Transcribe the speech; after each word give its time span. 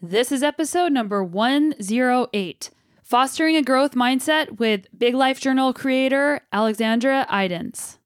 This 0.00 0.30
is 0.30 0.44
episode 0.44 0.92
number 0.92 1.24
108 1.24 2.70
Fostering 3.02 3.56
a 3.56 3.62
Growth 3.62 3.96
Mindset 3.96 4.60
with 4.60 4.86
Big 4.96 5.12
Life 5.12 5.40
Journal 5.40 5.72
creator 5.72 6.40
Alexandra 6.52 7.26
Eidens. 7.28 7.98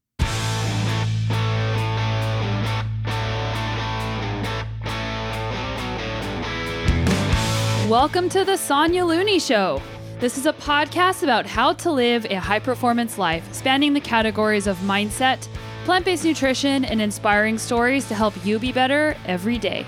Welcome 7.90 8.30
to 8.30 8.46
the 8.46 8.56
Sonya 8.56 9.04
Looney 9.04 9.38
Show. 9.38 9.82
This 10.18 10.38
is 10.38 10.46
a 10.46 10.54
podcast 10.54 11.22
about 11.22 11.44
how 11.44 11.74
to 11.74 11.92
live 11.92 12.24
a 12.24 12.36
high 12.36 12.60
performance 12.60 13.18
life, 13.18 13.46
spanning 13.52 13.92
the 13.92 14.00
categories 14.00 14.66
of 14.66 14.78
mindset, 14.78 15.46
plant 15.84 16.06
based 16.06 16.24
nutrition, 16.24 16.86
and 16.86 17.02
inspiring 17.02 17.58
stories 17.58 18.08
to 18.08 18.14
help 18.14 18.32
you 18.46 18.58
be 18.58 18.72
better 18.72 19.14
every 19.26 19.58
day. 19.58 19.84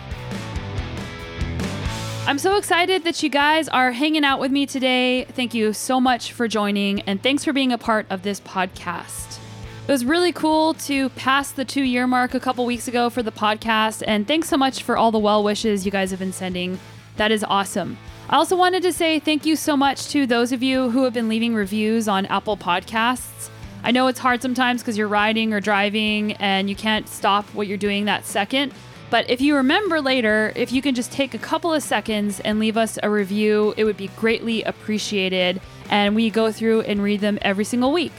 I'm 2.27 2.39
so 2.39 2.57
excited 2.57 3.05
that 3.05 3.23
you 3.23 3.29
guys 3.29 3.69
are 3.69 3.93
hanging 3.93 4.25
out 4.25 4.41
with 4.41 4.51
me 4.51 4.65
today. 4.65 5.27
Thank 5.27 5.53
you 5.53 5.75
so 5.75 6.01
much 6.01 6.33
for 6.33 6.49
joining, 6.49 7.03
and 7.03 7.23
thanks 7.23 7.45
for 7.45 7.53
being 7.53 7.71
a 7.71 7.77
part 7.77 8.07
of 8.09 8.23
this 8.23 8.41
podcast. 8.41 9.39
It 9.87 9.93
was 9.93 10.07
really 10.07 10.33
cool 10.33 10.73
to 10.75 11.11
pass 11.11 11.53
the 11.53 11.67
two 11.67 11.83
year 11.83 12.07
mark 12.07 12.33
a 12.33 12.41
couple 12.41 12.65
weeks 12.65 12.89
ago 12.89 13.11
for 13.11 13.23
the 13.23 13.31
podcast, 13.31 14.03
and 14.07 14.27
thanks 14.27 14.49
so 14.49 14.57
much 14.57 14.83
for 14.83 14.97
all 14.97 15.13
the 15.13 15.19
well 15.19 15.45
wishes 15.45 15.85
you 15.85 15.93
guys 15.93 16.11
have 16.13 16.19
been 16.19 16.33
sending. 16.33 16.81
That 17.17 17.31
is 17.31 17.45
awesome. 17.45 17.99
I 18.31 18.37
also 18.37 18.57
wanted 18.57 18.83
to 18.85 18.93
say 18.95 19.19
thank 19.19 19.45
you 19.45 19.55
so 19.55 19.77
much 19.77 20.09
to 20.09 20.27
those 20.27 20.51
of 20.51 20.63
you 20.63 20.89
who 20.89 21.05
have 21.05 21.13
been 21.13 21.29
leaving 21.29 21.55
reviews 21.55 22.09
on 22.09 22.25
Apple 22.27 22.57
Podcasts. 22.57 23.51
I 23.83 23.91
know 23.91 24.07
it's 24.07 24.19
hard 24.19 24.41
sometimes 24.41 24.81
because 24.81 24.97
you're 24.97 25.09
riding 25.09 25.53
or 25.53 25.61
driving 25.61 26.33
and 26.35 26.71
you 26.71 26.75
can't 26.75 27.07
stop 27.07 27.45
what 27.51 27.67
you're 27.67 27.77
doing 27.77 28.07
that 28.07 28.25
second. 28.25 28.73
But 29.15 29.31
if 29.31 29.41
you 29.41 29.55
remember 29.55 30.01
later, 30.01 30.53
if 30.57 30.73
you 30.73 30.83
can 30.83 30.97
just 30.97 31.13
take 31.13 31.35
a 31.35 31.39
couple 31.39 31.73
of 31.73 31.85
seconds 31.85 32.41
and 32.41 32.59
leave 32.59 32.77
us 32.77 32.99
a 33.01 33.09
review, 33.09 33.73
it 33.77 33.85
would 33.85 33.97
be 33.97 34.09
greatly 34.17 34.65
appreciated. 34.65 35.61
And 35.89 36.17
we 36.17 36.31
go 36.31 36.51
through 36.51 36.81
and 36.81 37.01
read 37.01 37.21
them 37.21 37.39
every 37.43 37.65
single 37.65 37.93
week. 37.93 38.11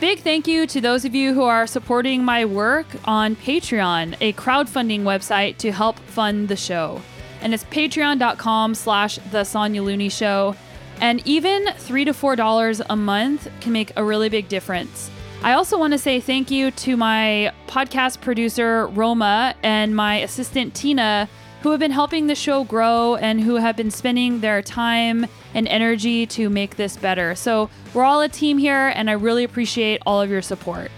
Big 0.00 0.20
thank 0.20 0.48
you 0.48 0.66
to 0.68 0.80
those 0.80 1.04
of 1.04 1.14
you 1.14 1.34
who 1.34 1.42
are 1.42 1.66
supporting 1.66 2.24
my 2.24 2.46
work 2.46 2.86
on 3.04 3.36
Patreon, 3.36 4.16
a 4.22 4.32
crowdfunding 4.32 5.02
website 5.02 5.58
to 5.58 5.70
help 5.70 5.98
fund 5.98 6.48
the 6.48 6.56
show 6.56 7.02
and 7.40 7.52
it's 7.52 7.64
patreon.com 7.64 8.74
slash 8.74 9.18
the 9.30 9.44
Sonya 9.44 9.82
Looney 9.82 10.08
Show. 10.08 10.56
And 11.00 11.22
even 11.26 11.66
three 11.76 12.04
to 12.06 12.14
four 12.14 12.36
dollars 12.36 12.80
a 12.88 12.96
month 12.96 13.48
can 13.60 13.72
make 13.72 13.92
a 13.96 14.02
really 14.02 14.30
big 14.30 14.48
difference. 14.48 15.10
I 15.40 15.52
also 15.52 15.78
want 15.78 15.92
to 15.92 15.98
say 15.98 16.20
thank 16.20 16.50
you 16.50 16.72
to 16.72 16.96
my 16.96 17.52
podcast 17.68 18.20
producer, 18.20 18.88
Roma, 18.88 19.54
and 19.62 19.94
my 19.94 20.16
assistant, 20.16 20.74
Tina, 20.74 21.28
who 21.62 21.70
have 21.70 21.78
been 21.78 21.92
helping 21.92 22.26
the 22.26 22.34
show 22.34 22.64
grow 22.64 23.14
and 23.14 23.40
who 23.40 23.56
have 23.56 23.76
been 23.76 23.90
spending 23.90 24.40
their 24.40 24.62
time 24.62 25.26
and 25.54 25.68
energy 25.68 26.26
to 26.26 26.50
make 26.50 26.76
this 26.76 26.96
better. 26.96 27.36
So 27.36 27.70
we're 27.94 28.02
all 28.02 28.20
a 28.20 28.28
team 28.28 28.58
here, 28.58 28.92
and 28.94 29.08
I 29.08 29.12
really 29.12 29.44
appreciate 29.44 30.02
all 30.04 30.20
of 30.20 30.28
your 30.28 30.42
support. 30.42 30.90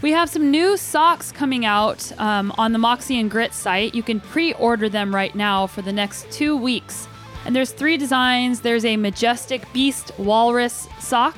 We 0.00 0.12
have 0.12 0.30
some 0.30 0.50
new 0.50 0.78
socks 0.78 1.30
coming 1.30 1.66
out 1.66 2.12
um, 2.18 2.54
on 2.56 2.72
the 2.72 2.78
Moxie 2.78 3.20
and 3.20 3.30
Grit 3.30 3.52
site. 3.52 3.94
You 3.94 4.02
can 4.02 4.20
pre 4.20 4.54
order 4.54 4.88
them 4.88 5.14
right 5.14 5.34
now 5.34 5.66
for 5.66 5.82
the 5.82 5.92
next 5.92 6.30
two 6.30 6.56
weeks. 6.56 7.08
And 7.44 7.54
there's 7.54 7.72
three 7.72 7.96
designs 7.96 8.60
there's 8.60 8.84
a 8.84 8.96
majestic 8.96 9.70
beast 9.72 10.12
walrus 10.18 10.88
sock, 10.98 11.36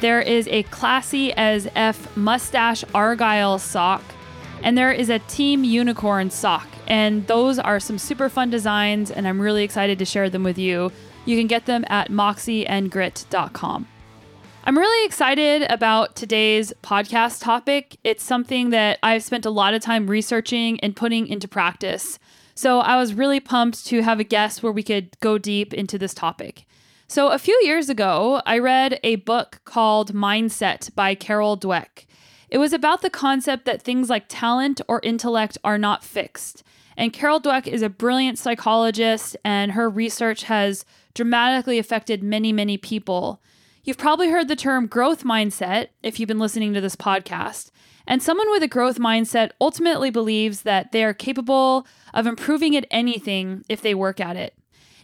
there 0.00 0.20
is 0.20 0.48
a 0.48 0.64
classy 0.64 1.32
as 1.32 1.68
F 1.74 2.16
mustache 2.16 2.84
argyle 2.94 3.58
sock, 3.58 4.02
and 4.62 4.76
there 4.76 4.92
is 4.92 5.08
a 5.08 5.18
team 5.20 5.64
unicorn 5.64 6.30
sock. 6.30 6.66
And 6.86 7.26
those 7.26 7.58
are 7.58 7.80
some 7.80 7.98
super 7.98 8.28
fun 8.28 8.50
designs, 8.50 9.10
and 9.10 9.26
I'm 9.26 9.40
really 9.40 9.64
excited 9.64 9.98
to 9.98 10.04
share 10.04 10.28
them 10.28 10.42
with 10.42 10.58
you. 10.58 10.92
You 11.24 11.38
can 11.38 11.46
get 11.46 11.66
them 11.66 11.84
at 11.88 12.10
moxieandgrit.com. 12.10 13.88
I'm 14.66 14.78
really 14.78 15.06
excited 15.06 15.66
about 15.70 16.16
today's 16.16 16.72
podcast 16.82 17.42
topic. 17.42 17.98
It's 18.02 18.24
something 18.24 18.70
that 18.70 18.98
I've 19.02 19.22
spent 19.22 19.44
a 19.44 19.50
lot 19.50 19.74
of 19.74 19.82
time 19.82 20.06
researching 20.06 20.80
and 20.80 20.96
putting 20.96 21.26
into 21.26 21.46
practice. 21.46 22.18
So 22.54 22.80
I 22.80 22.96
was 22.96 23.12
really 23.12 23.40
pumped 23.40 23.84
to 23.86 24.02
have 24.02 24.20
a 24.20 24.24
guest 24.24 24.62
where 24.62 24.72
we 24.72 24.82
could 24.82 25.18
go 25.20 25.36
deep 25.36 25.74
into 25.74 25.98
this 25.98 26.14
topic. 26.14 26.64
So 27.06 27.28
a 27.28 27.38
few 27.38 27.58
years 27.62 27.90
ago, 27.90 28.40
I 28.46 28.58
read 28.58 28.98
a 29.02 29.16
book 29.16 29.60
called 29.64 30.14
Mindset 30.14 30.94
by 30.94 31.14
Carol 31.14 31.56
Dweck. 31.58 32.06
It 32.48 32.58
was 32.58 32.72
about 32.72 33.02
the 33.02 33.10
concept 33.10 33.66
that 33.66 33.82
things 33.82 34.08
like 34.08 34.24
talent 34.28 34.80
or 34.88 35.00
intellect 35.02 35.58
are 35.62 35.76
not 35.76 36.02
fixed. 36.02 36.62
And 36.96 37.12
Carol 37.12 37.40
Dweck 37.40 37.66
is 37.66 37.82
a 37.82 37.90
brilliant 37.90 38.38
psychologist, 38.38 39.36
and 39.44 39.72
her 39.72 39.90
research 39.90 40.44
has 40.44 40.84
dramatically 41.12 41.78
affected 41.78 42.22
many, 42.22 42.52
many 42.52 42.78
people. 42.78 43.42
You've 43.84 43.98
probably 43.98 44.30
heard 44.30 44.48
the 44.48 44.56
term 44.56 44.86
growth 44.86 45.24
mindset 45.24 45.88
if 46.02 46.18
you've 46.18 46.28
been 46.28 46.38
listening 46.38 46.72
to 46.72 46.80
this 46.80 46.96
podcast. 46.96 47.70
And 48.06 48.22
someone 48.22 48.50
with 48.50 48.62
a 48.62 48.68
growth 48.68 48.98
mindset 48.98 49.50
ultimately 49.60 50.10
believes 50.10 50.62
that 50.62 50.92
they 50.92 51.04
are 51.04 51.14
capable 51.14 51.86
of 52.14 52.26
improving 52.26 52.74
at 52.76 52.86
anything 52.90 53.62
if 53.68 53.82
they 53.82 53.94
work 53.94 54.20
at 54.20 54.36
it. 54.36 54.54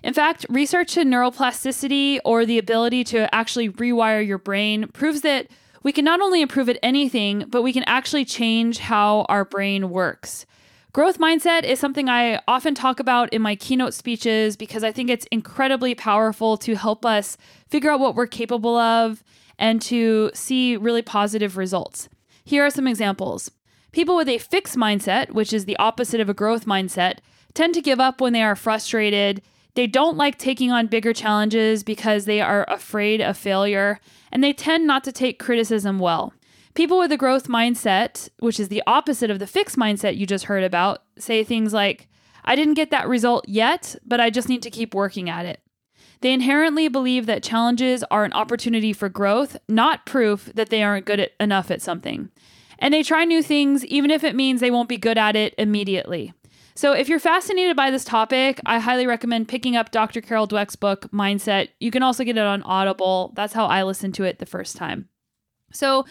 In 0.02 0.14
fact, 0.14 0.46
research 0.48 0.96
in 0.96 1.10
neuroplasticity 1.10 2.20
or 2.24 2.46
the 2.46 2.58
ability 2.58 3.04
to 3.04 3.32
actually 3.34 3.68
rewire 3.68 4.26
your 4.26 4.38
brain 4.38 4.88
proves 4.88 5.20
that 5.22 5.48
we 5.82 5.92
can 5.92 6.04
not 6.04 6.20
only 6.20 6.42
improve 6.42 6.68
at 6.68 6.78
anything, 6.82 7.44
but 7.48 7.62
we 7.62 7.72
can 7.72 7.84
actually 7.84 8.24
change 8.24 8.78
how 8.78 9.26
our 9.28 9.44
brain 9.44 9.90
works. 9.90 10.46
Growth 10.92 11.18
mindset 11.18 11.62
is 11.62 11.78
something 11.78 12.08
I 12.08 12.40
often 12.48 12.74
talk 12.74 12.98
about 12.98 13.32
in 13.32 13.40
my 13.40 13.54
keynote 13.54 13.94
speeches 13.94 14.56
because 14.56 14.82
I 14.82 14.90
think 14.90 15.08
it's 15.08 15.26
incredibly 15.30 15.94
powerful 15.94 16.56
to 16.58 16.74
help 16.74 17.06
us 17.06 17.36
figure 17.68 17.92
out 17.92 18.00
what 18.00 18.16
we're 18.16 18.26
capable 18.26 18.76
of 18.76 19.22
and 19.56 19.80
to 19.82 20.30
see 20.34 20.76
really 20.76 21.02
positive 21.02 21.56
results. 21.56 22.08
Here 22.44 22.66
are 22.66 22.70
some 22.70 22.88
examples. 22.88 23.52
People 23.92 24.16
with 24.16 24.28
a 24.28 24.38
fixed 24.38 24.76
mindset, 24.76 25.30
which 25.30 25.52
is 25.52 25.64
the 25.64 25.76
opposite 25.76 26.20
of 26.20 26.28
a 26.28 26.34
growth 26.34 26.66
mindset, 26.66 27.18
tend 27.54 27.74
to 27.74 27.82
give 27.82 28.00
up 28.00 28.20
when 28.20 28.32
they 28.32 28.42
are 28.42 28.56
frustrated. 28.56 29.42
They 29.74 29.86
don't 29.86 30.16
like 30.16 30.38
taking 30.38 30.70
on 30.70 30.86
bigger 30.86 31.12
challenges 31.12 31.82
because 31.82 32.24
they 32.24 32.40
are 32.40 32.64
afraid 32.68 33.20
of 33.20 33.36
failure, 33.36 34.00
and 34.32 34.42
they 34.42 34.52
tend 34.52 34.86
not 34.86 35.04
to 35.04 35.12
take 35.12 35.38
criticism 35.38 35.98
well. 35.98 36.32
People 36.74 36.98
with 36.98 37.12
a 37.12 37.16
growth 37.16 37.48
mindset, 37.48 38.28
which 38.38 38.60
is 38.60 38.68
the 38.68 38.82
opposite 38.86 39.30
of 39.30 39.38
the 39.38 39.46
fixed 39.46 39.76
mindset 39.76 40.16
you 40.16 40.26
just 40.26 40.44
heard 40.44 40.64
about, 40.64 41.02
say 41.18 41.42
things 41.42 41.72
like, 41.72 42.08
I 42.44 42.56
didn't 42.56 42.74
get 42.74 42.90
that 42.90 43.08
result 43.08 43.44
yet, 43.48 43.96
but 44.04 44.20
I 44.20 44.30
just 44.30 44.48
need 44.48 44.62
to 44.62 44.70
keep 44.70 44.94
working 44.94 45.28
at 45.28 45.46
it. 45.46 45.60
They 46.20 46.32
inherently 46.32 46.88
believe 46.88 47.26
that 47.26 47.42
challenges 47.42 48.04
are 48.10 48.24
an 48.24 48.32
opportunity 48.32 48.92
for 48.92 49.08
growth, 49.08 49.56
not 49.68 50.06
proof 50.06 50.50
that 50.54 50.68
they 50.68 50.82
aren't 50.82 51.06
good 51.06 51.20
at, 51.20 51.32
enough 51.40 51.70
at 51.70 51.82
something. 51.82 52.30
And 52.78 52.94
they 52.94 53.02
try 53.02 53.24
new 53.24 53.42
things, 53.42 53.84
even 53.86 54.10
if 54.10 54.24
it 54.24 54.34
means 54.34 54.60
they 54.60 54.70
won't 54.70 54.88
be 54.88 54.96
good 54.96 55.18
at 55.18 55.36
it 55.36 55.54
immediately. 55.58 56.32
So, 56.74 56.92
if 56.92 57.08
you're 57.08 57.18
fascinated 57.18 57.76
by 57.76 57.90
this 57.90 58.04
topic, 58.04 58.60
I 58.64 58.78
highly 58.78 59.06
recommend 59.06 59.48
picking 59.48 59.76
up 59.76 59.90
Dr. 59.90 60.20
Carol 60.20 60.48
Dweck's 60.48 60.76
book, 60.76 61.10
Mindset. 61.12 61.68
You 61.80 61.90
can 61.90 62.02
also 62.02 62.24
get 62.24 62.38
it 62.38 62.44
on 62.44 62.62
Audible. 62.62 63.32
That's 63.34 63.52
how 63.52 63.66
I 63.66 63.82
listened 63.82 64.14
to 64.14 64.24
it 64.24 64.38
the 64.38 64.46
first 64.46 64.76
time. 64.76 65.08
So, 65.72 66.06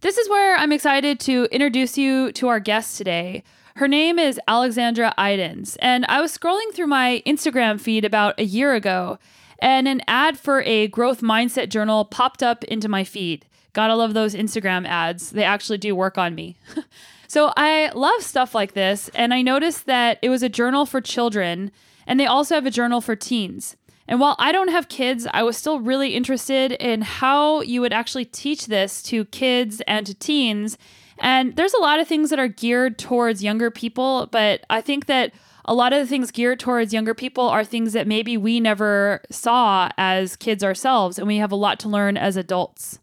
this 0.00 0.18
is 0.18 0.28
where 0.28 0.56
I'm 0.56 0.72
excited 0.72 1.20
to 1.20 1.48
introduce 1.52 1.96
you 1.96 2.32
to 2.32 2.48
our 2.48 2.60
guest 2.60 2.98
today. 2.98 3.42
Her 3.76 3.88
name 3.88 4.18
is 4.18 4.38
Alexandra 4.46 5.14
Eidens, 5.16 5.76
and 5.80 6.04
I 6.06 6.20
was 6.20 6.36
scrolling 6.36 6.72
through 6.74 6.88
my 6.88 7.22
Instagram 7.26 7.80
feed 7.80 8.04
about 8.04 8.38
a 8.38 8.44
year 8.44 8.74
ago, 8.74 9.18
and 9.60 9.88
an 9.88 10.02
ad 10.06 10.38
for 10.38 10.60
a 10.62 10.88
growth 10.88 11.22
mindset 11.22 11.70
journal 11.70 12.04
popped 12.04 12.42
up 12.42 12.64
into 12.64 12.88
my 12.88 13.02
feed. 13.02 13.46
Gotta 13.72 13.94
love 13.94 14.12
those 14.12 14.34
Instagram 14.34 14.86
ads, 14.86 15.30
they 15.30 15.44
actually 15.44 15.78
do 15.78 15.96
work 15.96 16.18
on 16.18 16.34
me. 16.34 16.56
so 17.32 17.50
I 17.56 17.90
love 17.94 18.20
stuff 18.20 18.54
like 18.54 18.74
this, 18.74 19.08
and 19.14 19.32
I 19.32 19.40
noticed 19.40 19.86
that 19.86 20.18
it 20.20 20.28
was 20.28 20.42
a 20.42 20.50
journal 20.50 20.84
for 20.84 21.00
children, 21.00 21.72
and 22.06 22.20
they 22.20 22.26
also 22.26 22.54
have 22.54 22.66
a 22.66 22.70
journal 22.70 23.00
for 23.00 23.16
teens. 23.16 23.74
And 24.06 24.20
while 24.20 24.36
I 24.38 24.52
don't 24.52 24.68
have 24.68 24.90
kids, 24.90 25.26
I 25.32 25.42
was 25.42 25.56
still 25.56 25.80
really 25.80 26.14
interested 26.14 26.72
in 26.72 27.00
how 27.00 27.62
you 27.62 27.80
would 27.80 27.94
actually 27.94 28.26
teach 28.26 28.66
this 28.66 29.02
to 29.04 29.24
kids 29.24 29.80
and 29.86 30.06
to 30.06 30.12
teens. 30.12 30.76
And 31.20 31.56
there's 31.56 31.72
a 31.72 31.80
lot 31.80 32.00
of 32.00 32.06
things 32.06 32.28
that 32.28 32.38
are 32.38 32.48
geared 32.48 32.98
towards 32.98 33.42
younger 33.42 33.70
people, 33.70 34.26
but 34.30 34.66
I 34.68 34.82
think 34.82 35.06
that 35.06 35.32
a 35.64 35.72
lot 35.72 35.94
of 35.94 36.00
the 36.00 36.06
things 36.06 36.32
geared 36.32 36.60
towards 36.60 36.92
younger 36.92 37.14
people 37.14 37.48
are 37.48 37.64
things 37.64 37.94
that 37.94 38.06
maybe 38.06 38.36
we 38.36 38.60
never 38.60 39.22
saw 39.30 39.88
as 39.96 40.36
kids 40.36 40.62
ourselves, 40.62 41.18
and 41.18 41.26
we 41.26 41.38
have 41.38 41.50
a 41.50 41.56
lot 41.56 41.80
to 41.80 41.88
learn 41.88 42.18
as 42.18 42.36
adults. 42.36 42.98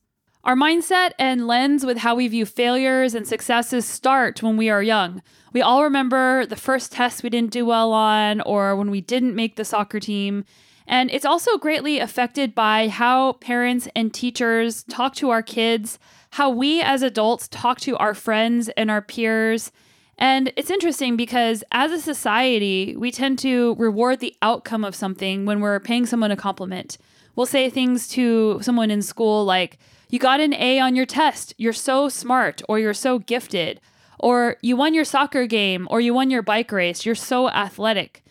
Our 0.49 0.55
mindset 0.55 1.11
and 1.19 1.45
lens 1.45 1.85
with 1.85 1.99
how 1.99 2.15
we 2.15 2.27
view 2.27 2.43
failures 2.43 3.13
and 3.13 3.27
successes 3.27 3.85
start 3.85 4.41
when 4.41 4.57
we 4.57 4.67
are 4.67 4.81
young. 4.81 5.21
We 5.53 5.61
all 5.61 5.83
remember 5.83 6.43
the 6.43 6.55
first 6.55 6.91
test 6.91 7.21
we 7.21 7.29
didn't 7.29 7.51
do 7.51 7.67
well 7.67 7.93
on, 7.93 8.41
or 8.41 8.75
when 8.75 8.89
we 8.89 8.99
didn't 8.99 9.35
make 9.35 9.57
the 9.57 9.63
soccer 9.63 9.99
team. 9.99 10.45
And 10.87 11.11
it's 11.11 11.23
also 11.23 11.59
greatly 11.59 11.99
affected 11.99 12.55
by 12.55 12.87
how 12.87 13.33
parents 13.33 13.87
and 13.95 14.11
teachers 14.11 14.81
talk 14.85 15.13
to 15.17 15.29
our 15.29 15.43
kids, 15.43 15.99
how 16.31 16.49
we 16.49 16.81
as 16.81 17.03
adults 17.03 17.47
talk 17.47 17.79
to 17.81 17.95
our 17.97 18.15
friends 18.15 18.69
and 18.69 18.89
our 18.89 19.03
peers. 19.03 19.71
And 20.19 20.51
it's 20.57 20.69
interesting 20.69 21.15
because 21.15 21.63
as 21.71 21.93
a 21.93 21.99
society, 21.99 22.93
we 22.97 23.09
tend 23.09 23.39
to 23.39 23.73
reward 23.75 24.19
the 24.19 24.35
outcome 24.41 24.83
of 24.83 24.93
something 24.93 25.45
when 25.45 25.61
we're 25.61 25.79
paying 25.79 26.05
someone 26.05 26.29
a 26.29 26.35
compliment. 26.35 26.97
We'll 27.37 27.45
say 27.45 27.69
things 27.69 28.09
to 28.09 28.59
someone 28.61 28.91
in 28.91 29.01
school 29.01 29.45
like, 29.45 29.79
You 30.09 30.19
got 30.19 30.41
an 30.41 30.53
A 30.53 30.77
on 30.81 30.93
your 30.93 31.05
test. 31.05 31.53
You're 31.57 31.71
so 31.71 32.09
smart, 32.09 32.61
or 32.67 32.79
you're 32.79 32.93
so 32.93 33.19
gifted, 33.19 33.79
or 34.19 34.57
you 34.61 34.75
won 34.75 34.93
your 34.93 35.05
soccer 35.05 35.47
game, 35.47 35.87
or 35.89 36.01
you 36.01 36.13
won 36.13 36.29
your 36.29 36.41
bike 36.41 36.73
race. 36.73 37.05
You're 37.05 37.15
so 37.15 37.49
athletic. 37.49 38.21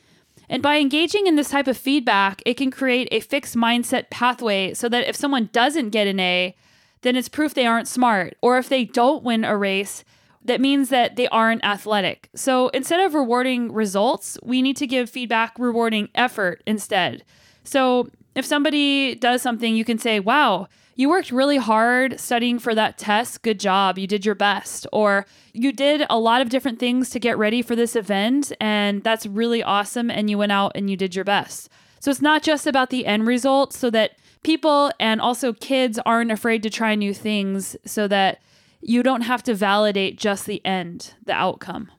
And 0.51 0.63
by 0.63 0.77
engaging 0.77 1.27
in 1.27 1.37
this 1.37 1.51
type 1.51 1.69
of 1.69 1.79
feedback, 1.79 2.43
it 2.45 2.59
can 2.59 2.71
create 2.71 3.09
a 3.11 3.21
fixed 3.21 3.57
mindset 3.57 4.11
pathway 4.11 4.75
so 4.75 4.91
that 4.91 5.09
if 5.09 5.17
someone 5.17 5.49
doesn't 5.53 5.91
get 5.91 6.07
an 6.07 6.21
A, 6.21 6.55
then 7.01 7.17
it's 7.17 7.31
proof 7.31 7.55
they 7.55 7.67
aren't 7.67 7.89
smart. 7.89 8.37
Or 8.43 8.59
if 8.59 8.69
they 8.69 8.85
don't 8.85 9.23
win 9.23 9.45
a 9.45 9.57
race, 9.57 10.05
that 10.45 10.61
means 10.61 10.89
that 10.89 11.17
they 11.17 11.29
aren't 11.29 11.65
athletic. 11.65 12.31
So 12.35 12.69
instead 12.69 13.01
of 13.01 13.15
rewarding 13.15 13.73
results, 13.73 14.39
we 14.43 14.63
need 14.63 14.77
to 14.79 14.87
give 14.87 15.11
feedback 15.11 15.59
rewarding 15.59 16.09
effort 16.15 16.63
instead. 16.67 17.25
So 17.65 18.09
if 18.35 18.47
somebody 18.47 19.15
does 19.15 19.43
something, 19.43 19.75
you 19.75 19.85
can 19.85 19.99
say, 19.99 20.21
wow, 20.21 20.69
you 20.95 21.09
worked 21.09 21.31
really 21.31 21.59
hard 21.59 22.19
studying 22.19 22.59
for 22.59 22.75
that 22.75 22.99
test. 22.99 23.43
Good 23.43 23.61
job. 23.61 23.99
You 23.99 24.07
did 24.07 24.27
your 24.27 24.35
best. 24.35 24.87
Or 24.93 25.27
you 25.53 25.73
did 25.73 26.05
a 26.11 26.19
lot 26.19 26.41
of 26.41 26.49
different 26.49 26.79
things 26.79 27.11
to 27.11 27.21
get 27.21 27.39
ready 27.39 27.63
for 27.63 27.77
this 27.77 27.95
event, 27.95 28.53
and 28.61 29.05
that's 29.05 29.27
really 29.27 29.63
awesome. 29.63 30.11
And 30.11 30.29
you 30.29 30.39
went 30.39 30.53
out 30.53 30.73
and 30.75 30.89
you 30.91 30.97
did 30.97 31.15
your 31.15 31.25
best. 31.25 31.69
So 32.01 32.11
it's 32.11 32.23
not 32.23 32.43
just 32.43 32.67
about 32.67 32.91
the 32.91 33.07
end 33.07 33.27
result, 33.27 33.73
so 33.73 33.91
that 33.91 34.13
people 34.43 34.91
and 34.99 35.21
also 35.21 35.53
kids 35.53 35.99
aren't 36.07 36.33
afraid 36.33 36.63
to 36.63 36.71
try 36.71 36.95
new 36.95 37.13
things, 37.13 37.77
so 37.85 38.09
that 38.09 38.41
you 38.81 39.03
don't 39.03 39.23
have 39.23 39.43
to 39.45 39.55
validate 39.55 40.19
just 40.19 40.47
the 40.47 40.65
end, 40.65 41.15
the 41.25 41.33
outcome. 41.33 41.91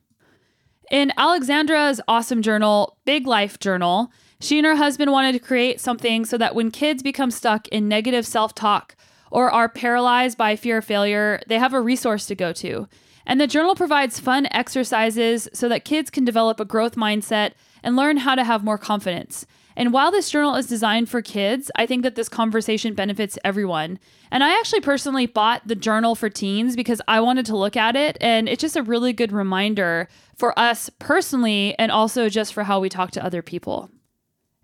In 0.89 1.11
Alexandra's 1.17 2.01
awesome 2.07 2.41
journal, 2.41 2.97
Big 3.05 3.27
Life 3.27 3.59
Journal, 3.59 4.11
she 4.39 4.57
and 4.57 4.65
her 4.65 4.75
husband 4.75 5.11
wanted 5.11 5.33
to 5.33 5.39
create 5.39 5.79
something 5.79 6.25
so 6.25 6.37
that 6.37 6.55
when 6.55 6.71
kids 6.71 7.03
become 7.03 7.29
stuck 7.29 7.67
in 7.67 7.87
negative 7.87 8.25
self 8.25 8.55
talk 8.55 8.95
or 9.31 9.51
are 9.51 9.69
paralyzed 9.69 10.37
by 10.37 10.55
fear 10.55 10.77
of 10.77 10.85
failure, 10.85 11.41
they 11.47 11.59
have 11.59 11.73
a 11.73 11.81
resource 11.81 12.25
to 12.27 12.35
go 12.35 12.51
to. 12.53 12.87
And 13.25 13.39
the 13.39 13.45
journal 13.45 13.75
provides 13.75 14.19
fun 14.19 14.47
exercises 14.49 15.47
so 15.53 15.69
that 15.69 15.85
kids 15.85 16.09
can 16.09 16.25
develop 16.25 16.59
a 16.59 16.65
growth 16.65 16.95
mindset 16.95 17.51
and 17.83 17.95
learn 17.95 18.17
how 18.17 18.33
to 18.33 18.43
have 18.43 18.63
more 18.63 18.79
confidence. 18.79 19.45
And 19.79 19.93
while 19.93 20.11
this 20.11 20.29
journal 20.29 20.55
is 20.55 20.67
designed 20.67 21.07
for 21.07 21.21
kids, 21.21 21.71
I 21.77 21.85
think 21.85 22.03
that 22.03 22.15
this 22.15 22.27
conversation 22.27 22.93
benefits 22.93 23.39
everyone. 23.45 23.97
And 24.29 24.43
I 24.43 24.49
actually 24.59 24.81
personally 24.81 25.25
bought 25.25 25.65
the 25.65 25.73
journal 25.73 26.15
for 26.15 26.29
teens 26.29 26.75
because 26.75 27.01
I 27.07 27.21
wanted 27.21 27.45
to 27.45 27.55
look 27.55 27.77
at 27.77 27.95
it. 27.95 28.17
And 28.19 28.49
it's 28.49 28.59
just 28.59 28.75
a 28.75 28.83
really 28.83 29.13
good 29.13 29.31
reminder 29.31 30.09
for 30.35 30.57
us 30.59 30.89
personally 30.99 31.75
and 31.79 31.93
also 31.93 32.27
just 32.27 32.53
for 32.53 32.65
how 32.65 32.81
we 32.81 32.89
talk 32.89 33.11
to 33.11 33.23
other 33.23 33.41
people. 33.41 33.89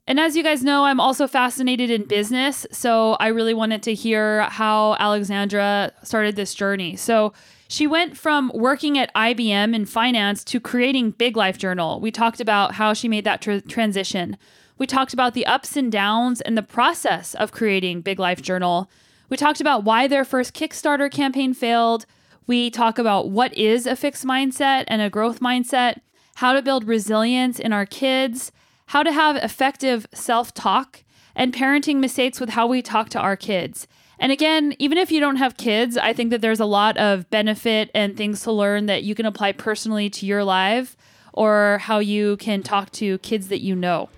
And 0.05 0.19
as 0.19 0.35
you 0.35 0.43
guys 0.43 0.65
know, 0.65 0.83
I'm 0.83 0.99
also 0.99 1.27
fascinated 1.27 1.89
in 1.89 2.03
business. 2.03 2.67
So 2.73 3.13
I 3.13 3.27
really 3.27 3.53
wanted 3.53 3.83
to 3.83 3.93
hear 3.93 4.41
how 4.41 4.97
Alexandra 4.99 5.93
started 6.03 6.35
this 6.35 6.53
journey. 6.53 6.97
So 6.97 7.31
she 7.69 7.87
went 7.87 8.17
from 8.17 8.51
working 8.53 8.97
at 8.97 9.13
IBM 9.15 9.73
in 9.73 9.85
finance 9.85 10.43
to 10.43 10.59
creating 10.59 11.11
Big 11.11 11.37
Life 11.37 11.57
Journal. 11.57 12.01
We 12.01 12.11
talked 12.11 12.41
about 12.41 12.73
how 12.73 12.91
she 12.91 13.07
made 13.07 13.23
that 13.23 13.41
tr- 13.41 13.59
transition. 13.59 14.35
We 14.77 14.85
talked 14.85 15.13
about 15.13 15.33
the 15.33 15.45
ups 15.45 15.77
and 15.77 15.89
downs 15.89 16.41
and 16.41 16.57
the 16.57 16.63
process 16.63 17.33
of 17.33 17.53
creating 17.53 18.01
Big 18.01 18.19
Life 18.19 18.41
Journal. 18.41 18.89
We 19.29 19.37
talked 19.37 19.61
about 19.61 19.85
why 19.85 20.07
their 20.07 20.25
first 20.25 20.53
Kickstarter 20.53 21.09
campaign 21.09 21.53
failed. 21.53 22.05
We 22.45 22.69
talk 22.69 22.99
about 22.99 23.29
what 23.29 23.53
is 23.53 23.87
a 23.87 23.95
fixed 23.95 24.25
mindset 24.25 24.83
and 24.87 25.01
a 25.01 25.09
growth 25.09 25.39
mindset, 25.39 26.01
how 26.35 26.51
to 26.51 26.61
build 26.61 26.83
resilience 26.83 27.57
in 27.57 27.71
our 27.71 27.85
kids, 27.85 28.51
how 28.87 29.01
to 29.01 29.13
have 29.13 29.37
effective 29.37 30.07
self 30.13 30.53
talk, 30.53 31.03
and 31.35 31.53
parenting 31.53 31.97
mistakes 31.97 32.41
with 32.41 32.49
how 32.49 32.67
we 32.67 32.81
talk 32.81 33.07
to 33.09 33.19
our 33.19 33.37
kids. 33.37 33.87
And 34.19 34.31
again, 34.33 34.75
even 34.77 34.97
if 34.97 35.09
you 35.09 35.21
don't 35.21 35.37
have 35.37 35.55
kids, 35.55 35.97
I 35.97 36.11
think 36.11 36.31
that 36.31 36.41
there's 36.41 36.59
a 36.59 36.65
lot 36.65 36.97
of 36.97 37.29
benefit 37.29 37.91
and 37.95 38.17
things 38.17 38.41
to 38.43 38.51
learn 38.51 38.87
that 38.87 39.03
you 39.03 39.15
can 39.15 39.25
apply 39.25 39.53
personally 39.53 40.09
to 40.09 40.25
your 40.25 40.43
life 40.43 40.97
or 41.33 41.79
how 41.81 41.99
you 41.99 42.35
can 42.37 42.61
talk 42.61 42.91
to 42.91 43.17
kids 43.19 43.47
that 43.47 43.61
you 43.61 43.73
know. 43.73 44.09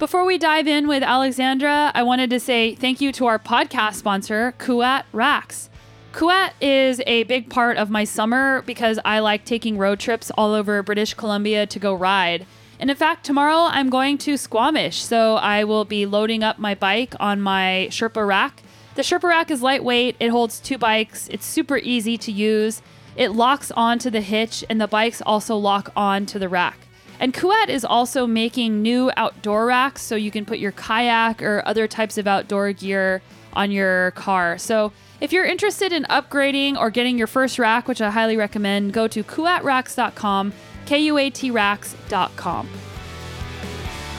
Before 0.00 0.24
we 0.24 0.38
dive 0.38 0.66
in 0.66 0.88
with 0.88 1.02
Alexandra, 1.02 1.92
I 1.94 2.04
wanted 2.04 2.30
to 2.30 2.40
say 2.40 2.74
thank 2.74 3.02
you 3.02 3.12
to 3.12 3.26
our 3.26 3.38
podcast 3.38 3.96
sponsor, 3.96 4.54
Kuat 4.58 5.04
Racks. 5.12 5.68
Kuat 6.14 6.52
is 6.58 7.02
a 7.06 7.24
big 7.24 7.50
part 7.50 7.76
of 7.76 7.90
my 7.90 8.04
summer 8.04 8.62
because 8.62 8.98
I 9.04 9.18
like 9.18 9.44
taking 9.44 9.76
road 9.76 10.00
trips 10.00 10.30
all 10.38 10.54
over 10.54 10.82
British 10.82 11.12
Columbia 11.12 11.66
to 11.66 11.78
go 11.78 11.92
ride. 11.92 12.46
And 12.78 12.90
in 12.90 12.96
fact, 12.96 13.26
tomorrow 13.26 13.68
I'm 13.68 13.90
going 13.90 14.16
to 14.18 14.38
Squamish, 14.38 15.02
so 15.02 15.34
I 15.34 15.64
will 15.64 15.84
be 15.84 16.06
loading 16.06 16.42
up 16.42 16.58
my 16.58 16.74
bike 16.74 17.14
on 17.20 17.42
my 17.42 17.88
Sherpa 17.90 18.26
rack. 18.26 18.62
The 18.94 19.02
Sherpa 19.02 19.24
rack 19.24 19.50
is 19.50 19.60
lightweight, 19.60 20.16
it 20.18 20.30
holds 20.30 20.60
two 20.60 20.78
bikes, 20.78 21.28
it's 21.28 21.44
super 21.44 21.76
easy 21.76 22.16
to 22.16 22.32
use. 22.32 22.80
It 23.16 23.32
locks 23.32 23.70
onto 23.72 24.08
the 24.08 24.22
hitch, 24.22 24.64
and 24.70 24.80
the 24.80 24.88
bikes 24.88 25.20
also 25.20 25.56
lock 25.56 25.92
onto 25.94 26.38
the 26.38 26.48
rack. 26.48 26.78
And 27.20 27.34
Kuat 27.34 27.68
is 27.68 27.84
also 27.84 28.26
making 28.26 28.80
new 28.80 29.10
outdoor 29.14 29.66
racks 29.66 30.00
so 30.00 30.16
you 30.16 30.30
can 30.30 30.46
put 30.46 30.58
your 30.58 30.72
kayak 30.72 31.42
or 31.42 31.62
other 31.66 31.86
types 31.86 32.16
of 32.16 32.26
outdoor 32.26 32.72
gear 32.72 33.20
on 33.52 33.70
your 33.70 34.12
car. 34.12 34.56
So 34.56 34.90
if 35.20 35.30
you're 35.30 35.44
interested 35.44 35.92
in 35.92 36.04
upgrading 36.04 36.78
or 36.78 36.88
getting 36.88 37.18
your 37.18 37.26
first 37.26 37.58
rack, 37.58 37.86
which 37.86 38.00
I 38.00 38.10
highly 38.10 38.38
recommend, 38.38 38.94
go 38.94 39.06
to 39.08 39.22
kuatracks.com, 39.22 40.54
K 40.86 40.98
U 41.00 41.18
A 41.18 41.28
T 41.28 41.50
racks.com. 41.50 42.68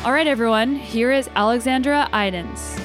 All 0.03 0.11
right, 0.11 0.27
everyone, 0.27 0.75
here 0.75 1.11
is 1.11 1.27
Alexandra 1.35 2.07
Eidens. 2.13 2.79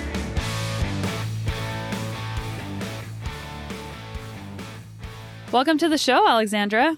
Welcome 5.52 5.76
to 5.78 5.90
the 5.90 5.98
show, 5.98 6.26
Alexandra. 6.26 6.96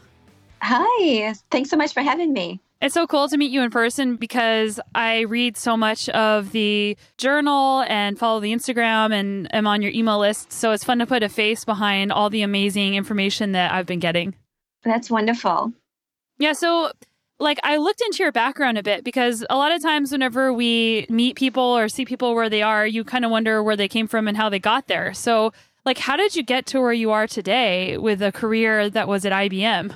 Hi, 0.62 1.34
thanks 1.50 1.70
so 1.70 1.76
much 1.76 1.92
for 1.92 2.02
having 2.02 2.32
me. 2.32 2.60
It's 2.80 2.94
so 2.94 3.08
cool 3.08 3.28
to 3.28 3.36
meet 3.36 3.50
you 3.50 3.62
in 3.62 3.70
person 3.70 4.14
because 4.14 4.78
I 4.94 5.20
read 5.22 5.56
so 5.56 5.76
much 5.76 6.08
of 6.10 6.52
the 6.52 6.96
journal 7.16 7.84
and 7.88 8.16
follow 8.16 8.38
the 8.38 8.52
Instagram 8.52 9.12
and 9.12 9.52
am 9.52 9.66
on 9.66 9.82
your 9.82 9.90
email 9.90 10.20
list. 10.20 10.52
So 10.52 10.70
it's 10.70 10.84
fun 10.84 11.00
to 11.00 11.06
put 11.06 11.24
a 11.24 11.28
face 11.28 11.64
behind 11.64 12.12
all 12.12 12.30
the 12.30 12.42
amazing 12.42 12.94
information 12.94 13.50
that 13.52 13.72
I've 13.72 13.86
been 13.86 13.98
getting. 13.98 14.36
That's 14.84 15.10
wonderful. 15.10 15.72
Yeah. 16.38 16.52
So, 16.52 16.92
like, 17.40 17.58
I 17.64 17.78
looked 17.78 18.00
into 18.00 18.22
your 18.22 18.30
background 18.30 18.78
a 18.78 18.82
bit 18.84 19.02
because 19.02 19.44
a 19.50 19.56
lot 19.56 19.72
of 19.72 19.82
times, 19.82 20.12
whenever 20.12 20.52
we 20.52 21.06
meet 21.08 21.34
people 21.34 21.62
or 21.62 21.88
see 21.88 22.04
people 22.04 22.36
where 22.36 22.48
they 22.48 22.62
are, 22.62 22.86
you 22.86 23.02
kind 23.02 23.24
of 23.24 23.32
wonder 23.32 23.60
where 23.60 23.76
they 23.76 23.88
came 23.88 24.06
from 24.06 24.28
and 24.28 24.36
how 24.36 24.48
they 24.48 24.60
got 24.60 24.86
there. 24.86 25.12
So, 25.14 25.52
like, 25.84 25.98
how 25.98 26.16
did 26.16 26.36
you 26.36 26.44
get 26.44 26.66
to 26.66 26.80
where 26.80 26.92
you 26.92 27.10
are 27.10 27.26
today 27.26 27.98
with 27.98 28.22
a 28.22 28.30
career 28.30 28.88
that 28.90 29.08
was 29.08 29.24
at 29.24 29.32
IBM? 29.32 29.94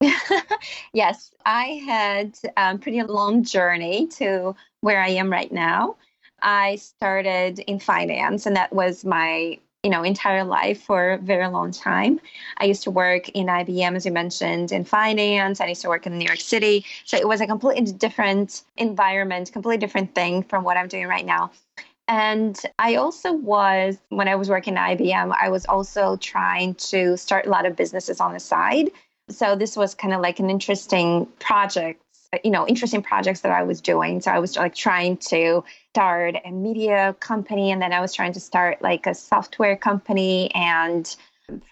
yes, 0.92 1.32
I 1.44 1.80
had 1.86 2.38
a 2.56 2.62
um, 2.62 2.78
pretty 2.78 3.02
long 3.02 3.44
journey 3.44 4.06
to 4.18 4.54
where 4.80 5.00
I 5.00 5.08
am 5.08 5.30
right 5.30 5.50
now. 5.50 5.96
I 6.42 6.76
started 6.76 7.58
in 7.60 7.78
finance, 7.78 8.46
and 8.46 8.56
that 8.56 8.72
was 8.72 9.04
my 9.04 9.58
you 9.82 9.90
know 9.90 10.02
entire 10.02 10.44
life 10.44 10.82
for 10.82 11.12
a 11.12 11.18
very 11.18 11.48
long 11.48 11.70
time. 11.70 12.20
I 12.58 12.64
used 12.64 12.82
to 12.84 12.90
work 12.90 13.28
in 13.30 13.46
IBM, 13.46 13.96
as 13.96 14.06
you 14.06 14.12
mentioned, 14.12 14.72
in 14.72 14.84
finance. 14.84 15.60
I 15.60 15.66
used 15.66 15.82
to 15.82 15.88
work 15.88 16.06
in 16.06 16.18
New 16.18 16.24
York 16.24 16.40
City, 16.40 16.84
so 17.04 17.16
it 17.16 17.28
was 17.28 17.40
a 17.40 17.46
completely 17.46 17.92
different 17.92 18.62
environment, 18.76 19.52
completely 19.52 19.78
different 19.78 20.14
thing 20.14 20.42
from 20.42 20.64
what 20.64 20.76
I'm 20.76 20.88
doing 20.88 21.06
right 21.06 21.26
now. 21.26 21.50
And 22.08 22.60
I 22.80 22.96
also 22.96 23.32
was, 23.32 23.96
when 24.08 24.26
I 24.26 24.34
was 24.34 24.48
working 24.48 24.76
at 24.76 24.98
IBM, 24.98 25.32
I 25.40 25.48
was 25.48 25.64
also 25.66 26.16
trying 26.16 26.74
to 26.74 27.16
start 27.16 27.46
a 27.46 27.50
lot 27.50 27.66
of 27.66 27.76
businesses 27.76 28.20
on 28.20 28.32
the 28.32 28.40
side 28.40 28.90
so 29.30 29.56
this 29.56 29.76
was 29.76 29.94
kind 29.94 30.12
of 30.12 30.20
like 30.20 30.38
an 30.38 30.50
interesting 30.50 31.26
project 31.38 32.02
you 32.44 32.50
know 32.50 32.66
interesting 32.66 33.02
projects 33.02 33.40
that 33.40 33.52
i 33.52 33.62
was 33.62 33.80
doing. 33.80 34.20
So 34.20 34.30
i 34.30 34.38
was 34.38 34.56
like 34.56 34.74
trying 34.74 35.16
to 35.28 35.64
start 35.90 36.36
a 36.44 36.50
media 36.50 37.16
company 37.20 37.70
and 37.70 37.82
then 37.82 37.92
i 37.92 38.00
was 38.00 38.14
trying 38.14 38.32
to 38.34 38.40
start 38.40 38.80
like 38.82 39.06
a 39.06 39.14
software 39.14 39.76
company 39.76 40.50
and 40.54 41.16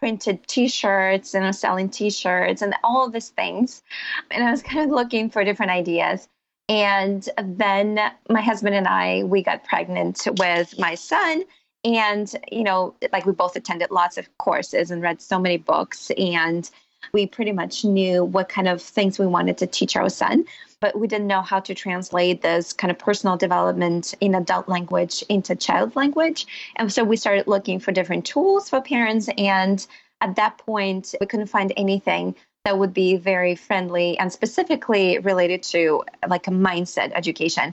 printed 0.00 0.45
t-shirts 0.49 1.35
and 1.35 1.45
i 1.45 1.49
was 1.49 1.61
selling 1.61 1.88
t-shirts 1.88 2.62
and 2.62 2.75
all 2.83 3.07
of 3.07 3.12
these 3.12 3.29
things. 3.31 3.83
And 4.31 4.45
i 4.45 4.50
was 4.50 4.62
kind 4.71 4.81
of 4.81 4.91
looking 4.91 5.31
for 5.31 5.45
different 5.45 5.73
ideas. 5.73 6.29
And 6.71 7.27
then 7.43 7.99
my 8.29 8.43
husband 8.43 8.75
and 8.75 8.88
i 8.88 9.23
we 9.25 9.43
got 9.43 9.65
pregnant 9.65 10.27
with 10.38 10.79
my 10.79 10.95
son. 10.95 11.45
And 11.85 12.33
you 12.50 12.65
know 12.65 12.97
like 13.12 13.27
we 13.27 13.33
both 13.33 13.55
attended 13.55 13.93
lots 13.93 14.19
of 14.19 14.29
courses 14.38 14.91
and 14.91 15.03
read 15.03 15.23
so 15.23 15.38
many 15.38 15.57
books. 15.59 16.11
And 16.19 16.69
we 17.12 17.26
pretty 17.26 17.52
much 17.52 17.85
knew 17.85 18.25
what 18.25 18.49
kind 18.49 18.69
of 18.69 18.83
things 18.83 19.19
we 19.19 19.26
wanted 19.26 19.59
to 19.59 19.67
teach 19.67 19.97
our 19.97 20.09
son, 20.09 20.45
but 20.81 20.99
we 20.99 21.07
didn't 21.07 21.26
know 21.26 21.43
how 21.43 21.61
to 21.61 21.75
translate 21.75 22.43
this 22.43 22.73
kind 22.73 22.90
of 22.90 22.99
personal 22.99 23.37
development 23.37 24.14
in 24.21 24.35
adult 24.35 24.69
language 24.69 25.23
into 25.28 25.57
child 25.57 25.97
language. 25.97 26.47
And 26.76 26.93
so 26.93 27.05
we 27.05 27.17
started 27.17 27.47
looking 27.47 27.81
for 27.81 27.93
different 27.93 28.25
tools 28.25 28.69
for 28.69 28.81
parents. 28.81 29.28
And 29.38 29.85
at 30.21 30.37
that 30.37 30.59
point, 30.59 31.14
we 31.21 31.26
couldn't 31.26 31.47
find 31.47 31.73
anything 31.76 32.35
that 32.64 32.78
would 32.78 32.93
be 32.93 33.17
very 33.17 33.55
friendly 33.55 34.19
and 34.19 34.33
specifically 34.33 35.19
related 35.19 35.62
to 35.62 36.02
like 36.28 36.47
a 36.47 36.50
mindset 36.50 37.12
education. 37.14 37.73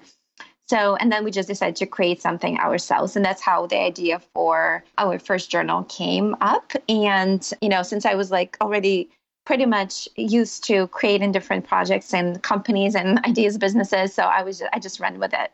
So, 0.67 0.95
and 0.95 1.11
then 1.11 1.23
we 1.23 1.31
just 1.31 1.47
decided 1.47 1.75
to 1.77 1.85
create 1.85 2.21
something 2.21 2.57
ourselves. 2.57 3.15
And 3.15 3.23
that's 3.23 3.41
how 3.41 3.67
the 3.67 3.77
idea 3.77 4.19
for 4.33 4.83
our 4.97 5.19
first 5.19 5.51
journal 5.51 5.83
came 5.83 6.35
up. 6.41 6.73
And, 6.89 7.47
you 7.61 7.69
know, 7.69 7.83
since 7.83 8.05
I 8.05 8.15
was 8.15 8.31
like 8.31 8.57
already 8.61 9.09
pretty 9.45 9.67
much 9.67 10.09
used 10.15 10.63
to 10.63 10.87
creating 10.87 11.31
different 11.31 11.67
projects 11.67 12.13
and 12.13 12.41
companies 12.41 12.95
and 12.95 13.19
ideas 13.25 13.57
businesses, 13.59 14.13
so 14.13 14.23
I 14.23 14.41
was, 14.41 14.59
just, 14.59 14.71
I 14.73 14.79
just 14.79 14.99
ran 14.99 15.19
with 15.19 15.33
it. 15.33 15.51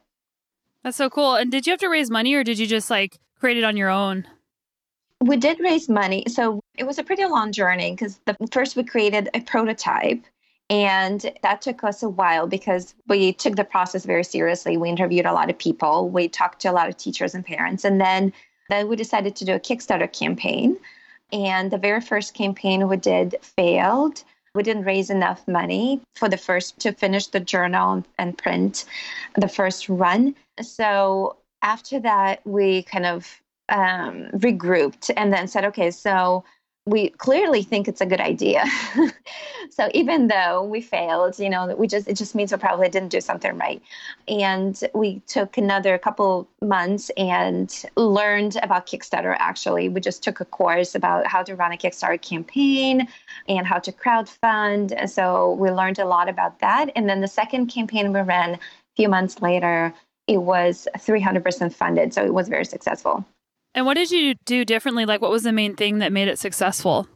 That's 0.84 0.98
so 0.98 1.10
cool. 1.10 1.36
And 1.36 1.52
did 1.52 1.68
you 1.68 1.72
have 1.72 1.80
to 1.82 1.90
raise 1.90 2.10
money 2.10 2.34
or 2.34 2.44
did 2.44 2.58
you 2.58 2.66
just 2.66 2.90
like 2.90 3.20
create 3.38 3.58
it 3.58 3.66
on 3.66 3.76
your 3.76 3.90
own? 3.90 4.26
We 5.20 5.36
did 5.38 5.60
raise 5.60 5.90
money. 5.90 6.24
So 6.28 6.62
it 6.78 6.86
was 6.86 6.98
a 6.98 7.04
pretty 7.04 7.26
long 7.26 7.52
journey 7.52 7.92
because 7.92 8.20
the 8.26 8.36
first 8.52 8.76
we 8.76 8.84
created 8.84 9.30
a 9.34 9.42
prototype 9.42 10.24
and 10.72 11.30
that 11.44 11.62
took 11.62 11.84
us 11.84 12.02
a 12.02 12.08
while 12.08 12.48
because 12.48 12.96
we 13.08 13.34
took 13.34 13.58
the 13.58 13.66
process 13.66 14.06
very 14.06 14.24
seriously. 14.24 14.78
We 14.78 14.88
interviewed 14.88 15.26
a 15.26 15.34
lot 15.34 15.50
of 15.50 15.58
people, 15.58 16.10
we 16.10 16.30
talked 16.30 16.62
to 16.62 16.72
a 16.72 16.72
lot 16.72 16.88
of 16.88 16.96
teachers 16.96 17.36
and 17.36 17.46
parents, 17.46 17.84
and 17.84 18.00
then 18.00 18.32
then 18.70 18.88
we 18.88 18.96
decided 18.96 19.36
to 19.36 19.46
do 19.46 19.54
a 19.54 19.60
Kickstarter 19.60 20.12
campaign. 20.12 20.78
And 21.34 21.72
the 21.72 21.78
very 21.78 22.00
first 22.00 22.34
campaign 22.34 22.88
we 22.88 22.96
did 22.96 23.36
failed. 23.42 24.24
We 24.56 24.64
didn't 24.64 24.86
raise 24.86 25.10
enough 25.10 25.46
money 25.46 26.02
for 26.16 26.30
the 26.30 26.38
first 26.38 26.80
to 26.80 26.94
finish 26.94 27.28
the 27.28 27.42
journal 27.42 28.06
and 28.18 28.38
print 28.38 28.86
the 29.36 29.50
first 29.50 29.90
run. 29.90 30.36
So 30.62 31.36
after 31.62 32.00
that, 32.00 32.40
we 32.46 32.84
kind 32.84 33.06
of 33.06 33.42
um, 33.68 34.28
regrouped 34.36 35.12
and 35.18 35.34
then 35.34 35.50
said, 35.50 35.66
okay, 35.66 35.92
so 35.92 36.46
we 36.88 37.10
clearly 37.10 37.62
think 37.62 37.88
it's 37.88 38.02
a 38.02 38.06
good 38.08 38.20
idea. 38.20 38.66
so 39.70 39.90
even 39.94 40.28
though 40.28 40.64
we 40.64 40.82
failed, 40.82 41.38
you 41.38 41.50
know, 41.50 41.76
we 41.76 41.88
just 41.88 42.08
it 42.08 42.16
just 42.16 42.34
means 42.34 42.52
we 42.52 42.58
probably 42.58 42.90
didn't 42.90 43.10
do 43.10 43.22
something 43.22 43.56
right. 43.58 43.82
And 44.28 44.80
we 44.96 45.20
took 45.28 45.58
another 45.58 45.98
couple 46.00 46.50
months 46.62 47.12
and 47.18 47.86
learned 47.96 48.58
about 48.64 48.88
Kickstarter 48.88 49.36
actually. 49.38 49.90
We 49.90 50.02
just 50.02 50.24
took 50.24 50.40
a 50.40 50.46
course 50.46 50.96
about 50.96 51.28
how 51.28 51.44
to 51.44 51.56
run 51.56 51.72
a 51.72 51.78
Kickstarter 51.78 52.20
campaign 52.20 53.08
and 53.48 53.68
how 53.68 53.78
to 53.78 53.92
crowdfund. 53.92 55.08
So 55.08 55.54
we 55.54 55.70
learned 55.70 56.00
a 56.00 56.06
lot 56.06 56.30
about 56.30 56.60
that. 56.62 56.92
And 56.96 57.08
then 57.08 57.22
the 57.22 57.28
second 57.28 57.68
campaign 57.68 58.12
we 58.12 58.22
ran 58.22 58.56
a 58.56 58.60
few 58.96 59.08
months 59.08 59.40
later, 59.40 59.94
it 60.28 60.38
was 60.38 60.88
300% 60.98 61.74
funded. 61.74 62.14
So 62.14 62.26
it 62.26 62.34
was 62.34 62.50
very 62.50 62.66
successful. 62.66 63.24
And 63.74 63.86
what 63.86 63.96
did 63.96 64.12
you 64.12 64.36
do 64.46 64.66
differently? 64.66 65.06
Like, 65.06 65.22
what 65.22 65.32
was 65.32 65.44
the 65.44 65.52
main 65.52 65.76
thing 65.76 66.00
that 66.00 66.12
made 66.12 66.28
it 66.28 66.40
successful? 66.40 67.08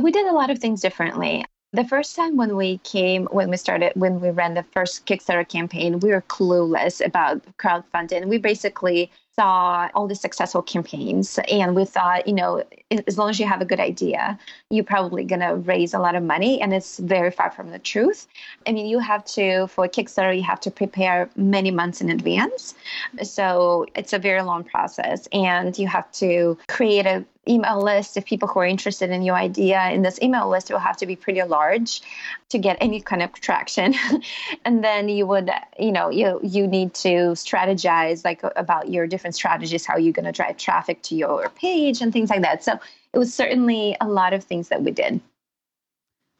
We 0.00 0.10
did 0.10 0.26
a 0.26 0.32
lot 0.32 0.50
of 0.50 0.58
things 0.58 0.80
differently. 0.80 1.44
The 1.72 1.84
first 1.84 2.16
time 2.16 2.36
when 2.36 2.56
we 2.56 2.78
came, 2.78 3.26
when 3.26 3.50
we 3.50 3.56
started, 3.56 3.92
when 3.96 4.20
we 4.20 4.30
ran 4.30 4.54
the 4.54 4.62
first 4.62 5.04
Kickstarter 5.04 5.46
campaign, 5.46 6.00
we 6.00 6.10
were 6.10 6.22
clueless 6.22 7.04
about 7.04 7.44
crowdfunding. 7.58 8.26
We 8.26 8.38
basically 8.38 9.10
saw 9.34 9.90
all 9.94 10.08
the 10.08 10.14
successful 10.14 10.62
campaigns 10.62 11.38
and 11.50 11.76
we 11.76 11.84
thought, 11.84 12.26
you 12.26 12.32
know, 12.32 12.64
as 13.06 13.18
long 13.18 13.28
as 13.28 13.38
you 13.38 13.46
have 13.46 13.60
a 13.60 13.66
good 13.66 13.80
idea, 13.80 14.38
you're 14.70 14.84
probably 14.84 15.24
going 15.24 15.40
to 15.40 15.56
raise 15.56 15.92
a 15.92 15.98
lot 15.98 16.14
of 16.14 16.22
money. 16.22 16.60
And 16.62 16.72
it's 16.72 16.98
very 16.98 17.30
far 17.30 17.50
from 17.50 17.70
the 17.70 17.78
truth. 17.78 18.26
I 18.66 18.72
mean, 18.72 18.86
you 18.86 18.98
have 18.98 19.24
to, 19.26 19.66
for 19.66 19.86
Kickstarter, 19.88 20.34
you 20.34 20.44
have 20.44 20.60
to 20.60 20.70
prepare 20.70 21.28
many 21.36 21.70
months 21.70 22.00
in 22.00 22.08
advance. 22.08 22.74
So 23.22 23.84
it's 23.94 24.14
a 24.14 24.18
very 24.18 24.40
long 24.40 24.64
process. 24.64 25.28
And 25.32 25.78
you 25.78 25.86
have 25.88 26.10
to 26.12 26.56
create 26.68 27.04
a 27.04 27.24
email 27.48 27.82
list 27.82 28.16
of 28.16 28.24
people 28.24 28.48
who 28.48 28.60
are 28.60 28.66
interested 28.66 29.10
in 29.10 29.22
your 29.22 29.36
idea. 29.36 29.78
And 29.78 30.04
this 30.04 30.20
email 30.22 30.48
list 30.48 30.70
will 30.70 30.78
have 30.78 30.96
to 30.98 31.06
be 31.06 31.16
pretty 31.16 31.42
large 31.42 32.02
to 32.48 32.58
get 32.58 32.76
any 32.80 33.00
kind 33.00 33.22
of 33.22 33.32
traction. 33.34 33.94
and 34.64 34.82
then 34.84 35.08
you 35.08 35.26
would, 35.26 35.50
you 35.78 35.92
know, 35.92 36.10
you 36.10 36.40
you 36.42 36.66
need 36.66 36.94
to 36.94 37.34
strategize 37.34 38.24
like 38.24 38.42
about 38.56 38.90
your 38.90 39.06
different 39.06 39.34
strategies, 39.34 39.86
how 39.86 39.96
you're 39.96 40.12
going 40.12 40.26
to 40.26 40.32
drive 40.32 40.56
traffic 40.56 41.02
to 41.02 41.14
your 41.14 41.48
page 41.50 42.00
and 42.00 42.12
things 42.12 42.30
like 42.30 42.42
that. 42.42 42.64
So 42.64 42.78
it 43.12 43.18
was 43.18 43.32
certainly 43.32 43.96
a 44.00 44.08
lot 44.08 44.32
of 44.32 44.44
things 44.44 44.68
that 44.68 44.82
we 44.82 44.90
did. 44.90 45.20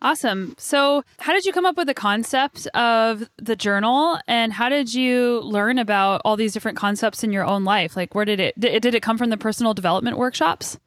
Awesome. 0.02 0.54
So, 0.58 1.04
how 1.20 1.32
did 1.32 1.46
you 1.46 1.52
come 1.52 1.64
up 1.64 1.78
with 1.78 1.86
the 1.86 1.94
concept 1.94 2.66
of 2.68 3.30
the 3.38 3.56
journal 3.56 4.18
and 4.28 4.52
how 4.52 4.68
did 4.68 4.92
you 4.92 5.40
learn 5.40 5.78
about 5.78 6.20
all 6.24 6.36
these 6.36 6.52
different 6.52 6.76
concepts 6.76 7.24
in 7.24 7.32
your 7.32 7.44
own 7.44 7.64
life? 7.64 7.96
Like 7.96 8.14
where 8.14 8.26
did 8.26 8.38
it 8.38 8.60
did 8.60 8.94
it 8.94 9.02
come 9.02 9.16
from 9.16 9.30
the 9.30 9.38
personal 9.38 9.72
development 9.72 10.18
workshops? 10.18 10.78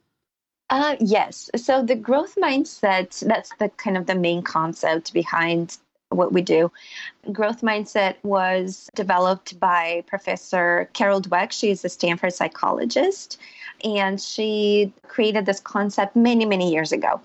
Uh, 0.70 0.96
yes. 1.00 1.50
So 1.56 1.82
the 1.82 1.96
growth 1.96 2.36
mindset, 2.36 3.18
that's 3.26 3.50
the 3.58 3.68
kind 3.70 3.96
of 3.96 4.06
the 4.06 4.14
main 4.14 4.42
concept 4.42 5.12
behind 5.12 5.78
what 6.10 6.32
we 6.32 6.42
do. 6.42 6.70
Growth 7.32 7.60
mindset 7.60 8.16
was 8.22 8.88
developed 8.94 9.58
by 9.58 10.04
Professor 10.06 10.88
Carol 10.92 11.20
Dweck. 11.20 11.50
She's 11.50 11.84
a 11.84 11.88
Stanford 11.88 12.32
psychologist. 12.32 13.38
And 13.82 14.20
she 14.20 14.92
created 15.08 15.46
this 15.46 15.58
concept 15.58 16.14
many, 16.14 16.44
many 16.44 16.70
years 16.70 16.92
ago. 16.92 17.20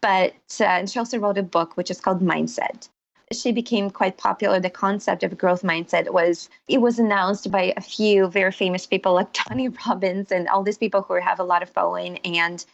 But 0.00 0.34
uh, 0.60 0.84
she 0.86 0.98
also 0.98 1.18
wrote 1.18 1.38
a 1.38 1.42
book 1.42 1.76
which 1.76 1.90
is 1.90 2.00
called 2.00 2.20
Mindset 2.20 2.88
she 3.32 3.52
became 3.52 3.90
quite 3.90 4.16
popular 4.16 4.60
the 4.60 4.70
concept 4.70 5.22
of 5.22 5.36
growth 5.38 5.62
mindset 5.62 6.12
was 6.12 6.48
it 6.68 6.80
was 6.80 6.98
announced 6.98 7.50
by 7.50 7.72
a 7.76 7.80
few 7.80 8.28
very 8.28 8.52
famous 8.52 8.86
people 8.86 9.14
like 9.14 9.32
tony 9.32 9.68
robbins 9.68 10.30
and 10.30 10.48
all 10.48 10.62
these 10.62 10.78
people 10.78 11.02
who 11.02 11.14
have 11.14 11.40
a 11.40 11.44
lot 11.44 11.62
of 11.62 11.70
following 11.70 12.18
and 12.18 12.64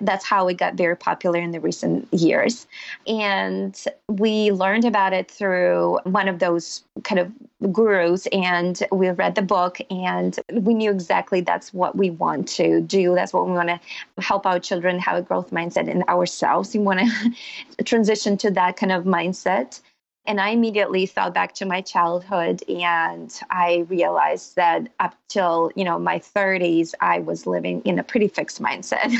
that's 0.00 0.24
how 0.24 0.46
it 0.48 0.56
got 0.56 0.74
very 0.74 0.96
popular 0.96 1.40
in 1.40 1.50
the 1.50 1.60
recent 1.60 2.12
years. 2.12 2.66
And 3.06 3.78
we 4.08 4.52
learned 4.52 4.84
about 4.84 5.12
it 5.12 5.30
through 5.30 5.98
one 6.04 6.28
of 6.28 6.38
those 6.38 6.84
kind 7.02 7.18
of 7.18 7.72
gurus, 7.72 8.26
and 8.28 8.80
we 8.92 9.10
read 9.10 9.34
the 9.34 9.42
book, 9.42 9.78
and 9.90 10.38
we 10.52 10.74
knew 10.74 10.90
exactly 10.90 11.40
that's 11.40 11.74
what 11.74 11.96
we 11.96 12.10
want 12.10 12.48
to 12.48 12.80
do. 12.80 13.14
That's 13.14 13.32
what 13.32 13.46
we 13.46 13.52
want 13.52 13.68
to 13.68 13.80
help 14.22 14.46
our 14.46 14.60
children 14.60 14.98
have 14.98 15.16
a 15.16 15.22
growth 15.22 15.50
mindset 15.50 15.88
in 15.88 16.04
ourselves. 16.08 16.72
We 16.74 16.80
want 16.80 17.00
to 17.00 17.84
transition 17.84 18.36
to 18.38 18.50
that 18.52 18.76
kind 18.76 18.92
of 18.92 19.04
mindset. 19.04 19.80
And 20.26 20.40
I 20.40 20.50
immediately 20.50 21.06
thought 21.06 21.34
back 21.34 21.54
to 21.54 21.64
my 21.64 21.80
childhood 21.80 22.62
and 22.68 23.32
I 23.50 23.86
realized 23.88 24.56
that 24.56 24.88
up 25.00 25.16
till, 25.28 25.72
you 25.74 25.84
know, 25.84 25.98
my 25.98 26.18
30s, 26.18 26.94
I 27.00 27.20
was 27.20 27.46
living 27.46 27.80
in 27.82 27.98
a 27.98 28.02
pretty 28.02 28.28
fixed 28.28 28.60
mindset, 28.62 29.12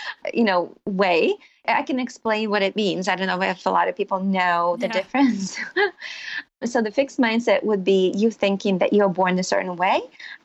you 0.34 0.44
know, 0.44 0.74
way. 0.86 1.34
I 1.66 1.82
can 1.82 2.00
explain 2.00 2.50
what 2.50 2.62
it 2.62 2.74
means. 2.74 3.06
I 3.06 3.16
don't 3.16 3.28
know 3.28 3.40
if 3.40 3.64
a 3.64 3.70
lot 3.70 3.88
of 3.88 3.96
people 3.96 4.20
know 4.20 4.76
the 4.78 4.86
yeah. 4.86 4.92
difference. 4.92 5.58
so 6.64 6.82
the 6.82 6.90
fixed 6.90 7.18
mindset 7.18 7.62
would 7.62 7.84
be 7.84 8.12
you 8.16 8.30
thinking 8.30 8.78
that 8.78 8.92
you're 8.92 9.08
born 9.08 9.38
a 9.38 9.42
certain 9.42 9.76
way 9.76 10.00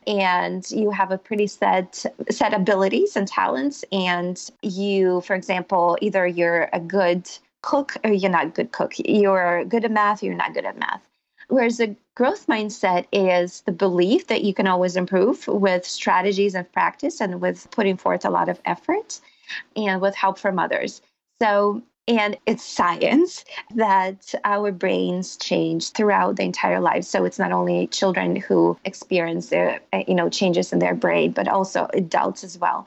and 0.06 0.70
you 0.70 0.90
have 0.90 1.10
a 1.10 1.18
pretty 1.18 1.46
set 1.46 2.06
set 2.30 2.54
abilities 2.54 3.16
and 3.16 3.28
talents 3.28 3.84
and 3.92 4.50
you 4.62 5.20
for 5.22 5.34
example 5.34 5.98
either 6.00 6.26
you're 6.26 6.68
a 6.72 6.80
good 6.80 7.28
cook 7.66 7.96
or 8.04 8.12
you're 8.12 8.30
not 8.30 8.54
good 8.54 8.70
cook. 8.70 8.92
You're 8.96 9.64
good 9.64 9.84
at 9.84 9.90
math, 9.90 10.22
you're 10.22 10.34
not 10.34 10.54
good 10.54 10.64
at 10.64 10.78
math. 10.78 11.06
Whereas 11.48 11.78
the 11.78 11.96
growth 12.14 12.46
mindset 12.46 13.06
is 13.12 13.62
the 13.62 13.72
belief 13.72 14.28
that 14.28 14.44
you 14.44 14.54
can 14.54 14.68
always 14.68 14.96
improve 14.96 15.46
with 15.48 15.84
strategies 15.84 16.54
and 16.54 16.70
practice 16.72 17.20
and 17.20 17.40
with 17.40 17.68
putting 17.72 17.96
forth 17.96 18.24
a 18.24 18.30
lot 18.30 18.48
of 18.48 18.60
effort 18.64 19.20
and 19.74 20.00
with 20.00 20.14
help 20.14 20.38
from 20.38 20.60
others. 20.60 21.02
So, 21.42 21.82
and 22.08 22.36
it's 22.46 22.64
science 22.64 23.44
that 23.74 24.32
our 24.44 24.70
brains 24.70 25.36
change 25.36 25.90
throughout 25.90 26.36
the 26.36 26.44
entire 26.44 26.80
life. 26.80 27.04
So 27.04 27.24
it's 27.24 27.38
not 27.38 27.50
only 27.50 27.88
children 27.88 28.36
who 28.36 28.78
experience 28.84 29.48
the, 29.48 29.80
you 30.06 30.14
know, 30.14 30.28
changes 30.28 30.72
in 30.72 30.78
their 30.78 30.94
brain, 30.94 31.32
but 31.32 31.48
also 31.48 31.88
adults 31.94 32.44
as 32.44 32.58
well 32.58 32.86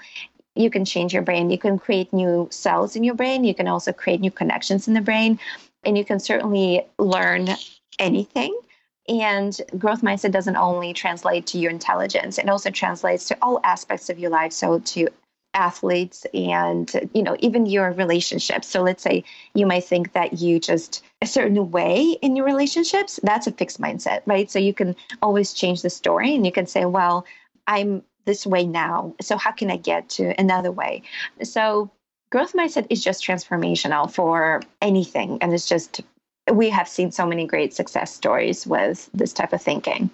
you 0.60 0.70
can 0.70 0.84
change 0.84 1.13
your 1.13 1.24
brain. 1.24 1.50
You 1.50 1.58
can 1.58 1.80
create 1.80 2.12
new 2.12 2.48
cells 2.51 2.96
in 2.96 3.04
your 3.04 3.16
brain. 3.16 3.46
You 3.46 3.56
can 3.56 3.68
also 3.68 3.94
create 3.94 4.20
new 4.20 4.32
connections 4.32 4.88
in 4.88 4.94
the 4.94 5.01
brain. 5.01 5.39
And 5.86 5.98
you 5.98 6.04
can 6.04 6.20
certainly 6.20 6.86
learn 6.98 7.48
anything. 7.98 8.60
And 9.08 9.60
growth 9.78 10.01
mindset 10.01 10.32
doesn't 10.32 10.58
only 10.58 10.94
translate 10.94 11.48
to 11.48 11.58
your 11.58 11.72
intelligence, 11.72 12.38
it 12.38 12.48
also 12.50 12.70
translates 12.70 13.25
to 13.30 13.38
all 13.42 13.60
aspects 13.63 14.10
of 14.10 14.20
your 14.20 14.30
life. 14.30 14.51
So 14.51 14.80
to 14.80 15.08
athletes 15.56 16.28
and 16.32 17.10
you 17.12 17.24
know 17.24 17.36
even 17.39 17.66
your 17.66 17.92
relationships 17.94 18.68
so 18.68 18.84
let's 18.84 19.01
say 19.01 19.24
you 19.56 19.66
might 19.66 19.84
think 19.84 20.13
that 20.13 20.39
you 20.39 20.60
just 20.60 21.04
a 21.24 21.25
certain 21.25 21.72
way 21.72 22.16
in 22.22 22.36
your 22.36 22.46
relationships 22.46 23.20
that's 23.24 23.48
a 23.48 23.51
fixed 23.51 23.82
mindset 23.82 24.22
right 24.28 24.51
so 24.51 24.60
you 24.60 24.75
can 24.75 24.96
always 25.24 25.51
change 25.51 25.82
the 25.82 25.89
story 25.89 26.36
and 26.36 26.46
you 26.46 26.51
can 26.51 26.68
say 26.68 26.86
well 26.86 27.25
i'm 27.66 28.04
this 28.26 28.46
way 28.46 28.66
now. 28.66 29.14
So 29.22 29.38
how 29.38 29.52
can 29.52 29.72
I 29.72 29.78
get 29.78 30.10
to 30.10 30.40
another 30.40 30.72
way? 30.72 31.04
So 31.44 31.90
growth 32.32 32.54
mindset 32.54 32.88
is 32.90 33.04
just 33.04 33.24
transformational 33.24 34.12
for 34.12 34.62
anything. 34.82 35.38
And 35.42 35.54
it's 35.54 35.68
just, 35.68 36.02
we 36.52 36.70
have 36.70 36.88
seen 36.88 37.12
so 37.12 37.26
many 37.26 37.46
great 37.46 37.74
success 37.74 38.14
stories 38.14 38.68
with 38.68 39.10
this 39.14 39.34
type 39.34 39.54
of 39.54 39.62
thinking. 39.62 40.10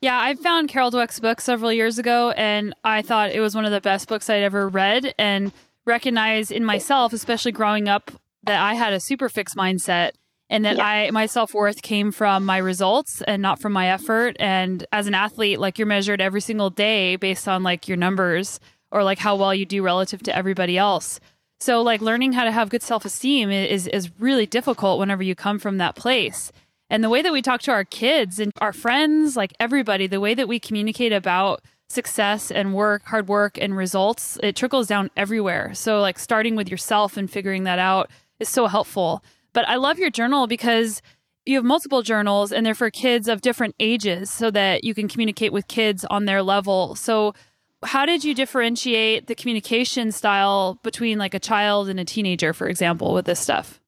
Yeah, 0.00 0.18
I 0.18 0.34
found 0.34 0.68
Carol 0.68 0.90
Dweck's 0.90 1.20
book 1.20 1.42
several 1.42 1.70
years 1.70 1.98
ago, 1.98 2.30
and 2.30 2.74
I 2.84 3.02
thought 3.02 3.32
it 3.32 3.40
was 3.40 3.54
one 3.54 3.66
of 3.66 3.70
the 3.70 3.82
best 3.82 4.08
books 4.08 4.30
I'd 4.30 4.42
ever 4.42 4.66
read 4.66 5.14
and 5.18 5.52
recognized 5.84 6.50
in 6.52 6.64
myself, 6.64 7.12
especially 7.12 7.52
growing 7.52 7.86
up 7.86 8.10
that 8.44 8.62
I 8.62 8.74
had 8.74 8.94
a 8.94 9.00
super 9.00 9.28
fixed 9.28 9.56
mindset 9.56 10.12
and 10.50 10.64
that 10.64 10.78
I 10.80 11.10
my 11.12 11.24
self-worth 11.26 11.80
came 11.80 12.12
from 12.12 12.44
my 12.44 12.58
results 12.58 13.22
and 13.22 13.40
not 13.40 13.60
from 13.60 13.72
my 13.72 13.88
effort 13.88 14.36
and 14.38 14.84
as 14.92 15.06
an 15.06 15.14
athlete 15.14 15.60
like 15.60 15.78
you're 15.78 15.86
measured 15.86 16.20
every 16.20 16.40
single 16.42 16.68
day 16.68 17.16
based 17.16 17.48
on 17.48 17.62
like 17.62 17.88
your 17.88 17.96
numbers 17.96 18.60
or 18.90 19.04
like 19.04 19.18
how 19.18 19.36
well 19.36 19.54
you 19.54 19.64
do 19.64 19.82
relative 19.82 20.22
to 20.24 20.36
everybody 20.36 20.76
else. 20.76 21.20
So 21.60 21.80
like 21.82 22.00
learning 22.00 22.32
how 22.32 22.44
to 22.44 22.52
have 22.52 22.68
good 22.68 22.82
self-esteem 22.82 23.50
is 23.50 23.86
is 23.86 24.10
really 24.18 24.46
difficult 24.46 24.98
whenever 24.98 25.22
you 25.22 25.34
come 25.34 25.58
from 25.58 25.78
that 25.78 25.94
place. 25.94 26.52
And 26.90 27.04
the 27.04 27.08
way 27.08 27.22
that 27.22 27.32
we 27.32 27.40
talk 27.40 27.62
to 27.62 27.70
our 27.70 27.84
kids 27.84 28.40
and 28.40 28.50
our 28.60 28.72
friends, 28.72 29.36
like 29.36 29.52
everybody, 29.60 30.08
the 30.08 30.18
way 30.18 30.34
that 30.34 30.48
we 30.48 30.58
communicate 30.58 31.12
about 31.12 31.62
success 31.88 32.50
and 32.50 32.74
work, 32.74 33.04
hard 33.04 33.28
work 33.28 33.58
and 33.60 33.76
results, 33.76 34.38
it 34.42 34.56
trickles 34.56 34.88
down 34.88 35.10
everywhere. 35.16 35.72
So 35.74 36.00
like 36.00 36.18
starting 36.18 36.56
with 36.56 36.68
yourself 36.68 37.16
and 37.16 37.30
figuring 37.30 37.64
that 37.64 37.78
out 37.78 38.10
is 38.40 38.48
so 38.48 38.66
helpful. 38.66 39.22
But 39.52 39.68
I 39.68 39.76
love 39.76 39.98
your 39.98 40.10
journal 40.10 40.46
because 40.46 41.02
you 41.46 41.56
have 41.56 41.64
multiple 41.64 42.02
journals 42.02 42.52
and 42.52 42.64
they're 42.64 42.74
for 42.74 42.90
kids 42.90 43.28
of 43.28 43.40
different 43.40 43.74
ages 43.80 44.30
so 44.30 44.50
that 44.50 44.84
you 44.84 44.94
can 44.94 45.08
communicate 45.08 45.52
with 45.52 45.68
kids 45.68 46.04
on 46.04 46.24
their 46.24 46.42
level. 46.42 46.94
So 46.94 47.34
how 47.82 48.04
did 48.04 48.24
you 48.24 48.34
differentiate 48.34 49.26
the 49.26 49.34
communication 49.34 50.12
style 50.12 50.78
between 50.82 51.18
like 51.18 51.34
a 51.34 51.40
child 51.40 51.88
and 51.88 51.98
a 51.98 52.04
teenager, 52.04 52.52
for 52.52 52.68
example, 52.68 53.14
with 53.14 53.24
this 53.24 53.40
stuff? 53.40 53.80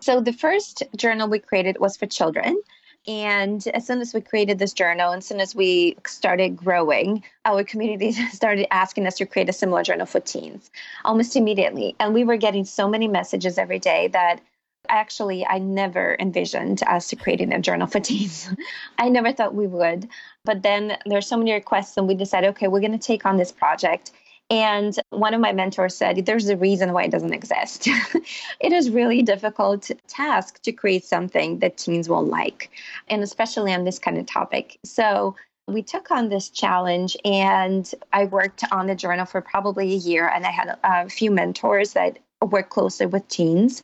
So 0.00 0.20
the 0.20 0.32
first 0.32 0.82
journal 0.96 1.28
we 1.28 1.38
created 1.38 1.78
was 1.80 1.96
for 1.96 2.06
children. 2.06 2.60
And 3.06 3.66
as 3.68 3.86
soon 3.86 4.00
as 4.00 4.12
we 4.12 4.20
created 4.20 4.58
this 4.58 4.72
journal, 4.72 5.12
and 5.12 5.18
as 5.18 5.26
soon 5.26 5.40
as 5.40 5.54
we 5.54 5.96
started 6.06 6.56
growing, 6.56 7.22
our 7.44 7.62
community 7.62 8.12
started 8.32 8.72
asking 8.72 9.06
us 9.06 9.16
to 9.16 9.26
create 9.26 9.48
a 9.48 9.52
similar 9.52 9.82
journal 9.82 10.06
for 10.06 10.20
teens 10.20 10.70
almost 11.04 11.36
immediately. 11.36 11.94
And 12.00 12.14
we 12.14 12.24
were 12.24 12.36
getting 12.36 12.64
so 12.64 12.88
many 12.88 13.06
messages 13.06 13.58
every 13.58 13.78
day 13.78 14.08
that 14.08 14.40
actually 14.88 15.46
I 15.46 15.58
never 15.58 16.16
envisioned 16.18 16.82
us 16.84 17.08
to 17.08 17.16
creating 17.16 17.52
a 17.52 17.60
journal 17.60 17.86
for 17.86 18.00
teens. 18.08 18.48
I 18.98 19.08
never 19.08 19.32
thought 19.32 19.54
we 19.54 19.66
would. 19.66 20.08
But 20.44 20.62
then 20.62 20.96
there's 21.06 21.26
so 21.26 21.36
many 21.36 21.52
requests, 21.52 21.96
and 21.96 22.08
we 22.08 22.14
decided, 22.14 22.48
okay, 22.50 22.68
we're 22.68 22.80
going 22.80 22.92
to 22.92 22.98
take 22.98 23.26
on 23.26 23.36
this 23.36 23.52
project. 23.52 24.12
And 24.48 24.96
one 25.10 25.34
of 25.34 25.40
my 25.40 25.52
mentors 25.52 25.96
said, 25.96 26.24
There's 26.24 26.48
a 26.48 26.56
reason 26.56 26.92
why 26.92 27.04
it 27.04 27.10
doesn't 27.10 27.32
exist. 27.32 27.88
it 28.60 28.72
is 28.72 28.90
really 28.90 29.22
difficult 29.22 29.90
task 30.06 30.62
to 30.62 30.72
create 30.72 31.04
something 31.04 31.58
that 31.58 31.76
teens 31.76 32.08
will 32.08 32.24
like, 32.24 32.70
and 33.08 33.22
especially 33.22 33.74
on 33.74 33.84
this 33.84 33.98
kind 33.98 34.18
of 34.18 34.26
topic. 34.26 34.78
So 34.84 35.34
we 35.66 35.82
took 35.82 36.12
on 36.12 36.28
this 36.28 36.48
challenge 36.48 37.16
and 37.24 37.92
I 38.12 38.26
worked 38.26 38.62
on 38.70 38.86
the 38.86 38.94
journal 38.94 39.26
for 39.26 39.40
probably 39.40 39.92
a 39.92 39.96
year 39.96 40.28
and 40.28 40.46
I 40.46 40.50
had 40.50 40.78
a 40.84 41.08
few 41.08 41.32
mentors 41.32 41.94
that 41.94 42.18
work 42.40 42.70
closely 42.70 43.06
with 43.06 43.26
teens 43.28 43.82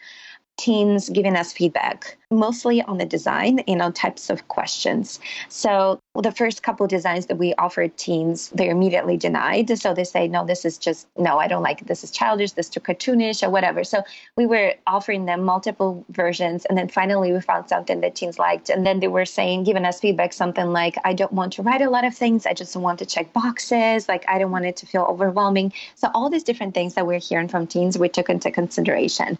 teens 0.59 1.09
giving 1.09 1.35
us 1.35 1.53
feedback, 1.53 2.17
mostly 2.31 2.83
on 2.83 2.99
the 2.99 3.07
design, 3.07 3.63
you 3.67 3.75
know, 3.75 3.91
types 3.91 4.31
of 4.31 4.47
questions. 4.49 5.19
So 5.49 5.99
the 6.21 6.31
first 6.31 6.63
couple 6.63 6.87
designs 6.87 7.27
that 7.27 7.39
we 7.39 7.55
offered 7.55 7.97
teens, 7.97 8.51
they're 8.55 8.71
immediately 8.71 9.17
denied. 9.17 9.79
So 9.79 9.95
they 9.95 10.05
say, 10.05 10.29
no, 10.29 10.45
this 10.45 10.67
is 10.67 10.77
just, 10.77 11.09
no, 11.17 11.39
I 11.39 11.49
don't 11.49 11.63
like 11.63 11.81
it. 11.81 11.89
This 11.89 12.05
is 12.05 12.11
childish, 12.11 12.53
this 12.53 12.67
is 12.67 12.71
too 12.71 12.81
cartoonish 12.81 13.43
or 13.43 13.49
whatever. 13.49 13.83
So 13.83 14.03
we 14.37 14.45
were 14.45 14.75
offering 14.87 15.25
them 15.25 15.43
multiple 15.43 16.05
versions. 16.11 16.67
And 16.67 16.77
then 16.77 16.89
finally 16.89 17.33
we 17.33 17.41
found 17.41 17.71
something 17.71 18.03
that 18.03 18.15
teens 18.15 18.39
liked. 18.39 18.69
And 18.69 18.85
then 18.85 19.01
they 19.01 19.09
were 19.09 19.25
saying, 19.25 19.65
giving 19.65 19.87
us 19.87 20.01
feedback, 20.01 20.35
something 20.35 20.67
like, 20.67 20.99
I 21.03 21.15
don't 21.15 21.33
want 21.33 21.55
to 21.55 21.63
write 21.63 21.81
a 21.81 21.89
lot 21.89 22.05
of 22.05 22.15
things. 22.15 22.45
I 22.45 22.53
just 22.53 22.77
want 22.77 22.99
to 22.99 23.07
check 23.07 23.33
boxes. 23.33 24.07
Like, 24.07 24.29
I 24.29 24.39
don't 24.39 24.51
want 24.51 24.67
it 24.67 24.77
to 24.77 24.87
feel 24.87 25.05
overwhelming. 25.05 25.73
So 25.95 26.11
all 26.15 26.29
these 26.29 26.45
different 26.45 26.75
things 26.75 26.93
that 26.95 27.07
we're 27.07 27.21
hearing 27.21 27.49
from 27.49 27.67
teens, 27.67 27.99
we 27.99 28.11
took 28.11 28.29
into 28.29 28.51
consideration. 28.51 29.39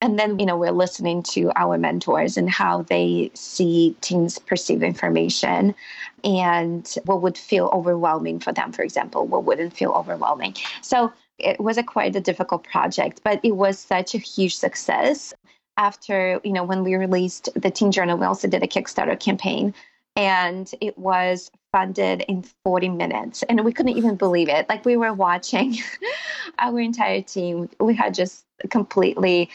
And 0.00 0.18
then, 0.18 0.38
you 0.38 0.46
know, 0.46 0.56
we're 0.56 0.70
listening 0.70 1.22
to 1.34 1.50
our 1.56 1.76
mentors 1.76 2.36
and 2.36 2.48
how 2.48 2.82
they 2.82 3.30
see 3.34 3.96
teens 4.00 4.38
perceive 4.38 4.82
information 4.82 5.74
and 6.22 6.94
what 7.04 7.20
would 7.22 7.36
feel 7.36 7.68
overwhelming 7.72 8.38
for 8.38 8.52
them, 8.52 8.72
for 8.72 8.82
example, 8.82 9.26
what 9.26 9.44
wouldn't 9.44 9.76
feel 9.76 9.90
overwhelming. 9.90 10.54
So 10.82 11.12
it 11.38 11.60
was 11.60 11.78
a 11.78 11.82
quite 11.82 12.14
a 12.14 12.20
difficult 12.20 12.64
project, 12.64 13.22
but 13.24 13.40
it 13.42 13.56
was 13.56 13.78
such 13.78 14.14
a 14.14 14.18
huge 14.18 14.56
success. 14.56 15.34
After, 15.76 16.40
you 16.44 16.52
know, 16.52 16.64
when 16.64 16.84
we 16.84 16.94
released 16.94 17.48
the 17.54 17.70
Teen 17.70 17.92
Journal, 17.92 18.18
we 18.18 18.26
also 18.26 18.48
did 18.48 18.62
a 18.62 18.68
Kickstarter 18.68 19.18
campaign 19.18 19.74
and 20.18 20.72
it 20.80 20.98
was 20.98 21.50
funded 21.70 22.24
in 22.28 22.44
40 22.64 22.88
minutes 22.88 23.44
and 23.44 23.64
we 23.64 23.72
couldn't 23.72 23.96
even 23.96 24.16
believe 24.16 24.48
it 24.48 24.68
like 24.68 24.84
we 24.84 24.96
were 24.96 25.12
watching 25.12 25.76
our 26.58 26.80
entire 26.80 27.22
team 27.22 27.68
we 27.78 27.94
had 27.94 28.14
just 28.14 28.44
completely 28.68 29.48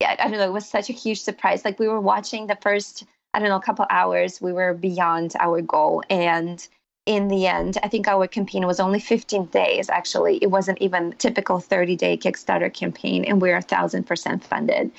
I 0.00 0.16
don't 0.28 0.32
know, 0.32 0.44
it 0.44 0.52
was 0.52 0.68
such 0.68 0.90
a 0.90 0.92
huge 0.92 1.20
surprise. 1.20 1.64
Like 1.64 1.78
we 1.78 1.88
were 1.88 2.00
watching 2.00 2.46
the 2.46 2.58
first, 2.60 3.04
I 3.32 3.38
don't 3.38 3.48
know, 3.48 3.60
couple 3.60 3.86
hours, 3.90 4.40
we 4.40 4.52
were 4.52 4.74
beyond 4.74 5.34
our 5.38 5.60
goal. 5.60 6.02
And 6.10 6.66
in 7.06 7.28
the 7.28 7.46
end, 7.46 7.78
I 7.82 7.88
think 7.88 8.08
our 8.08 8.26
campaign 8.26 8.66
was 8.66 8.80
only 8.80 8.98
15 8.98 9.46
days. 9.46 9.90
Actually, 9.90 10.38
it 10.42 10.50
wasn't 10.50 10.80
even 10.80 11.12
typical 11.18 11.60
30 11.60 11.96
day 11.96 12.16
Kickstarter 12.16 12.72
campaign, 12.72 13.24
and 13.24 13.42
we're 13.42 13.56
a 13.56 13.62
thousand 13.62 14.04
percent 14.04 14.44
funded. 14.44 14.90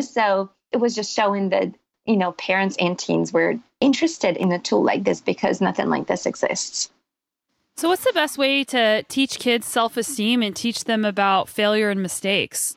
So 0.00 0.50
it 0.72 0.78
was 0.78 0.94
just 0.94 1.14
showing 1.14 1.48
that 1.50 1.74
you 2.06 2.16
know 2.16 2.32
parents 2.32 2.76
and 2.78 2.98
teens 2.98 3.32
were 3.32 3.58
interested 3.80 4.36
in 4.36 4.52
a 4.52 4.58
tool 4.58 4.82
like 4.82 5.04
this 5.04 5.20
because 5.20 5.60
nothing 5.60 5.88
like 5.88 6.06
this 6.06 6.26
exists. 6.26 6.90
So, 7.76 7.88
what's 7.88 8.04
the 8.04 8.12
best 8.12 8.38
way 8.38 8.64
to 8.64 9.04
teach 9.08 9.38
kids 9.38 9.66
self 9.66 9.96
esteem 9.96 10.42
and 10.42 10.54
teach 10.54 10.84
them 10.84 11.04
about 11.04 11.48
failure 11.48 11.90
and 11.90 12.02
mistakes? 12.02 12.76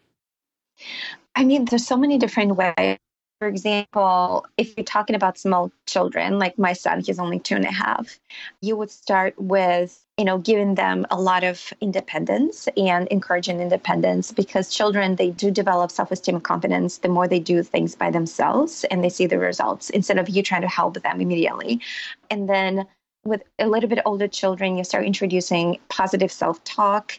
I 1.35 1.43
mean, 1.45 1.65
there's 1.65 1.85
so 1.85 1.97
many 1.97 2.17
different 2.17 2.55
ways. 2.55 2.97
For 3.39 3.47
example, 3.47 4.45
if 4.57 4.77
you're 4.77 4.83
talking 4.83 5.15
about 5.15 5.39
small 5.39 5.71
children, 5.87 6.37
like 6.37 6.59
my 6.59 6.73
son, 6.73 7.01
he's 7.01 7.17
only 7.17 7.39
two 7.39 7.55
and 7.55 7.65
a 7.65 7.71
half, 7.71 8.19
you 8.61 8.75
would 8.75 8.91
start 8.91 9.33
with, 9.39 10.05
you 10.17 10.25
know, 10.25 10.37
giving 10.37 10.75
them 10.75 11.07
a 11.09 11.19
lot 11.19 11.43
of 11.43 11.73
independence 11.81 12.67
and 12.77 13.07
encouraging 13.07 13.59
independence 13.59 14.31
because 14.31 14.69
children, 14.69 15.15
they 15.15 15.31
do 15.31 15.49
develop 15.49 15.89
self 15.89 16.11
esteem 16.11 16.35
and 16.35 16.43
confidence 16.43 16.99
the 16.99 17.09
more 17.09 17.27
they 17.27 17.39
do 17.39 17.63
things 17.63 17.95
by 17.95 18.11
themselves 18.11 18.83
and 18.91 19.03
they 19.03 19.09
see 19.09 19.25
the 19.25 19.39
results 19.39 19.89
instead 19.89 20.19
of 20.19 20.29
you 20.29 20.43
trying 20.43 20.61
to 20.61 20.67
help 20.67 21.01
them 21.01 21.19
immediately. 21.19 21.81
And 22.29 22.47
then 22.47 22.85
with 23.25 23.41
a 23.57 23.67
little 23.67 23.89
bit 23.89 23.99
older 24.05 24.27
children, 24.27 24.77
you 24.77 24.83
start 24.83 25.05
introducing 25.05 25.79
positive 25.89 26.31
self 26.31 26.63
talk 26.63 27.17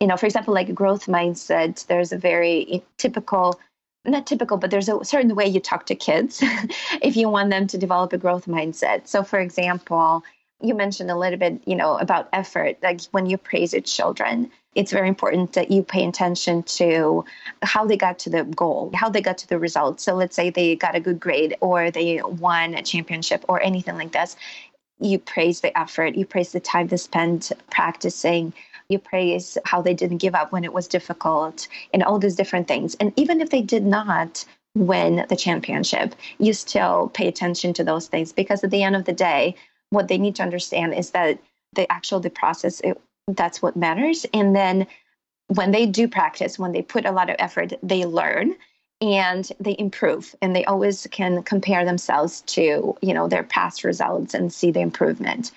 you 0.00 0.06
know, 0.06 0.16
for 0.16 0.26
example, 0.26 0.54
like 0.54 0.74
growth 0.74 1.06
mindset, 1.06 1.86
there's 1.86 2.12
a 2.12 2.18
very 2.18 2.82
typical, 2.98 3.58
not 4.04 4.26
typical, 4.26 4.56
but 4.56 4.70
there's 4.70 4.88
a 4.88 5.04
certain 5.04 5.34
way 5.34 5.46
you 5.46 5.60
talk 5.60 5.86
to 5.86 5.94
kids 5.94 6.40
if 7.02 7.16
you 7.16 7.28
want 7.28 7.50
them 7.50 7.66
to 7.66 7.78
develop 7.78 8.12
a 8.12 8.18
growth 8.18 8.46
mindset. 8.46 9.08
So, 9.08 9.22
for 9.22 9.40
example, 9.40 10.22
you 10.60 10.74
mentioned 10.74 11.10
a 11.10 11.16
little 11.16 11.38
bit, 11.38 11.60
you 11.66 11.76
know, 11.76 11.96
about 11.98 12.28
effort. 12.32 12.78
Like 12.82 13.00
when 13.10 13.26
you 13.26 13.38
praise 13.38 13.72
your 13.72 13.82
children, 13.82 14.50
it's 14.74 14.92
very 14.92 15.08
important 15.08 15.52
that 15.54 15.70
you 15.70 15.82
pay 15.82 16.06
attention 16.06 16.62
to 16.64 17.24
how 17.62 17.86
they 17.86 17.96
got 17.96 18.18
to 18.20 18.30
the 18.30 18.44
goal, 18.44 18.90
how 18.94 19.08
they 19.08 19.20
got 19.20 19.38
to 19.38 19.48
the 19.48 19.58
results. 19.58 20.04
So 20.04 20.14
let's 20.14 20.36
say 20.36 20.50
they 20.50 20.76
got 20.76 20.94
a 20.94 21.00
good 21.00 21.18
grade 21.18 21.56
or 21.60 21.90
they 21.90 22.20
won 22.22 22.74
a 22.74 22.82
championship 22.82 23.44
or 23.48 23.60
anything 23.60 23.96
like 23.96 24.12
this. 24.12 24.36
You 25.00 25.18
praise 25.18 25.60
the 25.60 25.76
effort, 25.78 26.16
you 26.16 26.26
praise 26.26 26.52
the 26.52 26.60
time 26.60 26.88
they 26.88 26.96
spent 26.96 27.52
practicing, 27.70 28.52
you 28.88 28.98
praise 28.98 29.58
how 29.64 29.82
they 29.82 29.94
didn't 29.94 30.18
give 30.18 30.34
up 30.34 30.50
when 30.50 30.64
it 30.64 30.72
was 30.72 30.88
difficult 30.88 31.68
and 31.92 32.02
all 32.02 32.18
these 32.18 32.36
different 32.36 32.68
things. 32.68 32.96
And 33.00 33.12
even 33.16 33.40
if 33.40 33.50
they 33.50 33.60
did 33.60 33.84
not 33.84 34.44
win 34.74 35.26
the 35.28 35.36
championship, 35.36 36.14
you 36.38 36.52
still 36.52 37.10
pay 37.12 37.28
attention 37.28 37.72
to 37.74 37.84
those 37.84 38.06
things 38.06 38.32
because 38.32 38.64
at 38.64 38.70
the 38.70 38.82
end 38.82 38.96
of 38.96 39.04
the 39.04 39.12
day, 39.12 39.54
what 39.90 40.08
they 40.08 40.18
need 40.18 40.36
to 40.36 40.42
understand 40.42 40.94
is 40.94 41.10
that 41.10 41.38
the 41.74 41.90
actual 41.92 42.20
the 42.20 42.30
process 42.30 42.80
it, 42.80 42.98
that's 43.28 43.60
what 43.60 43.76
matters. 43.76 44.24
And 44.32 44.56
then 44.56 44.86
when 45.48 45.70
they 45.70 45.84
do 45.86 46.08
practice, 46.08 46.58
when 46.58 46.72
they 46.72 46.82
put 46.82 47.04
a 47.04 47.12
lot 47.12 47.28
of 47.28 47.36
effort, 47.38 47.74
they 47.82 48.04
learn 48.04 48.54
and 49.00 49.50
they 49.60 49.76
improve 49.78 50.34
and 50.42 50.56
they 50.56 50.64
always 50.64 51.06
can 51.10 51.42
compare 51.42 51.84
themselves 51.84 52.40
to 52.42 52.96
you 53.00 53.14
know 53.14 53.28
their 53.28 53.44
past 53.44 53.84
results 53.84 54.34
and 54.34 54.52
see 54.52 54.72
the 54.72 54.80
improvement 54.80 55.52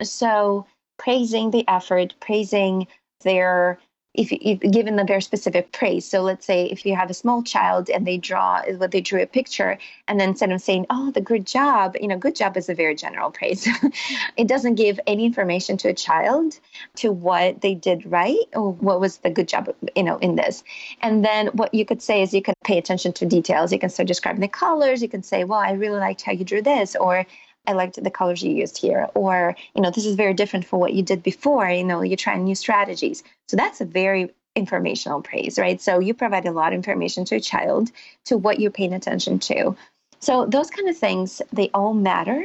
so 0.00 0.64
praising 0.98 1.50
the 1.50 1.66
effort, 1.68 2.14
praising 2.20 2.86
their 3.22 3.78
if, 4.14 4.30
if 4.30 4.60
given 4.60 5.04
very 5.06 5.20
specific 5.20 5.72
praise. 5.72 6.08
So 6.08 6.22
let's 6.22 6.46
say 6.46 6.66
if 6.66 6.86
you 6.86 6.94
have 6.94 7.10
a 7.10 7.14
small 7.14 7.42
child 7.42 7.90
and 7.90 8.06
they 8.06 8.16
draw 8.16 8.62
what 8.76 8.92
they 8.92 9.00
drew 9.00 9.20
a 9.20 9.26
picture, 9.26 9.76
and 10.06 10.20
then 10.20 10.30
instead 10.30 10.52
of 10.52 10.60
saying, 10.60 10.86
"Oh, 10.88 11.10
the 11.10 11.20
good 11.20 11.46
job," 11.46 11.96
you 12.00 12.06
know, 12.06 12.16
good 12.16 12.36
job 12.36 12.56
is 12.56 12.68
a 12.68 12.74
very 12.74 12.94
general 12.94 13.32
praise. 13.32 13.68
it 14.36 14.46
doesn't 14.46 14.76
give 14.76 15.00
any 15.06 15.24
information 15.26 15.76
to 15.78 15.88
a 15.88 15.94
child 15.94 16.58
to 16.96 17.10
what 17.10 17.60
they 17.60 17.74
did 17.74 18.06
right 18.06 18.46
or 18.54 18.72
what 18.72 19.00
was 19.00 19.18
the 19.18 19.30
good 19.30 19.48
job, 19.48 19.74
you 19.96 20.04
know, 20.04 20.18
in 20.18 20.36
this. 20.36 20.62
And 21.02 21.24
then 21.24 21.48
what 21.48 21.74
you 21.74 21.84
could 21.84 22.00
say 22.00 22.22
is 22.22 22.32
you 22.32 22.42
can 22.42 22.54
pay 22.64 22.78
attention 22.78 23.12
to 23.14 23.26
details. 23.26 23.72
You 23.72 23.80
can 23.80 23.90
start 23.90 24.06
describing 24.06 24.42
the 24.42 24.48
colors. 24.48 25.02
You 25.02 25.08
can 25.08 25.24
say, 25.24 25.42
"Well, 25.42 25.58
I 25.58 25.72
really 25.72 25.98
liked 25.98 26.22
how 26.22 26.32
you 26.32 26.44
drew 26.44 26.62
this," 26.62 26.94
or 26.94 27.26
I 27.66 27.72
liked 27.72 28.02
the 28.02 28.10
colors 28.10 28.42
you 28.42 28.54
used 28.54 28.78
here, 28.78 29.08
or, 29.14 29.56
you 29.74 29.82
know, 29.82 29.90
this 29.90 30.06
is 30.06 30.16
very 30.16 30.34
different 30.34 30.66
from 30.66 30.80
what 30.80 30.92
you 30.92 31.02
did 31.02 31.22
before. 31.22 31.68
You 31.68 31.84
know, 31.84 32.02
you're 32.02 32.16
trying 32.16 32.44
new 32.44 32.54
strategies. 32.54 33.22
So 33.48 33.56
that's 33.56 33.80
a 33.80 33.84
very 33.84 34.30
informational 34.54 35.22
praise, 35.22 35.58
right? 35.58 35.80
So 35.80 35.98
you 35.98 36.14
provide 36.14 36.46
a 36.46 36.52
lot 36.52 36.72
of 36.72 36.76
information 36.76 37.24
to 37.26 37.36
a 37.36 37.40
child 37.40 37.90
to 38.26 38.36
what 38.36 38.60
you're 38.60 38.70
paying 38.70 38.92
attention 38.92 39.38
to. 39.40 39.76
So 40.20 40.46
those 40.46 40.70
kind 40.70 40.88
of 40.88 40.96
things, 40.96 41.42
they 41.52 41.70
all 41.74 41.94
matter. 41.94 42.44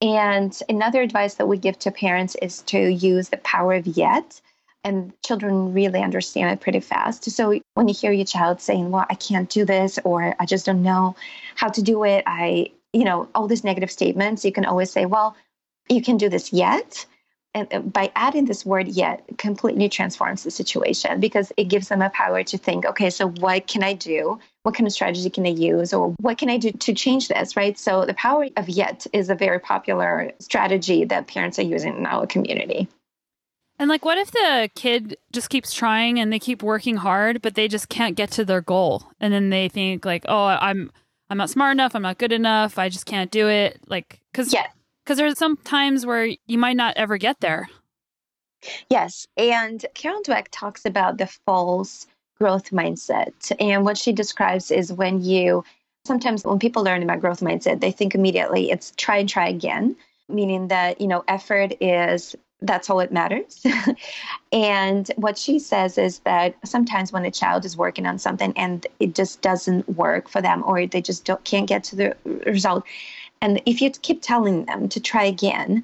And 0.00 0.58
another 0.68 1.02
advice 1.02 1.34
that 1.34 1.46
we 1.46 1.58
give 1.58 1.78
to 1.80 1.90
parents 1.90 2.36
is 2.40 2.62
to 2.62 2.78
use 2.78 3.28
the 3.28 3.36
power 3.38 3.74
of 3.74 3.86
yet. 3.86 4.40
And 4.82 5.12
children 5.22 5.74
really 5.74 6.00
understand 6.00 6.52
it 6.52 6.60
pretty 6.62 6.80
fast. 6.80 7.30
So 7.30 7.60
when 7.74 7.88
you 7.88 7.92
hear 7.94 8.12
your 8.12 8.24
child 8.24 8.62
saying, 8.62 8.90
Well, 8.90 9.04
I 9.10 9.14
can't 9.14 9.50
do 9.50 9.66
this, 9.66 9.98
or 10.04 10.34
I 10.40 10.46
just 10.46 10.64
don't 10.64 10.82
know 10.82 11.16
how 11.54 11.68
to 11.68 11.82
do 11.82 12.04
it, 12.04 12.24
I, 12.26 12.70
you 12.92 13.04
know, 13.04 13.28
all 13.34 13.46
these 13.46 13.64
negative 13.64 13.90
statements, 13.90 14.44
you 14.44 14.52
can 14.52 14.64
always 14.64 14.90
say, 14.90 15.06
Well, 15.06 15.36
you 15.88 16.02
can 16.02 16.16
do 16.16 16.28
this 16.28 16.52
yet. 16.52 17.06
And 17.52 17.66
uh, 17.72 17.80
by 17.80 18.12
adding 18.14 18.44
this 18.44 18.64
word 18.64 18.86
yet 18.88 19.24
completely 19.38 19.88
transforms 19.88 20.44
the 20.44 20.52
situation 20.52 21.18
because 21.18 21.52
it 21.56 21.64
gives 21.64 21.88
them 21.88 22.00
a 22.00 22.10
power 22.10 22.44
to 22.44 22.56
think 22.56 22.86
okay 22.86 23.10
so 23.10 23.28
what 23.28 23.66
can 23.66 23.82
i 23.82 23.92
do? 23.92 24.38
What 24.62 24.76
kind 24.76 24.86
of 24.86 24.92
strategy 24.92 25.28
can 25.30 25.46
i 25.46 25.50
use? 25.50 25.92
Or 25.92 26.14
what 26.20 26.38
can 26.38 26.48
i 26.48 26.58
do 26.58 26.70
to 26.70 26.94
change 26.94 27.28
this 27.28 27.56
right? 27.56 27.76
So 27.78 28.06
the 28.06 28.14
power 28.14 28.46
of 28.56 28.68
yet 28.68 29.06
is 29.12 29.30
a 29.30 29.34
very 29.34 29.58
popular 29.58 30.30
strategy 30.38 31.04
that 31.06 31.26
parents 31.26 31.58
are 31.58 31.62
using 31.62 31.96
in 31.96 32.06
our 32.06 32.26
community. 32.26 32.88
And 33.80 33.88
like 33.88 34.04
what 34.04 34.18
if 34.18 34.30
the 34.30 34.70
kid 34.76 35.16
just 35.32 35.50
keeps 35.50 35.72
trying 35.72 36.20
and 36.20 36.32
they 36.32 36.38
keep 36.38 36.62
working 36.62 36.98
hard 36.98 37.42
but 37.42 37.56
they 37.56 37.66
just 37.66 37.88
can't 37.88 38.14
get 38.14 38.30
to 38.32 38.44
their 38.44 38.60
goal? 38.60 39.10
And 39.18 39.32
then 39.32 39.50
they 39.50 39.68
think 39.68 40.04
like 40.04 40.24
oh 40.28 40.44
i'm 40.44 40.92
i'm 41.30 41.38
not 41.38 41.48
smart 41.48 41.72
enough 41.72 41.94
i'm 41.94 42.02
not 42.02 42.18
good 42.18 42.32
enough 42.32 42.78
i 42.78 42.88
just 42.88 43.06
can't 43.06 43.30
do 43.30 43.48
it 43.48 43.80
like 43.88 44.20
because 44.32 44.52
yeah 44.52 44.66
because 45.10 45.18
there's 45.18 45.38
some 45.38 45.56
times 45.56 46.06
where 46.06 46.28
you 46.46 46.56
might 46.56 46.76
not 46.76 46.96
ever 46.96 47.18
get 47.18 47.40
there. 47.40 47.68
Yes. 48.90 49.26
And 49.36 49.84
Carol 49.94 50.22
Dweck 50.22 50.46
talks 50.52 50.84
about 50.84 51.18
the 51.18 51.26
false 51.26 52.06
growth 52.38 52.70
mindset. 52.70 53.50
And 53.58 53.84
what 53.84 53.98
she 53.98 54.12
describes 54.12 54.70
is 54.70 54.92
when 54.92 55.24
you 55.24 55.64
sometimes 56.04 56.44
when 56.44 56.60
people 56.60 56.84
learn 56.84 57.02
about 57.02 57.20
growth 57.20 57.40
mindset, 57.40 57.80
they 57.80 57.90
think 57.90 58.14
immediately 58.14 58.70
it's 58.70 58.92
try 58.96 59.16
and 59.16 59.28
try 59.28 59.48
again, 59.48 59.96
meaning 60.28 60.68
that, 60.68 61.00
you 61.00 61.08
know, 61.08 61.24
effort 61.26 61.72
is 61.80 62.36
that's 62.62 62.90
all 62.90 63.00
it 63.00 63.12
matters. 63.12 63.64
and 64.52 65.10
what 65.16 65.38
she 65.38 65.58
says 65.58 65.98
is 65.98 66.18
that 66.20 66.54
sometimes 66.64 67.12
when 67.12 67.24
a 67.24 67.30
child 67.30 67.64
is 67.64 67.76
working 67.76 68.06
on 68.06 68.18
something 68.18 68.52
and 68.56 68.86
it 68.98 69.14
just 69.14 69.40
doesn't 69.40 69.88
work 69.96 70.28
for 70.28 70.42
them 70.42 70.62
or 70.66 70.86
they 70.86 71.00
just 71.00 71.28
can't 71.44 71.68
get 71.68 71.84
to 71.84 71.96
the 71.96 72.16
result, 72.46 72.84
and 73.40 73.62
if 73.66 73.80
you 73.80 73.90
keep 73.90 74.20
telling 74.22 74.66
them 74.66 74.88
to 74.88 75.00
try 75.00 75.24
again, 75.24 75.82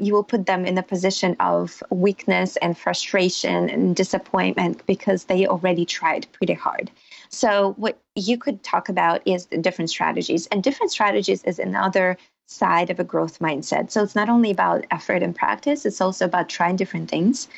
you 0.00 0.12
will 0.12 0.24
put 0.24 0.46
them 0.46 0.64
in 0.64 0.78
a 0.78 0.82
position 0.82 1.36
of 1.40 1.82
weakness 1.90 2.56
and 2.58 2.78
frustration 2.78 3.68
and 3.68 3.96
disappointment 3.96 4.84
because 4.86 5.24
they 5.24 5.46
already 5.46 5.84
tried 5.84 6.26
pretty 6.32 6.52
hard. 6.52 6.90
So, 7.30 7.74
what 7.76 7.98
you 8.14 8.38
could 8.38 8.62
talk 8.62 8.88
about 8.88 9.22
is 9.26 9.46
the 9.46 9.58
different 9.58 9.90
strategies, 9.90 10.46
and 10.46 10.62
different 10.62 10.92
strategies 10.92 11.42
is 11.44 11.58
another 11.58 12.16
side 12.48 12.90
of 12.90 12.98
a 12.98 13.04
growth 13.04 13.38
mindset. 13.38 13.90
So, 13.90 14.02
it's 14.02 14.14
not 14.14 14.28
only 14.28 14.50
about 14.50 14.86
effort 14.90 15.22
and 15.22 15.34
practice, 15.34 15.86
it's 15.86 16.00
also 16.00 16.24
about 16.24 16.48
trying 16.48 16.76
different 16.76 17.10
things. 17.10 17.48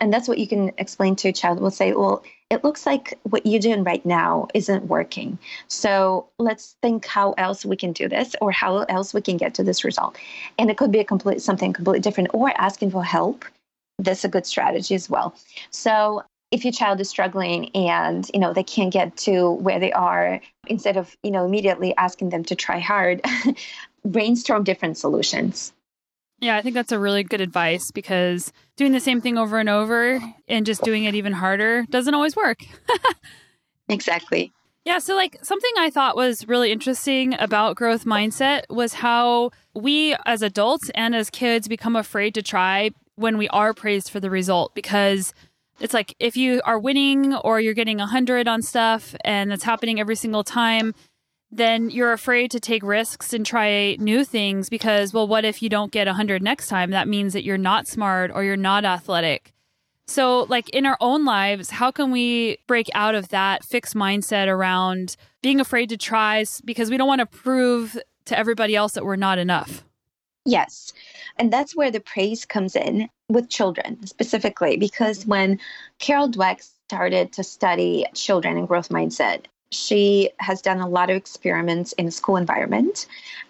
And 0.00 0.12
that's 0.12 0.28
what 0.28 0.38
you 0.38 0.48
can 0.48 0.72
explain 0.78 1.16
to 1.16 1.28
a 1.28 1.32
child. 1.32 1.60
We'll 1.60 1.70
say, 1.70 1.92
well, 1.92 2.22
it 2.52 2.64
looks 2.64 2.84
like 2.84 3.18
what 3.22 3.46
you're 3.46 3.60
doing 3.60 3.82
right 3.82 4.04
now 4.04 4.46
isn't 4.52 4.86
working. 4.86 5.38
So 5.68 6.28
let's 6.38 6.76
think 6.82 7.06
how 7.06 7.32
else 7.38 7.64
we 7.64 7.76
can 7.76 7.92
do 7.92 8.08
this 8.08 8.36
or 8.42 8.52
how 8.52 8.80
else 8.82 9.14
we 9.14 9.22
can 9.22 9.38
get 9.38 9.54
to 9.54 9.62
this 9.62 9.84
result. 9.84 10.18
And 10.58 10.70
it 10.70 10.76
could 10.76 10.92
be 10.92 10.98
a 10.98 11.04
complete 11.04 11.40
something 11.40 11.72
completely 11.72 12.00
different 12.00 12.28
or 12.34 12.52
asking 12.60 12.90
for 12.90 13.02
help. 13.02 13.46
That's 13.98 14.24
a 14.24 14.28
good 14.28 14.44
strategy 14.44 14.94
as 14.94 15.08
well. 15.08 15.34
So 15.70 16.24
if 16.50 16.64
your 16.64 16.72
child 16.72 17.00
is 17.00 17.08
struggling 17.08 17.70
and 17.74 18.30
you 18.34 18.38
know 18.38 18.52
they 18.52 18.62
can't 18.62 18.92
get 18.92 19.16
to 19.16 19.52
where 19.52 19.80
they 19.80 19.92
are 19.92 20.38
instead 20.66 20.98
of 20.98 21.16
you 21.22 21.30
know 21.30 21.46
immediately 21.46 21.96
asking 21.96 22.28
them 22.28 22.44
to 22.44 22.54
try 22.54 22.78
hard 22.78 23.22
brainstorm 24.04 24.64
different 24.64 24.98
solutions 24.98 25.72
yeah, 26.42 26.56
I 26.56 26.60
think 26.60 26.74
that's 26.74 26.90
a 26.90 26.98
really 26.98 27.22
good 27.22 27.40
advice 27.40 27.92
because 27.92 28.52
doing 28.76 28.90
the 28.90 28.98
same 28.98 29.20
thing 29.20 29.38
over 29.38 29.60
and 29.60 29.68
over 29.68 30.20
and 30.48 30.66
just 30.66 30.82
doing 30.82 31.04
it 31.04 31.14
even 31.14 31.32
harder 31.32 31.86
doesn't 31.88 32.14
always 32.14 32.34
work. 32.34 32.64
exactly. 33.88 34.52
Yeah, 34.84 34.98
so 34.98 35.14
like 35.14 35.38
something 35.44 35.70
I 35.78 35.88
thought 35.88 36.16
was 36.16 36.48
really 36.48 36.72
interesting 36.72 37.36
about 37.38 37.76
growth 37.76 38.04
mindset 38.04 38.62
was 38.68 38.94
how 38.94 39.52
we 39.72 40.16
as 40.26 40.42
adults 40.42 40.90
and 40.96 41.14
as 41.14 41.30
kids 41.30 41.68
become 41.68 41.94
afraid 41.94 42.34
to 42.34 42.42
try 42.42 42.90
when 43.14 43.38
we 43.38 43.48
are 43.50 43.72
praised 43.72 44.10
for 44.10 44.18
the 44.18 44.28
result 44.28 44.74
because 44.74 45.32
it's 45.78 45.94
like 45.94 46.16
if 46.18 46.36
you 46.36 46.60
are 46.64 46.78
winning 46.78 47.34
or 47.36 47.60
you're 47.60 47.72
getting 47.72 47.98
100 47.98 48.48
on 48.48 48.62
stuff 48.62 49.14
and 49.24 49.52
it's 49.52 49.62
happening 49.62 50.00
every 50.00 50.16
single 50.16 50.42
time, 50.42 50.92
then 51.52 51.90
you're 51.90 52.12
afraid 52.12 52.50
to 52.52 52.60
take 52.60 52.82
risks 52.82 53.34
and 53.34 53.44
try 53.44 53.94
new 54.00 54.24
things 54.24 54.70
because, 54.70 55.12
well, 55.12 55.28
what 55.28 55.44
if 55.44 55.62
you 55.62 55.68
don't 55.68 55.92
get 55.92 56.06
100 56.06 56.42
next 56.42 56.68
time? 56.68 56.90
That 56.90 57.06
means 57.06 57.34
that 57.34 57.44
you're 57.44 57.58
not 57.58 57.86
smart 57.86 58.30
or 58.34 58.42
you're 58.42 58.56
not 58.56 58.86
athletic. 58.86 59.52
So, 60.06 60.44
like 60.48 60.70
in 60.70 60.86
our 60.86 60.96
own 61.00 61.24
lives, 61.24 61.70
how 61.70 61.90
can 61.90 62.10
we 62.10 62.58
break 62.66 62.88
out 62.94 63.14
of 63.14 63.28
that 63.28 63.64
fixed 63.64 63.94
mindset 63.94 64.48
around 64.48 65.16
being 65.42 65.60
afraid 65.60 65.90
to 65.90 65.96
try 65.96 66.44
because 66.64 66.90
we 66.90 66.96
don't 66.96 67.06
want 67.06 67.20
to 67.20 67.26
prove 67.26 67.98
to 68.24 68.38
everybody 68.38 68.74
else 68.74 68.92
that 68.92 69.04
we're 69.04 69.16
not 69.16 69.38
enough? 69.38 69.84
Yes. 70.44 70.92
And 71.36 71.52
that's 71.52 71.76
where 71.76 71.90
the 71.90 72.00
praise 72.00 72.44
comes 72.44 72.74
in 72.74 73.08
with 73.28 73.48
children 73.48 74.04
specifically, 74.06 74.76
because 74.76 75.26
when 75.26 75.60
Carol 75.98 76.28
Dweck 76.28 76.62
started 76.88 77.32
to 77.34 77.44
study 77.44 78.06
children 78.14 78.58
and 78.58 78.66
growth 78.66 78.88
mindset, 78.88 79.44
she 79.72 80.30
has 80.38 80.62
done 80.62 80.80
a 80.80 80.88
lot 80.88 81.10
of 81.10 81.16
experiments 81.16 81.92
in 81.94 82.10
school 82.10 82.36
environment. 82.36 83.06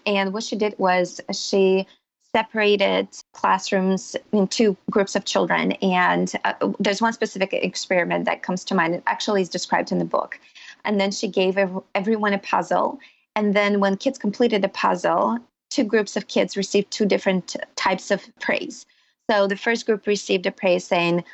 And 0.07 0.33
what 0.33 0.45
she 0.45 0.57
did 0.57 0.75
was 0.79 1.21
she 1.33 1.87
separated 2.35 3.09
classrooms 3.35 4.17
into 4.33 4.77
groups 4.91 5.15
of 5.15 5.25
children. 5.25 5.73
And 5.73 6.33
uh, 6.45 6.55
there's 6.81 7.03
one 7.03 7.13
specific 7.13 7.53
experiment 7.53 8.25
that 8.25 8.43
comes 8.43 8.65
to 8.65 8.75
mind. 8.75 8.95
It 8.95 9.03
actually 9.07 9.43
is 9.43 9.49
described 9.49 9.93
in 9.93 9.99
the 9.99 10.05
book. 10.05 10.41
And 10.85 11.01
then 11.01 11.11
she 11.11 11.29
gave 11.29 11.59
everyone 11.95 12.33
a 12.33 12.39
puzzle. 12.39 12.99
And 13.37 13.55
then 13.55 13.81
when 13.81 13.97
kids 13.97 14.19
completed 14.19 14.63
the 14.63 14.69
puzzle, 14.69 15.39
two 15.71 15.85
groups 15.85 16.17
of 16.17 16.29
kids 16.29 16.57
received 16.57 16.91
two 16.91 17.07
different 17.07 17.57
types 17.77 18.11
of 18.11 18.23
praise. 18.41 18.87
So 19.31 19.47
the 19.47 19.57
first 19.57 19.87
group 19.87 20.07
received 20.07 20.47
a 20.47 20.51
praise 20.51 20.85
saying, 20.85 21.25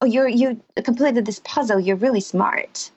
"Oh, 0.00 0.06
you 0.06 0.26
you 0.26 0.60
completed 0.82 1.26
this 1.26 1.40
puzzle. 1.44 1.78
You're 1.78 1.96
really 1.96 2.20
smart." 2.20 2.90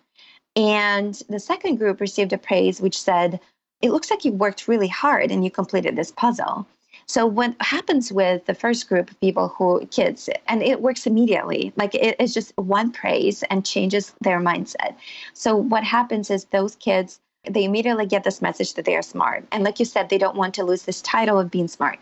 And 0.57 1.13
the 1.29 1.39
second 1.39 1.75
group 1.75 2.01
received 2.01 2.33
a 2.33 2.37
praise 2.37 2.81
which 2.81 2.99
said, 2.99 3.39
It 3.81 3.91
looks 3.91 4.09
like 4.09 4.25
you 4.25 4.31
worked 4.31 4.67
really 4.67 4.87
hard 4.87 5.31
and 5.31 5.45
you 5.45 5.51
completed 5.51 5.95
this 5.95 6.11
puzzle. 6.11 6.65
So 7.05 7.25
what 7.25 7.55
happens 7.61 8.11
with 8.11 8.45
the 8.47 8.55
first 8.55 8.89
group 8.89 9.11
of 9.11 9.19
people 9.21 9.49
who 9.49 9.85
kids 9.85 10.29
and 10.47 10.61
it 10.61 10.81
works 10.81 11.05
immediately 11.05 11.71
like 11.77 11.95
it 11.95 12.19
is 12.19 12.33
just 12.33 12.51
one 12.57 12.91
praise 12.91 13.43
and 13.43 13.65
changes 13.65 14.13
their 14.19 14.41
mindset. 14.41 14.95
So 15.33 15.55
what 15.55 15.83
happens 15.83 16.29
is 16.29 16.45
those 16.45 16.75
kids 16.75 17.19
they 17.49 17.63
immediately 17.63 18.05
get 18.05 18.25
this 18.25 18.41
message 18.41 18.73
that 18.73 18.83
they 18.83 18.97
are 18.97 19.01
smart. 19.01 19.45
And 19.53 19.63
like 19.63 19.79
you 19.79 19.85
said, 19.85 20.09
they 20.09 20.17
don't 20.17 20.35
want 20.35 20.53
to 20.55 20.65
lose 20.65 20.83
this 20.83 21.01
title 21.01 21.39
of 21.39 21.49
being 21.49 21.69
smart. 21.69 21.99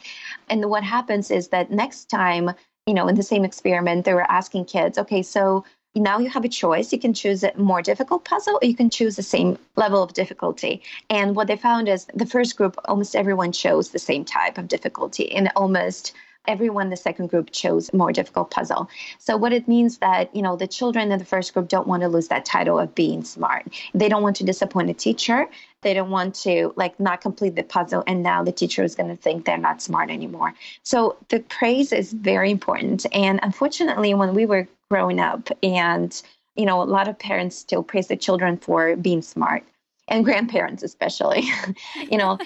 And 0.49 0.65
what 0.71 0.83
happens 0.83 1.29
is 1.29 1.49
that 1.49 1.69
next 1.69 2.05
time, 2.05 2.49
you 2.87 2.95
know, 2.95 3.07
in 3.07 3.13
the 3.13 3.21
same 3.21 3.45
experiment, 3.45 4.05
they 4.05 4.15
were 4.15 4.31
asking 4.31 4.65
kids, 4.65 4.97
okay, 4.97 5.21
so 5.21 5.63
now 5.95 6.19
you 6.19 6.29
have 6.29 6.45
a 6.45 6.49
choice. 6.49 6.91
You 6.91 6.99
can 6.99 7.13
choose 7.13 7.43
a 7.43 7.51
more 7.57 7.81
difficult 7.81 8.25
puzzle 8.25 8.59
or 8.61 8.67
you 8.67 8.75
can 8.75 8.89
choose 8.89 9.15
the 9.15 9.23
same 9.23 9.57
level 9.75 10.03
of 10.03 10.13
difficulty. 10.13 10.81
And 11.09 11.35
what 11.35 11.47
they 11.47 11.55
found 11.55 11.87
is 11.87 12.05
the 12.13 12.25
first 12.25 12.57
group, 12.57 12.77
almost 12.85 13.15
everyone 13.15 13.51
chose 13.51 13.89
the 13.89 13.99
same 13.99 14.25
type 14.25 14.57
of 14.57 14.67
difficulty. 14.67 15.31
And 15.31 15.51
almost 15.55 16.13
everyone 16.47 16.87
in 16.87 16.89
the 16.89 16.97
second 16.97 17.27
group 17.27 17.51
chose 17.51 17.91
more 17.93 18.11
difficult 18.11 18.51
puzzle 18.51 18.87
so 19.17 19.35
what 19.35 19.53
it 19.53 19.67
means 19.67 19.97
that 19.97 20.33
you 20.35 20.41
know 20.41 20.55
the 20.55 20.67
children 20.67 21.11
in 21.11 21.19
the 21.19 21.25
first 21.25 21.53
group 21.53 21.67
don't 21.67 21.87
want 21.87 22.01
to 22.01 22.07
lose 22.07 22.27
that 22.27 22.45
title 22.45 22.79
of 22.79 22.93
being 22.95 23.23
smart 23.23 23.65
they 23.93 24.07
don't 24.07 24.21
want 24.21 24.35
to 24.35 24.43
disappoint 24.43 24.89
a 24.89 24.93
teacher 24.93 25.47
they 25.85 25.93
don't 25.93 26.09
want 26.09 26.33
to 26.33 26.73
like 26.75 26.99
not 26.99 27.21
complete 27.21 27.55
the 27.55 27.63
puzzle 27.63 28.03
and 28.07 28.23
now 28.23 28.43
the 28.43 28.51
teacher 28.51 28.83
is 28.83 28.95
going 28.95 29.07
to 29.09 29.15
think 29.15 29.45
they're 29.45 29.57
not 29.57 29.81
smart 29.81 30.09
anymore 30.09 30.53
so 30.81 31.15
the 31.29 31.39
praise 31.41 31.93
is 31.93 32.11
very 32.11 32.49
important 32.49 33.05
and 33.13 33.39
unfortunately 33.43 34.13
when 34.15 34.33
we 34.33 34.47
were 34.47 34.67
growing 34.89 35.19
up 35.19 35.49
and 35.61 36.23
you 36.55 36.65
know 36.65 36.81
a 36.81 36.83
lot 36.83 37.07
of 37.07 37.17
parents 37.19 37.55
still 37.55 37.83
praise 37.83 38.07
the 38.07 38.17
children 38.17 38.57
for 38.57 38.95
being 38.95 39.21
smart 39.21 39.63
and 40.07 40.25
grandparents 40.25 40.81
especially 40.81 41.47
you 42.11 42.17
know 42.17 42.37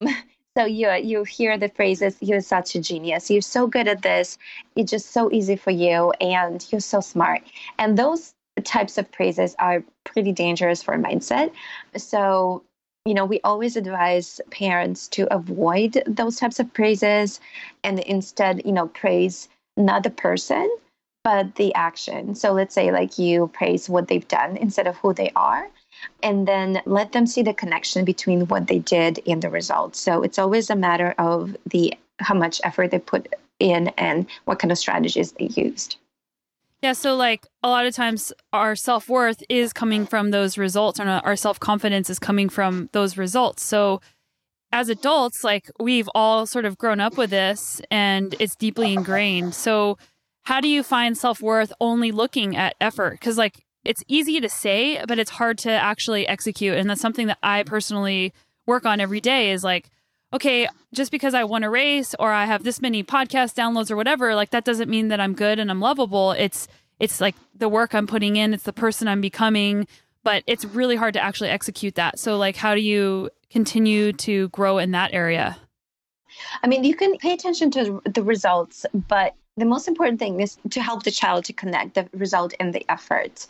so 0.56 0.64
you 0.64 0.90
you 0.94 1.22
hear 1.22 1.56
the 1.56 1.68
phrases, 1.68 2.16
"You're 2.20 2.40
such 2.40 2.74
a 2.74 2.80
genius. 2.80 3.30
You're 3.30 3.42
so 3.42 3.68
good 3.68 3.86
at 3.86 4.02
this. 4.02 4.38
It's 4.74 4.90
just 4.90 5.12
so 5.12 5.30
easy 5.30 5.54
for 5.54 5.70
you, 5.70 6.10
and 6.20 6.66
you're 6.70 6.80
so 6.80 7.00
smart." 7.00 7.42
And 7.78 7.96
those 7.96 8.34
types 8.64 8.98
of 8.98 9.10
praises 9.12 9.54
are 9.60 9.84
pretty 10.04 10.32
dangerous 10.32 10.82
for 10.82 10.94
a 10.94 10.98
mindset. 10.98 11.52
So 11.96 12.64
you 13.04 13.14
know, 13.14 13.24
we 13.24 13.40
always 13.42 13.76
advise 13.76 14.40
parents 14.50 15.08
to 15.08 15.32
avoid 15.32 16.02
those 16.06 16.36
types 16.36 16.60
of 16.60 16.72
praises 16.72 17.40
and 17.82 18.00
instead, 18.00 18.62
you 18.64 18.72
know, 18.72 18.88
praise 18.88 19.48
not 19.76 20.02
the 20.02 20.10
person, 20.10 20.68
but 21.24 21.54
the 21.56 21.74
action. 21.74 22.34
So 22.34 22.52
let's 22.52 22.74
say 22.74 22.90
like 22.92 23.18
you 23.18 23.48
praise 23.48 23.88
what 23.88 24.08
they've 24.08 24.28
done 24.28 24.56
instead 24.56 24.86
of 24.86 24.96
who 24.96 25.14
they 25.14 25.30
are. 25.36 25.68
And 26.22 26.46
then 26.46 26.80
let 26.84 27.12
them 27.12 27.26
see 27.26 27.42
the 27.42 27.54
connection 27.54 28.04
between 28.04 28.46
what 28.48 28.66
they 28.66 28.78
did 28.78 29.20
and 29.26 29.42
the 29.42 29.50
results. 29.50 29.98
So 29.98 30.22
it's 30.22 30.38
always 30.38 30.70
a 30.70 30.76
matter 30.76 31.14
of 31.18 31.56
the 31.66 31.94
how 32.20 32.34
much 32.34 32.60
effort 32.64 32.90
they 32.90 32.98
put 32.98 33.34
in 33.58 33.88
and 33.96 34.26
what 34.44 34.58
kind 34.58 34.70
of 34.70 34.78
strategies 34.78 35.32
they 35.32 35.46
used. 35.46 35.96
Yeah, 36.82 36.92
so 36.92 37.16
like 37.16 37.46
a 37.62 37.68
lot 37.68 37.86
of 37.86 37.94
times 37.94 38.32
our 38.52 38.76
self 38.76 39.08
worth 39.08 39.42
is 39.48 39.72
coming 39.72 40.06
from 40.06 40.30
those 40.30 40.56
results, 40.56 41.00
and 41.00 41.08
our 41.10 41.36
self 41.36 41.58
confidence 41.58 42.08
is 42.08 42.18
coming 42.18 42.48
from 42.48 42.88
those 42.92 43.16
results. 43.16 43.64
So 43.64 44.00
as 44.70 44.88
adults, 44.88 45.42
like 45.42 45.70
we've 45.80 46.08
all 46.14 46.46
sort 46.46 46.64
of 46.64 46.78
grown 46.78 47.00
up 47.00 47.16
with 47.16 47.30
this 47.30 47.80
and 47.90 48.34
it's 48.38 48.54
deeply 48.54 48.92
ingrained. 48.92 49.54
So 49.54 49.98
how 50.42 50.60
do 50.60 50.68
you 50.68 50.82
find 50.82 51.16
self 51.16 51.40
worth 51.40 51.72
only 51.80 52.12
looking 52.12 52.56
at 52.56 52.74
effort? 52.80 53.12
Because 53.12 53.38
like 53.38 53.64
it's 53.84 54.04
easy 54.06 54.40
to 54.40 54.48
say, 54.48 55.02
but 55.06 55.18
it's 55.18 55.30
hard 55.30 55.58
to 55.58 55.70
actually 55.70 56.28
execute. 56.28 56.76
And 56.76 56.88
that's 56.88 57.00
something 57.00 57.26
that 57.28 57.38
I 57.42 57.62
personally 57.62 58.32
work 58.66 58.84
on 58.84 59.00
every 59.00 59.20
day 59.20 59.50
is 59.50 59.64
like, 59.64 59.88
okay, 60.32 60.68
just 60.92 61.10
because 61.10 61.34
I 61.34 61.44
won 61.44 61.64
a 61.64 61.70
race 61.70 62.14
or 62.18 62.32
I 62.32 62.44
have 62.44 62.64
this 62.64 62.80
many 62.80 63.02
podcast 63.02 63.54
downloads 63.54 63.90
or 63.90 63.96
whatever, 63.96 64.34
like 64.34 64.50
that 64.50 64.64
doesn't 64.64 64.90
mean 64.90 65.08
that 65.08 65.20
I'm 65.20 65.34
good 65.34 65.58
and 65.58 65.70
I'm 65.70 65.80
lovable. 65.80 66.32
It's 66.32 66.68
it's 67.00 67.20
like 67.20 67.36
the 67.54 67.68
work 67.68 67.94
I'm 67.94 68.06
putting 68.06 68.36
in, 68.36 68.52
it's 68.52 68.64
the 68.64 68.72
person 68.72 69.06
I'm 69.06 69.20
becoming, 69.20 69.86
but 70.24 70.42
it's 70.46 70.64
really 70.64 70.96
hard 70.96 71.14
to 71.14 71.20
actually 71.20 71.50
execute 71.50 71.94
that. 71.94 72.18
So 72.18 72.36
like 72.36 72.56
how 72.56 72.74
do 72.74 72.80
you 72.80 73.30
continue 73.50 74.12
to 74.14 74.48
grow 74.48 74.78
in 74.78 74.90
that 74.92 75.12
area? 75.12 75.56
I 76.62 76.66
mean, 76.66 76.84
you 76.84 76.94
can 76.94 77.16
pay 77.18 77.32
attention 77.32 77.70
to 77.72 78.00
the 78.04 78.22
results, 78.22 78.84
but 79.08 79.34
the 79.56 79.64
most 79.64 79.88
important 79.88 80.18
thing 80.18 80.40
is 80.40 80.58
to 80.70 80.80
help 80.80 81.02
the 81.02 81.10
child 81.10 81.44
to 81.46 81.52
connect 81.52 81.94
the 81.94 82.08
result 82.12 82.54
and 82.60 82.72
the 82.72 82.84
effort 82.90 83.46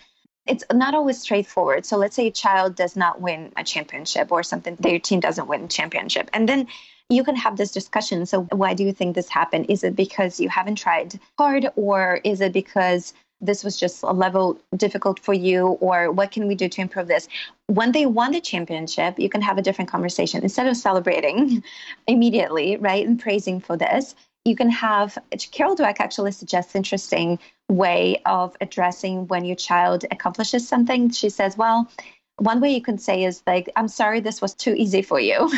it's 0.49 0.65
not 0.73 0.95
always 0.95 1.21
straightforward. 1.21 1.87
So 1.87 1.97
let's 1.97 2.17
say 2.17 2.27
a 2.27 2.33
child 2.33 2.75
does 2.75 2.97
not 2.97 3.21
win 3.21 3.53
a 3.57 3.65
championship 3.65 4.33
or 4.33 4.43
something, 4.43 4.77
their 4.81 4.99
team 4.99 5.21
doesn't 5.21 5.47
win 5.47 5.65
a 5.65 5.69
championship. 5.69 6.31
And 6.33 6.49
then 6.49 6.67
you 7.11 7.25
can 7.25 7.37
have 7.37 7.57
this 7.57 7.71
discussion. 7.71 8.27
So 8.27 8.43
why 8.45 8.75
do 8.75 8.85
you 8.85 8.93
think 8.93 9.15
this 9.15 9.29
happened? 9.29 9.67
Is 9.69 9.85
it 9.85 9.97
because 9.97 10.41
you 10.41 10.49
haven't 10.49 10.77
tried 10.77 11.19
hard 11.39 11.69
or 11.77 12.21
is 12.25 12.41
it 12.41 12.53
because 12.53 13.15
this 13.41 13.63
was 13.63 13.79
just 13.79 14.03
a 14.03 14.13
level 14.13 14.61
difficult 14.77 15.21
for 15.21 15.33
you 15.33 15.67
or 15.81 16.11
what 16.11 16.33
can 16.33 16.49
we 16.49 16.55
do 16.55 16.69
to 16.69 16.81
improve 16.81 17.07
this 17.07 17.29
when 17.67 17.93
they 17.93 18.05
won 18.05 18.33
the 18.33 18.41
championship 18.41 19.19
you 19.19 19.29
can 19.29 19.41
have 19.41 19.59
a 19.59 19.63
different 19.63 19.89
conversation 19.91 20.43
instead 20.43 20.67
of 20.67 20.77
celebrating 20.77 21.63
immediately 22.09 22.77
right 22.79 23.07
and 23.07 23.21
praising 23.21 23.61
for 23.61 23.77
this 23.77 24.15
you 24.49 24.57
can 24.57 24.71
have 24.71 25.19
Carol 25.53 25.77
Dweck 25.77 25.97
actually 26.01 26.33
suggests 26.33 26.75
interesting 26.75 27.39
way 27.69 28.21
of 28.25 28.57
addressing 28.61 29.27
when 29.29 29.45
your 29.45 29.57
child 29.57 30.05
accomplishes 30.11 30.67
something. 30.67 31.11
She 31.11 31.29
says, 31.29 31.57
well, 31.57 31.91
one 32.37 32.61
way 32.61 32.73
you 32.73 32.81
can 32.81 32.99
say 32.99 33.25
is 33.25 33.43
like, 33.47 33.69
I'm 33.77 33.89
sorry 33.89 34.21
this 34.21 34.41
was 34.41 34.55
too 34.55 34.75
easy 34.75 35.03
for 35.03 35.21
you. 35.21 35.51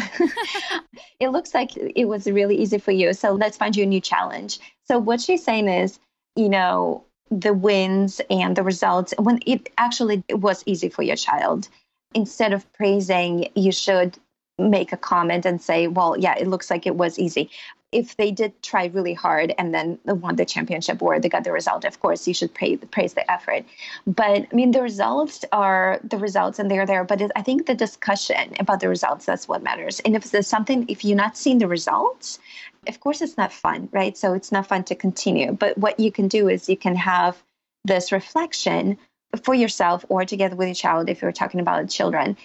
it 1.20 1.28
looks 1.28 1.54
like 1.54 1.76
it 1.76 2.06
was 2.06 2.26
really 2.26 2.56
easy 2.56 2.78
for 2.78 2.90
you. 2.90 3.12
So 3.12 3.32
let's 3.32 3.56
find 3.56 3.76
you 3.76 3.84
a 3.84 3.86
new 3.86 4.00
challenge. 4.00 4.58
So 4.88 4.98
what 4.98 5.20
she's 5.20 5.44
saying 5.44 5.68
is, 5.68 6.00
you 6.36 6.48
know, 6.48 7.04
the 7.30 7.52
wins 7.54 8.20
and 8.28 8.56
the 8.56 8.62
results 8.62 9.14
when 9.18 9.38
it 9.46 9.68
actually 9.78 10.24
was 10.30 10.64
easy 10.66 10.88
for 10.88 11.02
your 11.02 11.16
child. 11.16 11.68
Instead 12.14 12.52
of 12.52 12.70
praising, 12.72 13.50
you 13.54 13.70
should 13.70 14.18
make 14.58 14.92
a 14.92 14.96
comment 14.96 15.46
and 15.46 15.62
say, 15.62 15.86
well, 15.86 16.16
yeah, 16.18 16.34
it 16.36 16.48
looks 16.48 16.70
like 16.70 16.86
it 16.86 16.96
was 16.96 17.18
easy. 17.18 17.50
If 17.92 18.16
they 18.16 18.30
did 18.30 18.62
try 18.62 18.86
really 18.86 19.14
hard 19.14 19.52
and 19.58 19.74
then 19.74 19.98
won 20.04 20.36
the 20.36 20.44
championship 20.44 21.02
or 21.02 21.18
they 21.18 21.28
got 21.28 21.44
the 21.44 21.52
result, 21.52 21.84
of 21.84 21.98
course, 22.00 22.28
you 22.28 22.34
should 22.34 22.54
praise, 22.54 22.78
praise 22.90 23.14
the 23.14 23.28
effort. 23.30 23.64
But 24.06 24.46
I 24.50 24.54
mean, 24.54 24.70
the 24.70 24.82
results 24.82 25.44
are 25.52 25.98
the 26.04 26.18
results 26.18 26.58
and 26.58 26.70
they're 26.70 26.86
there. 26.86 27.02
But 27.02 27.20
it, 27.20 27.32
I 27.34 27.42
think 27.42 27.66
the 27.66 27.74
discussion 27.74 28.54
about 28.60 28.80
the 28.80 28.88
results, 28.88 29.26
that's 29.26 29.48
what 29.48 29.62
matters. 29.62 30.00
And 30.00 30.14
if 30.14 30.30
there's 30.30 30.46
something, 30.46 30.86
if 30.88 31.04
you're 31.04 31.16
not 31.16 31.36
seeing 31.36 31.58
the 31.58 31.66
results, 31.66 32.38
of 32.86 33.00
course, 33.00 33.20
it's 33.20 33.36
not 33.36 33.52
fun, 33.52 33.88
right? 33.92 34.16
So 34.16 34.34
it's 34.34 34.52
not 34.52 34.66
fun 34.66 34.84
to 34.84 34.94
continue. 34.94 35.52
But 35.52 35.76
what 35.76 35.98
you 35.98 36.12
can 36.12 36.28
do 36.28 36.48
is 36.48 36.68
you 36.68 36.76
can 36.76 36.94
have 36.94 37.42
this 37.84 38.12
reflection 38.12 38.98
for 39.42 39.54
yourself 39.54 40.04
or 40.08 40.24
together 40.24 40.56
with 40.56 40.68
your 40.68 40.74
child 40.74 41.08
if 41.08 41.22
you're 41.22 41.32
talking 41.32 41.60
about 41.60 41.88
children 41.88 42.36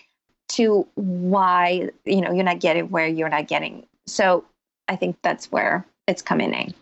to 0.47 0.87
why 0.95 1.89
you 2.05 2.21
know 2.21 2.31
you're 2.31 2.43
not 2.43 2.59
getting 2.59 2.89
where 2.89 3.07
you're 3.07 3.29
not 3.29 3.47
getting 3.47 3.85
so 4.05 4.45
i 4.87 4.95
think 4.95 5.17
that's 5.21 5.51
where 5.51 5.85
it's 6.07 6.21
coming 6.21 6.53
in. 6.53 6.73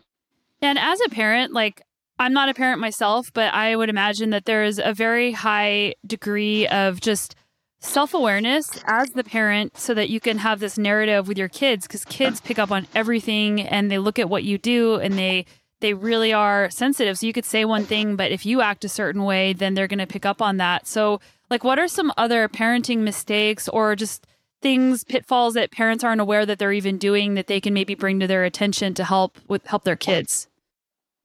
And 0.62 0.78
as 0.78 1.00
a 1.06 1.10
parent 1.10 1.54
like 1.54 1.82
i'm 2.20 2.34
not 2.34 2.50
a 2.50 2.54
parent 2.54 2.80
myself 2.80 3.32
but 3.34 3.54
i 3.54 3.76
would 3.76 3.90
imagine 3.90 4.30
that 4.32 4.46
there 4.46 4.64
is 4.64 4.80
a 4.84 4.94
very 4.94 5.32
high 5.32 5.96
degree 6.06 6.68
of 6.68 7.02
just 7.02 7.36
self-awareness 7.84 8.82
as 8.88 9.10
the 9.10 9.24
parent 9.24 9.78
so 9.78 9.94
that 9.94 10.10
you 10.10 10.20
can 10.20 10.38
have 10.38 10.60
this 10.62 10.78
narrative 10.78 11.28
with 11.28 11.38
your 11.38 11.50
kids 11.50 11.86
because 11.86 12.06
kids 12.06 12.40
pick 12.40 12.58
up 12.58 12.72
on 12.72 12.88
everything 12.96 13.60
and 13.62 13.92
they 13.92 13.98
look 13.98 14.18
at 14.18 14.30
what 14.30 14.44
you 14.44 14.58
do 14.58 14.96
and 14.96 15.18
they 15.18 15.46
they 15.82 15.94
really 15.94 16.32
are 16.32 16.70
sensitive. 16.70 17.18
So 17.18 17.28
you 17.28 17.34
could 17.34 17.44
say 17.44 17.66
one 17.66 17.84
thing 17.84 18.16
but 18.16 18.32
if 18.32 18.46
you 18.46 18.62
act 18.62 18.86
a 18.86 18.90
certain 18.90 19.26
way 19.26 19.52
then 19.52 19.74
they're 19.74 19.90
going 19.90 20.00
to 20.00 20.08
pick 20.08 20.26
up 20.26 20.42
on 20.42 20.58
that. 20.58 20.88
So 20.88 21.20
like, 21.50 21.64
what 21.64 21.78
are 21.78 21.90
some 21.90 22.12
other 22.18 22.48
parenting 22.48 23.00
mistakes 23.00 23.68
or 23.68 23.96
just 23.96 24.26
things, 24.64 25.04
pitfalls 25.04 25.54
that 25.54 25.72
parents 25.72 26.04
aren't 26.04 26.22
aware 26.22 26.46
that 26.46 26.58
they're 26.58 26.74
even 26.74 26.98
doing 26.98 27.36
that 27.36 27.48
they 27.48 27.62
can 27.62 27.74
maybe 27.74 27.94
bring 27.94 28.20
to 28.20 28.28
their 28.28 28.44
attention 28.44 28.96
to 28.96 29.04
help 29.04 29.38
with 29.48 29.68
help 29.68 29.84
their 29.84 29.96
kids? 29.96 30.48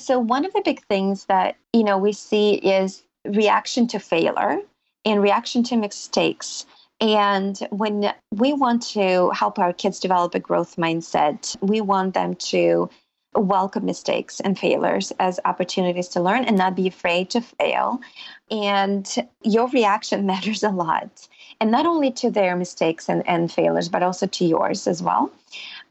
So 0.00 0.18
one 0.18 0.44
of 0.44 0.52
the 0.52 0.62
big 0.62 0.84
things 0.86 1.24
that 1.26 1.56
you 1.72 1.82
know 1.82 1.96
we 1.96 2.12
see 2.12 2.54
is 2.54 3.02
reaction 3.24 3.88
to 3.88 3.98
failure 3.98 4.60
and 5.04 5.22
reaction 5.22 5.62
to 5.64 5.76
mistakes. 5.76 6.66
And 7.00 7.58
when 7.70 8.12
we 8.32 8.52
want 8.52 8.82
to 8.88 9.30
help 9.30 9.58
our 9.58 9.72
kids 9.72 10.00
develop 10.00 10.34
a 10.34 10.40
growth 10.40 10.76
mindset, 10.76 11.56
we 11.62 11.80
want 11.80 12.14
them 12.14 12.34
to 12.34 12.90
welcome 13.34 13.84
mistakes 13.84 14.40
and 14.40 14.58
failures 14.58 15.12
as 15.20 15.38
opportunities 15.44 16.08
to 16.08 16.20
learn 16.20 16.44
and 16.44 16.56
not 16.56 16.74
be 16.74 16.88
afraid 16.88 17.30
to 17.30 17.40
fail. 17.40 18.00
And 18.50 19.06
your 19.42 19.68
reaction 19.68 20.26
matters 20.32 20.62
a 20.62 20.70
lot. 20.70 21.28
And 21.60 21.70
not 21.70 21.86
only 21.86 22.10
to 22.12 22.30
their 22.30 22.54
mistakes 22.54 23.08
and, 23.08 23.26
and 23.26 23.50
failures, 23.50 23.88
but 23.88 24.02
also 24.02 24.26
to 24.26 24.44
yours 24.44 24.86
as 24.86 25.02
well. 25.02 25.30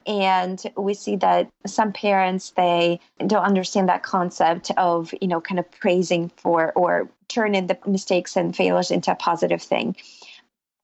And 0.05 0.63
we 0.77 0.93
see 0.93 1.17
that 1.17 1.49
some 1.65 1.91
parents, 1.91 2.51
they 2.51 3.01
don't 3.25 3.43
understand 3.43 3.89
that 3.89 4.03
concept 4.03 4.71
of, 4.77 5.13
you 5.21 5.27
know, 5.27 5.41
kind 5.41 5.59
of 5.59 5.69
praising 5.71 6.29
for 6.37 6.71
or 6.73 7.09
turning 7.27 7.67
the 7.67 7.77
mistakes 7.85 8.37
and 8.37 8.55
failures 8.55 8.91
into 8.91 9.11
a 9.11 9.15
positive 9.15 9.61
thing 9.61 9.95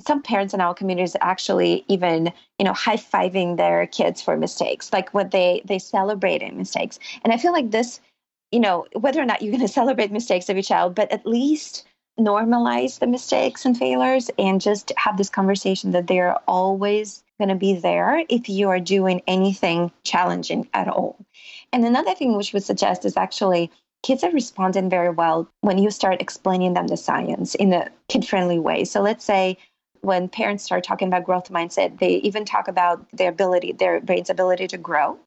some 0.05 0.21
parents 0.21 0.53
in 0.53 0.61
our 0.61 0.73
communities 0.73 1.15
actually 1.21 1.85
even 1.87 2.31
you 2.59 2.65
know 2.65 2.73
high-fiving 2.73 3.57
their 3.57 3.87
kids 3.87 4.21
for 4.21 4.37
mistakes 4.37 4.91
like 4.91 5.13
what 5.13 5.31
they 5.31 5.61
they 5.65 5.79
celebrating 5.79 6.57
mistakes 6.57 6.99
and 7.23 7.33
i 7.33 7.37
feel 7.37 7.51
like 7.51 7.71
this 7.71 7.99
you 8.51 8.59
know 8.59 8.85
whether 8.93 9.21
or 9.21 9.25
not 9.25 9.41
you're 9.41 9.51
going 9.51 9.61
to 9.67 9.73
celebrate 9.73 10.11
mistakes 10.11 10.49
of 10.49 10.55
your 10.55 10.63
child 10.63 10.95
but 10.95 11.11
at 11.11 11.25
least 11.25 11.85
normalize 12.19 12.99
the 12.99 13.07
mistakes 13.07 13.65
and 13.65 13.77
failures 13.77 14.29
and 14.37 14.61
just 14.61 14.91
have 14.97 15.17
this 15.17 15.29
conversation 15.29 15.91
that 15.91 16.07
they're 16.07 16.35
always 16.47 17.23
going 17.39 17.49
to 17.49 17.55
be 17.55 17.73
there 17.73 18.23
if 18.29 18.47
you 18.47 18.69
are 18.69 18.79
doing 18.79 19.21
anything 19.25 19.91
challenging 20.03 20.67
at 20.73 20.87
all 20.87 21.17
and 21.71 21.83
another 21.83 22.13
thing 22.13 22.37
which 22.37 22.53
would 22.53 22.63
suggest 22.63 23.03
is 23.03 23.17
actually 23.17 23.71
kids 24.03 24.23
are 24.23 24.31
responding 24.31 24.89
very 24.89 25.09
well 25.09 25.49
when 25.61 25.79
you 25.79 25.89
start 25.89 26.21
explaining 26.21 26.75
them 26.75 26.85
the 26.87 26.97
science 26.97 27.55
in 27.55 27.73
a 27.73 27.89
kid 28.09 28.23
friendly 28.23 28.59
way 28.59 28.85
so 28.85 29.01
let's 29.01 29.25
say 29.25 29.57
when 30.03 30.27
parents 30.27 30.63
start 30.65 30.83
talking 30.83 31.07
about 31.07 31.23
growth 31.23 31.49
mindset, 31.49 31.97
they 31.99 32.15
even 32.15 32.43
talk 32.43 32.67
about 32.67 33.05
their 33.13 33.29
ability, 33.29 33.71
their 33.71 34.01
brain's 34.01 34.29
ability 34.29 34.67
to 34.67 34.77
grow. 34.77 35.17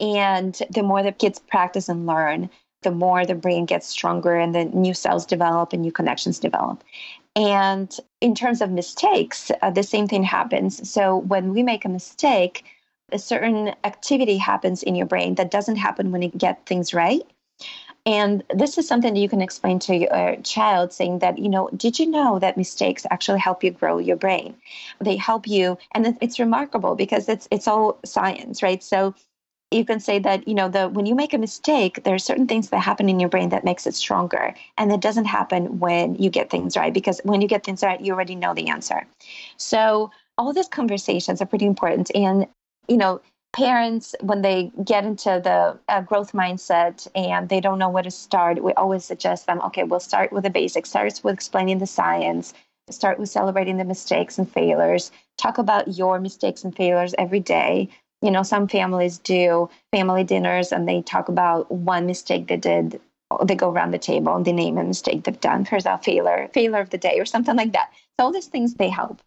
And 0.00 0.60
the 0.70 0.82
more 0.82 1.02
the 1.02 1.12
kids 1.12 1.38
practice 1.38 1.88
and 1.88 2.06
learn, 2.06 2.50
the 2.82 2.90
more 2.90 3.24
the 3.24 3.34
brain 3.34 3.64
gets 3.66 3.86
stronger 3.86 4.34
and 4.34 4.54
the 4.54 4.64
new 4.66 4.94
cells 4.94 5.26
develop 5.26 5.72
and 5.72 5.82
new 5.82 5.92
connections 5.92 6.38
develop. 6.38 6.84
And 7.34 7.94
in 8.20 8.34
terms 8.34 8.60
of 8.60 8.70
mistakes, 8.70 9.50
uh, 9.62 9.70
the 9.70 9.82
same 9.82 10.06
thing 10.06 10.22
happens. 10.22 10.88
So 10.88 11.16
when 11.16 11.52
we 11.52 11.62
make 11.62 11.84
a 11.84 11.88
mistake, 11.88 12.64
a 13.10 13.18
certain 13.18 13.74
activity 13.84 14.36
happens 14.36 14.82
in 14.82 14.94
your 14.94 15.06
brain 15.06 15.34
that 15.36 15.50
doesn't 15.50 15.76
happen 15.76 16.12
when 16.12 16.22
you 16.22 16.30
get 16.30 16.66
things 16.66 16.92
right. 16.94 17.22
And 18.04 18.42
this 18.52 18.78
is 18.78 18.88
something 18.88 19.14
that 19.14 19.20
you 19.20 19.28
can 19.28 19.40
explain 19.40 19.78
to 19.80 19.94
your 19.94 20.36
child, 20.42 20.92
saying 20.92 21.20
that, 21.20 21.38
you 21.38 21.48
know, 21.48 21.70
did 21.76 22.00
you 22.00 22.06
know 22.06 22.40
that 22.40 22.56
mistakes 22.56 23.06
actually 23.10 23.38
help 23.38 23.62
you 23.62 23.70
grow 23.70 23.98
your 23.98 24.16
brain? 24.16 24.56
They 25.00 25.16
help 25.16 25.46
you, 25.46 25.78
and 25.92 26.18
it's 26.20 26.40
remarkable 26.40 26.96
because 26.96 27.28
it's 27.28 27.46
it's 27.52 27.68
all 27.68 28.00
science, 28.04 28.60
right? 28.60 28.82
So 28.82 29.14
you 29.72 29.84
can 29.84 30.00
say 30.00 30.18
that 30.18 30.46
you 30.46 30.54
know 30.54 30.68
the 30.68 30.88
when 30.88 31.06
you 31.06 31.14
make 31.14 31.32
a 31.32 31.38
mistake 31.38 32.02
there 32.04 32.14
are 32.14 32.18
certain 32.18 32.46
things 32.46 32.70
that 32.70 32.80
happen 32.80 33.08
in 33.08 33.20
your 33.20 33.28
brain 33.28 33.48
that 33.50 33.64
makes 33.64 33.86
it 33.86 33.94
stronger 33.94 34.54
and 34.78 34.92
it 34.92 35.00
doesn't 35.00 35.24
happen 35.24 35.78
when 35.78 36.14
you 36.16 36.30
get 36.30 36.50
things 36.50 36.76
right 36.76 36.92
because 36.94 37.20
when 37.24 37.40
you 37.40 37.48
get 37.48 37.64
things 37.64 37.82
right 37.82 38.00
you 38.00 38.12
already 38.12 38.34
know 38.34 38.54
the 38.54 38.68
answer. 38.68 39.06
So 39.56 40.10
all 40.38 40.52
these 40.52 40.68
conversations 40.68 41.40
are 41.40 41.46
pretty 41.46 41.66
important 41.66 42.10
and 42.14 42.46
you 42.88 42.96
know 42.96 43.20
parents 43.52 44.14
when 44.20 44.40
they 44.42 44.72
get 44.82 45.04
into 45.04 45.40
the 45.44 45.78
uh, 45.88 46.00
growth 46.00 46.32
mindset 46.32 47.06
and 47.14 47.50
they 47.50 47.60
don't 47.60 47.78
know 47.78 47.88
where 47.90 48.02
to 48.02 48.10
start 48.10 48.62
we 48.62 48.72
always 48.74 49.04
suggest 49.04 49.46
them 49.46 49.60
okay 49.60 49.84
we'll 49.84 50.00
start 50.00 50.32
with 50.32 50.44
the 50.44 50.50
basics. 50.50 50.90
Start 50.90 51.20
with 51.22 51.34
explaining 51.34 51.78
the 51.78 51.86
science. 51.86 52.54
Start 52.90 53.18
with 53.18 53.28
celebrating 53.28 53.76
the 53.76 53.84
mistakes 53.84 54.38
and 54.38 54.50
failures. 54.50 55.12
Talk 55.38 55.58
about 55.58 55.96
your 55.96 56.18
mistakes 56.18 56.64
and 56.64 56.74
failures 56.74 57.14
every 57.18 57.40
day 57.40 57.88
you 58.22 58.30
know 58.30 58.42
some 58.42 58.68
families 58.68 59.18
do 59.18 59.68
family 59.92 60.24
dinners 60.24 60.72
and 60.72 60.88
they 60.88 61.02
talk 61.02 61.28
about 61.28 61.70
one 61.70 62.06
mistake 62.06 62.48
they 62.48 62.56
did 62.56 63.00
they 63.44 63.54
go 63.54 63.70
around 63.70 63.92
the 63.92 63.98
table 63.98 64.34
and 64.36 64.44
they 64.44 64.52
name 64.52 64.78
a 64.78 64.84
mistake 64.84 65.24
they've 65.24 65.40
done 65.40 65.64
here's 65.64 65.86
a 65.86 65.98
failure 65.98 66.48
failure 66.52 66.80
of 66.80 66.90
the 66.90 66.98
day 66.98 67.18
or 67.18 67.24
something 67.24 67.56
like 67.56 67.72
that 67.72 67.90
so 68.18 68.26
all 68.26 68.32
these 68.32 68.46
things 68.46 68.74
they 68.74 68.88
help 68.88 69.22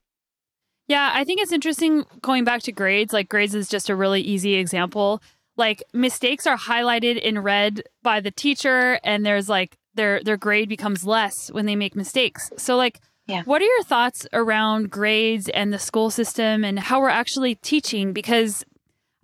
yeah, 0.87 1.11
I 1.13 1.23
think 1.23 1.41
it's 1.41 1.51
interesting 1.51 2.05
going 2.21 2.43
back 2.43 2.61
to 2.63 2.71
grades. 2.71 3.11
Like, 3.11 3.29
grades 3.29 3.55
is 3.55 3.69
just 3.69 3.89
a 3.89 3.95
really 3.95 4.21
easy 4.21 4.55
example. 4.55 5.21
Like, 5.57 5.83
mistakes 5.93 6.45
are 6.45 6.57
highlighted 6.57 7.19
in 7.19 7.39
red 7.39 7.83
by 8.03 8.19
the 8.19 8.31
teacher, 8.31 8.99
and 9.03 9.25
there's 9.25 9.49
like 9.49 9.77
their 9.95 10.21
their 10.21 10.37
grade 10.37 10.69
becomes 10.69 11.05
less 11.05 11.51
when 11.51 11.65
they 11.65 11.75
make 11.75 11.95
mistakes. 11.95 12.51
So, 12.57 12.75
like, 12.75 12.99
yeah. 13.25 13.43
what 13.43 13.61
are 13.61 13.65
your 13.65 13.83
thoughts 13.83 14.27
around 14.31 14.91
grades 14.91 15.49
and 15.49 15.73
the 15.73 15.79
school 15.79 16.11
system 16.11 16.63
and 16.63 16.77
how 16.77 17.01
we're 17.01 17.09
actually 17.09 17.55
teaching? 17.55 18.13
Because 18.13 18.63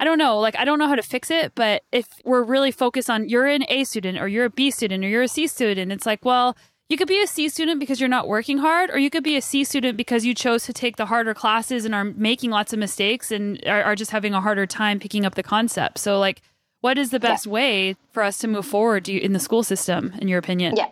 I 0.02 0.04
don't 0.04 0.18
know, 0.18 0.40
like, 0.40 0.58
I 0.58 0.66
don't 0.66 0.80
know 0.80 0.88
how 0.88 0.96
to 0.96 1.04
fix 1.04 1.30
it, 1.30 1.54
but 1.54 1.84
if 1.92 2.08
we're 2.26 2.42
really 2.42 2.72
focused 2.72 3.08
on 3.08 3.30
you're 3.30 3.46
an 3.46 3.64
A 3.70 3.84
student 3.84 4.18
or 4.18 4.28
you're 4.28 4.46
a 4.46 4.50
B 4.50 4.72
student 4.72 5.06
or 5.06 5.08
you're 5.08 5.22
a 5.22 5.28
C 5.28 5.46
student, 5.46 5.92
it's 5.92 6.08
like, 6.08 6.26
well, 6.26 6.58
you 6.90 6.98
could 6.98 7.08
be 7.08 7.22
a 7.22 7.28
C 7.28 7.48
student 7.50 7.80
because 7.80 8.00
you're 8.02 8.10
not 8.10 8.28
working 8.28 8.58
hard, 8.58 8.90
or 8.90 8.98
you 8.98 9.12
could 9.12 9.24
be 9.24 9.38
a 9.38 9.42
C 9.44 9.64
student 9.64 9.98
because 9.98 10.26
you 10.26 10.34
chose 10.34 10.66
to 10.66 10.74
take 10.74 10.98
the 10.98 11.06
harder 11.06 11.36
classes 11.36 11.86
and 11.86 11.94
are 11.94 12.04
making 12.04 12.50
lots 12.50 12.74
of 12.74 12.80
mistakes 12.80 13.32
and 13.32 13.64
are, 13.68 13.84
are 13.84 13.96
just 13.96 14.10
having 14.10 14.34
a 14.34 14.42
harder 14.42 14.66
time 14.66 15.00
picking 15.00 15.24
up 15.24 15.36
the 15.36 15.44
concept. 15.44 16.00
So, 16.00 16.18
like, 16.18 16.42
what 16.80 16.98
is 16.98 17.12
the 17.12 17.20
best 17.20 17.46
yeah. 17.46 17.52
way 17.52 17.96
for 18.12 18.24
us 18.24 18.40
to 18.40 18.48
move 18.48 18.66
forward 18.66 19.08
in 19.08 19.34
the 19.34 19.40
school 19.40 19.62
system, 19.62 20.14
in 20.20 20.28
your 20.28 20.40
opinion? 20.40 20.76
Yeah. 20.76 20.90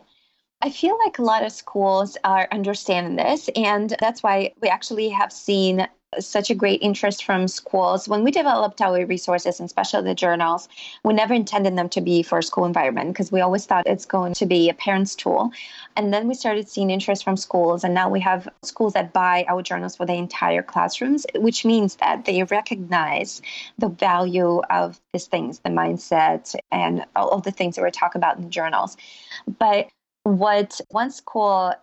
I 0.62 0.70
feel 0.70 0.96
like 1.04 1.18
a 1.18 1.24
lot 1.24 1.44
of 1.44 1.52
schools 1.52 2.16
are 2.24 2.48
understanding 2.52 3.16
this, 3.16 3.50
and 3.56 3.96
that's 4.00 4.22
why 4.22 4.54
we 4.62 4.68
actually 4.68 5.10
have 5.10 5.32
seen 5.32 5.88
such 6.18 6.50
a 6.50 6.56
great 6.56 6.82
interest 6.82 7.24
from 7.24 7.48
schools. 7.48 8.08
When 8.08 8.24
we 8.24 8.32
developed 8.32 8.82
our 8.82 9.06
resources, 9.06 9.60
and 9.60 9.68
especially 9.68 10.04
the 10.04 10.16
journals, 10.16 10.68
we 11.04 11.14
never 11.14 11.34
intended 11.34 11.78
them 11.78 11.90
to 11.90 12.02
be 12.02 12.24
for 12.24 12.42
school 12.42 12.66
environment 12.66 13.10
because 13.10 13.32
we 13.32 13.42
always 13.42 13.66
thought 13.66 13.86
it's 13.86 14.06
going 14.06 14.34
to 14.36 14.46
be 14.46 14.70
a 14.70 14.74
parent's 14.74 15.16
tool. 15.16 15.52
And 15.96 16.14
then 16.14 16.28
we 16.28 16.34
started 16.34 16.68
seeing 16.68 16.90
interest 16.90 17.24
from 17.24 17.38
schools, 17.38 17.84
and 17.84 17.94
now 17.94 18.10
we 18.10 18.20
have 18.22 18.48
schools 18.64 18.94
that 18.94 19.14
buy 19.14 19.46
our 19.48 19.62
journals 19.62 19.96
for 19.96 20.06
the 20.06 20.14
entire 20.14 20.64
classrooms, 20.64 21.26
which 21.36 21.64
means 21.64 21.98
that 21.98 22.26
they 22.26 22.44
recognize 22.44 23.42
the 23.78 23.90
value 23.90 24.62
of 24.70 25.00
these 25.14 25.28
things, 25.28 25.60
the 25.60 25.70
mindset, 25.70 26.56
and 26.72 27.06
all 27.16 27.30
of 27.30 27.44
the 27.44 27.52
things 27.52 27.76
that 27.76 27.82
we're 27.82 27.92
talking 27.92 28.20
about 28.20 28.38
in 28.38 28.44
the 28.44 28.50
journals. 28.50 28.98
But 29.60 29.90
what 30.24 30.82
one 30.90 31.12
school 31.12 31.74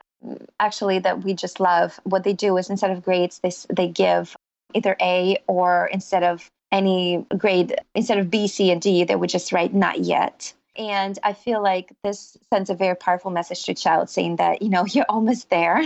actually 0.61 0.99
that 1.01 1.25
we 1.25 1.35
just 1.35 1.61
love. 1.61 1.99
What 2.05 2.25
they 2.25 2.33
do 2.33 2.57
is 2.57 2.71
instead 2.71 2.91
of 2.91 3.03
grades, 3.03 3.41
they 3.41 3.53
they 3.71 3.89
give 3.89 4.37
either 4.75 4.97
A 5.01 5.39
or 5.47 5.89
instead 5.93 6.23
of 6.23 6.51
any 6.73 7.25
grade, 7.37 7.77
instead 7.95 8.19
of 8.19 8.31
B, 8.31 8.49
C, 8.49 8.71
and 8.71 8.81
D, 8.81 9.05
they 9.05 9.17
would 9.17 9.31
just 9.31 9.53
write 9.53 9.75
not 9.75 10.01
yet. 10.01 10.53
And 10.77 11.19
I 11.23 11.33
feel 11.33 11.62
like 11.62 11.93
this 12.03 12.37
sends 12.53 12.69
a 12.69 12.75
very 12.75 12.95
powerful 12.95 13.31
message 13.31 13.65
to 13.65 13.73
a 13.73 13.75
child 13.75 14.11
saying 14.11 14.37
that, 14.37 14.62
you 14.62 14.69
know, 14.69 14.85
you're 14.91 15.07
almost 15.09 15.51
there, 15.51 15.83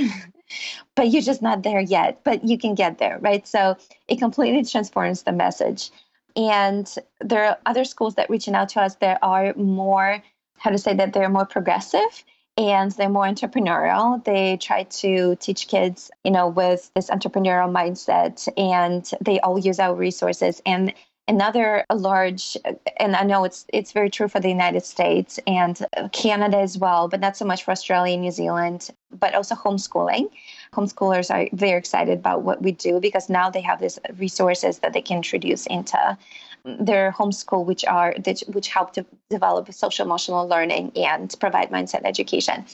but 0.96 1.08
you're 1.08 1.22
just 1.22 1.42
not 1.42 1.62
there 1.62 1.80
yet, 1.80 2.20
but 2.24 2.44
you 2.44 2.58
can 2.58 2.74
get 2.74 2.98
there, 2.98 3.18
right? 3.20 3.46
So 3.46 3.76
it 4.08 4.18
completely 4.18 4.64
transforms 4.64 5.22
the 5.22 5.32
message. 5.32 5.90
And 6.36 6.92
there 7.20 7.44
are 7.44 7.58
other 7.66 7.84
schools 7.84 8.14
that 8.14 8.30
reaching 8.30 8.54
out 8.54 8.68
to 8.70 8.80
us 8.80 8.94
that 8.96 9.18
are 9.22 9.52
more, 9.54 10.22
how 10.58 10.70
to 10.70 10.78
say 10.78 10.94
that 10.94 11.12
they're 11.12 11.28
more 11.28 11.46
progressive 11.46 12.24
and 12.56 12.90
they're 12.92 13.08
more 13.08 13.24
entrepreneurial. 13.24 14.22
They 14.24 14.56
try 14.56 14.84
to 14.84 15.36
teach 15.36 15.68
kids, 15.68 16.10
you 16.24 16.30
know, 16.30 16.48
with 16.48 16.90
this 16.94 17.10
entrepreneurial 17.10 17.70
mindset, 17.70 18.48
and 18.56 19.08
they 19.20 19.40
all 19.40 19.58
use 19.58 19.78
our 19.78 19.94
resources. 19.94 20.60
And 20.66 20.92
another 21.30 21.84
large, 21.94 22.56
and 22.98 23.14
I 23.14 23.22
know 23.22 23.44
it's 23.44 23.64
it's 23.72 23.92
very 23.92 24.10
true 24.10 24.28
for 24.28 24.40
the 24.40 24.48
United 24.48 24.84
States 24.84 25.38
and 25.46 25.86
Canada 26.12 26.58
as 26.58 26.76
well, 26.76 27.08
but 27.08 27.20
not 27.20 27.36
so 27.36 27.44
much 27.44 27.64
for 27.64 27.70
Australia 27.70 28.14
and 28.14 28.22
New 28.22 28.32
Zealand, 28.32 28.90
but 29.10 29.34
also 29.34 29.54
homeschooling. 29.54 30.28
Homeschoolers 30.72 31.30
are 31.32 31.48
very 31.56 31.78
excited 31.78 32.18
about 32.18 32.42
what 32.42 32.62
we 32.62 32.72
do 32.72 33.00
because 33.00 33.28
now 33.30 33.48
they 33.48 33.60
have 33.60 33.80
these 33.80 33.98
resources 34.18 34.80
that 34.80 34.92
they 34.92 35.02
can 35.02 35.18
introduce 35.18 35.66
into 35.66 36.18
their 36.64 37.12
homeschool, 37.12 37.64
which 37.64 37.84
are 37.84 38.14
which 38.48 38.68
help 38.68 38.92
to 38.94 39.04
develop 39.28 39.72
social 39.72 40.04
emotional 40.04 40.46
learning 40.46 40.92
and 40.96 41.34
provide 41.40 41.70
mindset 41.70 42.02
education. 42.04 42.64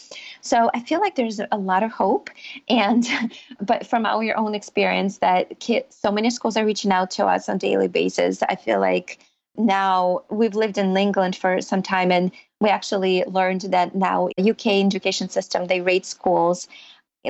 So 0.41 0.71
I 0.75 0.81
feel 0.81 1.01
like 1.01 1.17
there's 1.17 1.41
a 1.51 1.59
lot 1.59 1.83
of 1.83 1.91
hope, 1.91 2.31
and 2.69 3.07
but 3.61 3.87
from 3.87 4.07
our 4.07 4.37
own 4.37 4.55
experience, 4.55 5.19
that 5.19 5.61
kids, 5.61 5.97
so 5.97 6.11
many 6.11 6.31
schools 6.31 6.57
are 6.57 6.65
reaching 6.65 6.93
out 6.93 7.11
to 7.13 7.27
us 7.27 7.49
on 7.49 7.59
daily 7.59 7.89
basis. 7.89 8.43
I 8.43 8.57
feel 8.57 8.81
like 8.81 9.19
now 9.57 10.23
we've 10.31 10.55
lived 10.55 10.79
in 10.79 10.97
England 10.97 11.37
for 11.37 11.61
some 11.61 11.83
time, 11.83 12.13
and 12.13 12.31
we 12.61 12.69
actually 12.69 13.25
learned 13.25 13.63
that 13.63 13.95
now 13.95 14.29
UK 14.39 14.67
education 14.67 15.29
system 15.29 15.67
they 15.67 15.81
rate 15.81 16.07
schools 16.07 16.69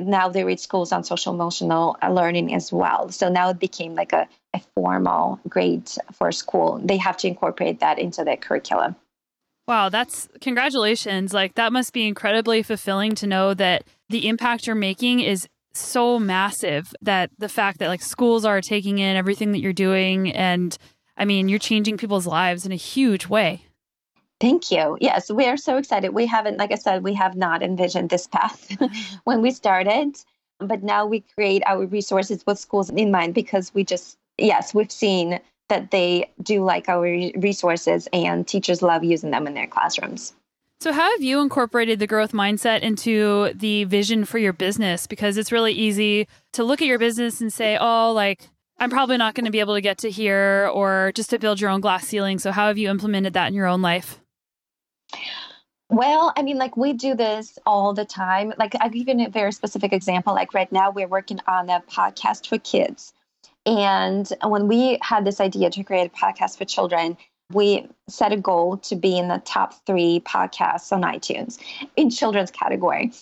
now 0.03 0.29
they 0.29 0.45
read 0.45 0.61
schools 0.61 0.92
on 0.92 1.05
social 1.05 1.35
emotional 1.35 1.97
learning 2.09 2.55
as 2.55 2.73
well. 2.73 3.11
So 3.11 3.29
now 3.29 3.51
it 3.51 3.59
became 3.59 3.95
like 3.95 4.12
a, 4.12 4.29
a 4.57 4.62
formal 4.75 5.40
grade 5.49 5.90
for 6.12 6.33
school. 6.33 6.81
They 6.83 6.97
have 6.97 7.16
to 7.19 7.29
incorporate 7.29 7.81
that 7.81 7.99
into 7.99 8.25
their 8.25 8.37
curriculum. 8.37 8.97
Wow, 9.69 9.88
that's 9.88 10.29
congratulations. 10.40 11.33
Like 11.33 11.55
that 11.55 11.73
must 11.73 11.92
be 11.92 12.07
incredibly 12.07 12.62
fulfilling 12.62 13.14
to 13.16 13.27
know 13.27 13.55
that 13.55 13.85
the 14.09 14.29
impact 14.29 14.66
you're 14.66 14.77
making 14.77 15.21
is 15.21 15.49
so 15.73 16.19
massive 16.19 16.95
that 17.03 17.31
the 17.38 17.49
fact 17.49 17.79
that 17.79 17.88
like 17.88 18.03
schools 18.03 18.45
are 18.45 18.61
taking 18.61 18.99
in 18.99 19.16
everything 19.16 19.53
that 19.53 19.61
you're 19.61 19.73
doing 19.73 20.33
and 20.33 20.79
I 21.16 21.25
mean, 21.25 21.49
you're 21.49 21.59
changing 21.59 21.97
people's 21.97 22.27
lives 22.27 22.66
in 22.66 22.73
a 22.73 22.77
huge 22.77 23.27
way. 23.27 23.62
Thank 24.38 24.71
you. 24.71 24.99
Yes, 25.01 25.31
we 25.31 25.47
are 25.47 25.57
so 25.57 25.79
excited. 25.79 26.11
We 26.11 26.27
haven't, 26.27 26.59
like 26.59 26.73
I 26.73 26.75
said, 26.75 27.03
we 27.03 27.14
have 27.14 27.37
not 27.37 27.62
envisioned 27.62 28.11
this 28.11 28.27
path 28.27 28.77
when 29.25 29.40
we 29.40 29.51
started, 29.51 30.14
but 30.59 30.83
now 30.83 31.07
we 31.07 31.21
create 31.21 31.62
our 31.64 31.87
resources 31.87 32.45
with 32.47 32.59
schools 32.59 32.90
in 32.90 33.11
mind 33.11 33.35
because 33.35 33.73
we 33.73 33.83
just, 33.83 34.19
yes, 34.38 34.75
we've 34.75 34.92
seen 34.92 35.40
that 35.68 35.90
they 35.90 36.31
do 36.42 36.64
like 36.64 36.88
our 36.88 37.03
resources 37.37 38.09
and 38.12 38.46
teachers 38.46 38.83
love 38.83 39.03
using 39.03 39.31
them 39.31 39.46
in 39.46 39.55
their 39.55 39.66
classrooms. 39.66 40.33
So, 40.81 40.92
how 40.92 41.11
have 41.11 41.22
you 41.22 41.40
incorporated 41.40 41.99
the 41.99 42.07
growth 42.07 42.33
mindset 42.33 42.81
into 42.81 43.53
the 43.55 43.85
vision 43.85 44.25
for 44.27 44.38
your 44.38 44.53
business? 44.53 45.07
Because 45.07 45.38
it's 45.38 45.51
really 45.51 45.72
easy 45.72 46.29
to 46.53 46.64
look 46.64 46.83
at 46.83 46.87
your 46.87 46.99
business 46.99 47.40
and 47.40 47.51
say, 47.51 47.79
oh, 47.81 48.12
like, 48.12 48.51
I'm 48.79 48.90
probably 48.90 49.16
not 49.16 49.35
going 49.35 49.46
to 49.46 49.51
be 49.51 49.61
able 49.61 49.75
to 49.75 49.81
get 49.81 49.96
to 49.99 50.11
here, 50.11 50.70
or 50.72 51.12
just 51.14 51.31
to 51.31 51.38
build 51.38 51.61
your 51.61 51.70
own 51.70 51.81
glass 51.81 52.07
ceiling. 52.07 52.38
So, 52.38 52.53
how 52.53 52.68
have 52.68 52.77
you 52.77 52.90
implemented 52.90 53.33
that 53.33 53.49
in 53.49 53.55
your 53.55 53.66
own 53.66 53.81
life? 53.81 54.20
Well, 55.88 56.33
I 56.37 56.42
mean, 56.42 56.59
like 56.59 56.77
we 56.77 56.92
do 56.92 57.14
this 57.14 57.59
all 57.64 57.94
the 57.94 58.05
time. 58.05 58.53
Like 58.59 58.75
I'll 58.81 58.90
give 58.90 59.09
you 59.09 59.27
a 59.27 59.31
very 59.31 59.53
specific 59.53 59.92
example. 59.92 60.35
Like 60.35 60.53
right 60.53 60.70
now, 60.70 60.90
we're 60.90 61.09
working 61.09 61.40
on 61.46 61.70
a 61.70 61.81
podcast 61.88 62.49
for 62.49 62.59
kids. 62.59 63.14
And 63.66 64.33
when 64.44 64.68
we 64.68 64.98
had 65.02 65.24
this 65.24 65.40
idea 65.40 65.70
to 65.70 65.83
create 65.83 66.07
a 66.07 66.16
podcast 66.16 66.57
for 66.57 66.64
children, 66.64 67.16
we 67.52 67.88
set 68.09 68.33
a 68.33 68.37
goal 68.37 68.76
to 68.76 68.96
be 68.96 69.16
in 69.16 69.29
the 69.29 69.40
top 69.44 69.74
three 69.87 70.20
podcasts 70.20 70.90
on 70.90 71.02
iTunes 71.02 71.59
in 71.94 72.11
children's 72.11 72.50
category. 72.50 73.12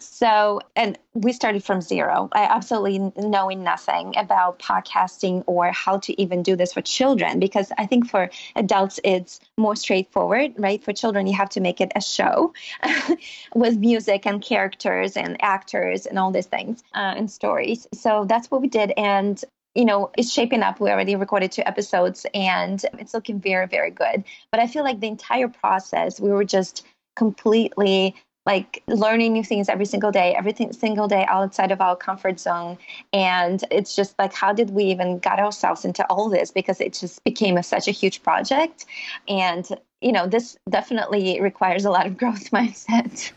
So, 0.00 0.60
and 0.74 0.98
we 1.14 1.32
started 1.32 1.62
from 1.62 1.80
zero. 1.80 2.28
I 2.32 2.42
absolutely 2.42 3.12
knowing 3.16 3.62
nothing 3.62 4.14
about 4.16 4.58
podcasting 4.58 5.44
or 5.46 5.70
how 5.70 5.98
to 5.98 6.20
even 6.20 6.42
do 6.42 6.56
this 6.56 6.72
for 6.72 6.82
children 6.82 7.38
because 7.38 7.70
I 7.78 7.86
think 7.86 8.08
for 8.08 8.30
adults 8.56 8.98
it's 9.04 9.38
more 9.56 9.76
straightforward, 9.76 10.54
right? 10.56 10.82
For 10.82 10.92
children, 10.92 11.28
you 11.28 11.34
have 11.34 11.50
to 11.50 11.60
make 11.60 11.80
it 11.80 11.92
a 11.94 12.00
show 12.00 12.52
with 13.54 13.78
music 13.78 14.26
and 14.26 14.42
characters 14.42 15.16
and 15.16 15.36
actors 15.40 16.04
and 16.06 16.18
all 16.18 16.32
these 16.32 16.46
things 16.46 16.82
uh, 16.94 17.14
and 17.16 17.30
stories. 17.30 17.86
So 17.94 18.24
that's 18.24 18.50
what 18.50 18.60
we 18.60 18.68
did. 18.68 18.92
And 18.96 19.42
you 19.74 19.84
know, 19.84 20.10
it's 20.16 20.32
shaping 20.32 20.62
up. 20.62 20.80
We 20.80 20.90
already 20.90 21.14
recorded 21.16 21.52
two 21.52 21.62
episodes 21.66 22.26
and 22.34 22.84
it's 22.98 23.14
looking 23.14 23.40
very, 23.40 23.66
very 23.66 23.90
good. 23.90 24.24
But 24.50 24.60
I 24.60 24.66
feel 24.66 24.84
like 24.84 25.00
the 25.00 25.08
entire 25.08 25.48
process, 25.48 26.20
we 26.20 26.30
were 26.30 26.44
just 26.44 26.86
completely 27.16 28.14
like 28.48 28.82
learning 28.88 29.34
new 29.34 29.44
things 29.44 29.68
every 29.68 29.84
single 29.84 30.10
day, 30.10 30.34
every 30.34 30.54
single 30.72 31.06
day 31.06 31.26
outside 31.28 31.70
of 31.70 31.82
our 31.82 31.94
comfort 31.94 32.40
zone. 32.40 32.78
And 33.12 33.62
it's 33.70 33.94
just 33.94 34.18
like, 34.18 34.32
how 34.32 34.54
did 34.54 34.70
we 34.70 34.84
even 34.84 35.18
get 35.18 35.38
ourselves 35.38 35.84
into 35.84 36.02
all 36.06 36.30
this? 36.30 36.50
Because 36.50 36.80
it 36.80 36.94
just 36.94 37.22
became 37.24 37.58
a, 37.58 37.62
such 37.62 37.88
a 37.88 37.90
huge 37.90 38.22
project. 38.22 38.86
And, 39.28 39.68
you 40.00 40.12
know, 40.12 40.26
this 40.26 40.56
definitely 40.70 41.42
requires 41.42 41.84
a 41.84 41.90
lot 41.90 42.06
of 42.06 42.16
growth 42.22 42.50
mindset. 42.50 43.32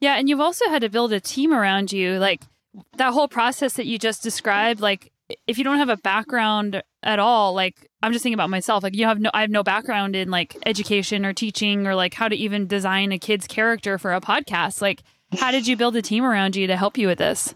yeah. 0.00 0.16
And 0.16 0.28
you've 0.28 0.38
also 0.38 0.68
had 0.68 0.82
to 0.82 0.90
build 0.90 1.10
a 1.14 1.20
team 1.20 1.54
around 1.54 1.92
you. 1.92 2.18
Like, 2.18 2.42
that 2.96 3.12
whole 3.12 3.28
process 3.28 3.74
that 3.74 3.86
you 3.86 3.98
just 3.98 4.22
described, 4.22 4.80
like 4.80 5.12
if 5.46 5.58
you 5.58 5.64
don't 5.64 5.78
have 5.78 5.88
a 5.88 5.96
background 5.96 6.82
at 7.02 7.18
all, 7.18 7.54
like 7.54 7.88
I'm 8.02 8.12
just 8.12 8.22
thinking 8.22 8.34
about 8.34 8.50
myself, 8.50 8.82
like 8.82 8.96
you 8.96 9.06
have 9.06 9.20
no 9.20 9.30
I 9.32 9.42
have 9.42 9.50
no 9.50 9.62
background 9.62 10.16
in 10.16 10.30
like 10.30 10.56
education 10.66 11.24
or 11.24 11.32
teaching 11.32 11.86
or 11.86 11.94
like 11.94 12.14
how 12.14 12.28
to 12.28 12.36
even 12.36 12.66
design 12.66 13.12
a 13.12 13.18
kid's 13.18 13.46
character 13.46 13.98
for 13.98 14.12
a 14.12 14.20
podcast. 14.20 14.82
Like 14.82 15.02
how 15.38 15.50
did 15.50 15.66
you 15.66 15.76
build 15.76 15.96
a 15.96 16.02
team 16.02 16.24
around 16.24 16.56
you 16.56 16.66
to 16.66 16.76
help 16.76 16.98
you 16.98 17.06
with 17.06 17.18
this? 17.18 17.54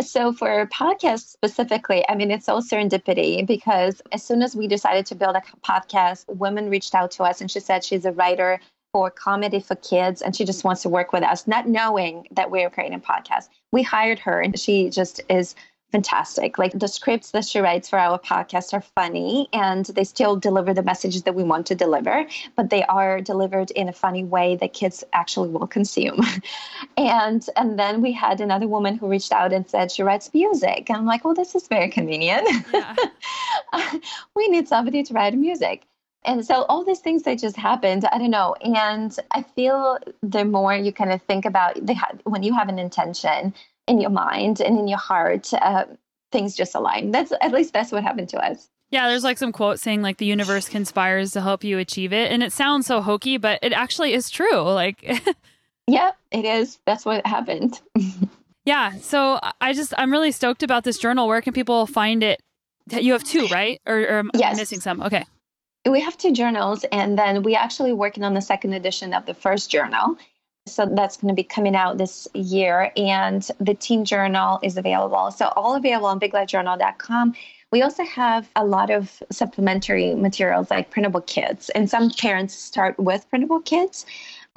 So, 0.00 0.32
for 0.32 0.66
podcasts 0.68 1.28
specifically, 1.28 2.02
I 2.08 2.14
mean, 2.14 2.30
it's 2.30 2.48
all 2.48 2.62
serendipity 2.62 3.46
because 3.46 4.00
as 4.12 4.22
soon 4.22 4.40
as 4.42 4.56
we 4.56 4.66
decided 4.66 5.04
to 5.06 5.14
build 5.14 5.36
a 5.36 5.42
podcast, 5.62 6.24
women 6.28 6.70
reached 6.70 6.94
out 6.94 7.10
to 7.12 7.24
us 7.24 7.42
and 7.42 7.50
she 7.50 7.60
said 7.60 7.84
she's 7.84 8.06
a 8.06 8.12
writer 8.12 8.58
for 8.92 9.10
comedy 9.10 9.60
for 9.60 9.76
kids 9.76 10.22
and 10.22 10.34
she 10.34 10.44
just 10.44 10.60
mm-hmm. 10.60 10.68
wants 10.68 10.82
to 10.82 10.88
work 10.88 11.12
with 11.12 11.22
us, 11.22 11.46
not 11.46 11.68
knowing 11.68 12.26
that 12.30 12.50
we 12.50 12.62
are 12.64 12.70
creating 12.70 12.96
a 12.96 13.00
podcast. 13.00 13.48
We 13.72 13.82
hired 13.82 14.18
her 14.20 14.40
and 14.40 14.58
she 14.58 14.90
just 14.90 15.20
is 15.28 15.54
fantastic. 15.92 16.58
Like 16.58 16.78
the 16.78 16.88
scripts 16.88 17.32
that 17.32 17.44
she 17.44 17.58
writes 17.58 17.88
for 17.88 17.98
our 17.98 18.18
podcast 18.18 18.72
are 18.72 18.80
funny 18.80 19.48
and 19.52 19.86
they 19.86 20.04
still 20.04 20.36
deliver 20.36 20.72
the 20.72 20.82
messages 20.82 21.24
that 21.24 21.34
we 21.34 21.42
want 21.42 21.66
to 21.66 21.74
deliver, 21.74 22.26
but 22.56 22.70
they 22.70 22.84
are 22.84 23.20
delivered 23.20 23.70
in 23.72 23.88
a 23.88 23.92
funny 23.92 24.24
way 24.24 24.56
that 24.56 24.72
kids 24.72 25.02
actually 25.12 25.48
will 25.48 25.66
consume. 25.66 26.20
and 26.96 27.46
and 27.56 27.78
then 27.78 28.02
we 28.02 28.12
had 28.12 28.40
another 28.40 28.68
woman 28.68 28.96
who 28.96 29.08
reached 29.08 29.32
out 29.32 29.52
and 29.52 29.68
said 29.68 29.90
she 29.90 30.02
writes 30.02 30.30
music. 30.32 30.88
And 30.88 30.98
I'm 30.98 31.06
like, 31.06 31.24
well, 31.24 31.34
this 31.34 31.54
is 31.54 31.66
very 31.68 31.88
convenient. 31.88 32.48
Yeah. 32.72 32.94
we 34.36 34.48
need 34.48 34.68
somebody 34.68 35.02
to 35.02 35.14
write 35.14 35.34
music. 35.34 35.86
And 36.24 36.44
so 36.44 36.64
all 36.68 36.84
these 36.84 37.00
things 37.00 37.22
that 37.22 37.38
just 37.38 37.56
happened, 37.56 38.04
I 38.12 38.18
don't 38.18 38.30
know. 38.30 38.54
And 38.62 39.16
I 39.30 39.42
feel 39.42 39.98
the 40.22 40.44
more 40.44 40.74
you 40.74 40.92
kind 40.92 41.12
of 41.12 41.22
think 41.22 41.44
about 41.44 41.74
the, 41.74 41.96
when 42.24 42.42
you 42.42 42.54
have 42.54 42.68
an 42.68 42.78
intention 42.78 43.54
in 43.86 44.00
your 44.00 44.10
mind 44.10 44.60
and 44.60 44.78
in 44.78 44.86
your 44.86 44.98
heart, 44.98 45.52
uh, 45.54 45.84
things 46.30 46.54
just 46.54 46.74
align. 46.74 47.10
That's 47.10 47.32
at 47.40 47.52
least 47.52 47.72
that's 47.72 47.90
what 47.90 48.02
happened 48.02 48.28
to 48.30 48.38
us. 48.38 48.68
Yeah, 48.90 49.08
there's 49.08 49.24
like 49.24 49.38
some 49.38 49.52
quote 49.52 49.78
saying 49.78 50.02
like 50.02 50.18
the 50.18 50.26
universe 50.26 50.68
conspires 50.68 51.32
to 51.32 51.40
help 51.40 51.62
you 51.62 51.78
achieve 51.78 52.12
it, 52.12 52.32
and 52.32 52.42
it 52.42 52.52
sounds 52.52 52.86
so 52.86 53.00
hokey, 53.00 53.36
but 53.36 53.60
it 53.62 53.72
actually 53.72 54.14
is 54.14 54.30
true. 54.30 54.62
Like, 54.62 55.20
yeah, 55.86 56.10
it 56.32 56.44
is. 56.44 56.78
That's 56.86 57.04
what 57.04 57.24
happened. 57.24 57.80
yeah. 58.64 58.92
So 58.98 59.38
I 59.60 59.72
just 59.74 59.94
I'm 59.96 60.10
really 60.10 60.32
stoked 60.32 60.64
about 60.64 60.82
this 60.82 60.98
journal. 60.98 61.28
Where 61.28 61.40
can 61.40 61.52
people 61.52 61.86
find 61.86 62.22
it? 62.24 62.42
You 62.90 63.12
have 63.12 63.22
two, 63.22 63.46
right? 63.46 63.80
Or, 63.86 64.00
or 64.00 64.18
am 64.18 64.30
yes. 64.34 64.56
I 64.56 64.60
missing 64.60 64.80
some? 64.80 65.02
Okay. 65.02 65.24
We 65.88 66.00
have 66.00 66.18
two 66.18 66.32
journals, 66.32 66.84
and 66.92 67.18
then 67.18 67.42
we're 67.42 67.58
actually 67.58 67.92
working 67.92 68.22
on 68.22 68.34
the 68.34 68.42
second 68.42 68.74
edition 68.74 69.14
of 69.14 69.24
the 69.24 69.34
first 69.34 69.70
journal. 69.70 70.16
So 70.66 70.86
that's 70.86 71.16
going 71.16 71.28
to 71.28 71.34
be 71.34 71.42
coming 71.42 71.74
out 71.74 71.96
this 71.96 72.28
year. 72.34 72.92
And 72.96 73.48
the 73.60 73.74
Teen 73.74 74.04
Journal 74.04 74.58
is 74.62 74.76
available. 74.76 75.30
So 75.30 75.46
all 75.56 75.74
available 75.74 76.06
on 76.06 76.20
biglifejournal.com. 76.20 77.34
We 77.72 77.82
also 77.82 78.04
have 78.04 78.50
a 78.56 78.64
lot 78.64 78.90
of 78.90 79.22
supplementary 79.30 80.14
materials 80.14 80.70
like 80.70 80.90
printable 80.90 81.22
kits. 81.22 81.70
And 81.70 81.88
some 81.88 82.10
parents 82.10 82.54
start 82.54 82.98
with 82.98 83.28
printable 83.30 83.60
kits. 83.60 84.04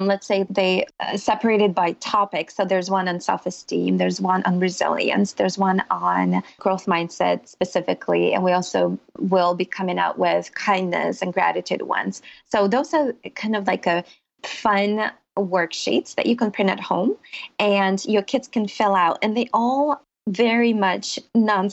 Let's 0.06 0.26
say 0.26 0.46
they 0.50 0.86
uh, 1.00 1.16
separated 1.16 1.74
by 1.74 1.92
topic. 1.92 2.50
So 2.50 2.64
there's 2.64 2.90
one 2.90 3.08
on 3.08 3.20
self 3.20 3.46
esteem, 3.46 3.98
there's 3.98 4.20
one 4.20 4.42
on 4.44 4.60
resilience, 4.60 5.34
there's 5.34 5.58
one 5.58 5.82
on 5.90 6.42
growth 6.58 6.86
mindset 6.86 7.48
specifically. 7.48 8.34
And 8.34 8.44
we 8.44 8.52
also 8.52 8.98
will 9.18 9.54
be 9.54 9.64
coming 9.64 9.98
out 9.98 10.18
with 10.18 10.54
kindness 10.54 11.22
and 11.22 11.32
gratitude 11.32 11.82
ones. 11.82 12.22
So 12.50 12.68
those 12.68 12.92
are 12.94 13.12
kind 13.34 13.56
of 13.56 13.66
like 13.66 13.86
a 13.86 14.04
fun 14.42 15.10
worksheets 15.36 16.14
that 16.14 16.26
you 16.26 16.36
can 16.36 16.50
print 16.50 16.70
at 16.70 16.80
home 16.80 17.16
and 17.58 18.04
your 18.04 18.22
kids 18.22 18.48
can 18.48 18.68
fill 18.68 18.94
out. 18.94 19.18
And 19.22 19.36
they 19.36 19.48
all 19.52 20.02
very 20.28 20.72
much 20.72 21.18
non 21.34 21.70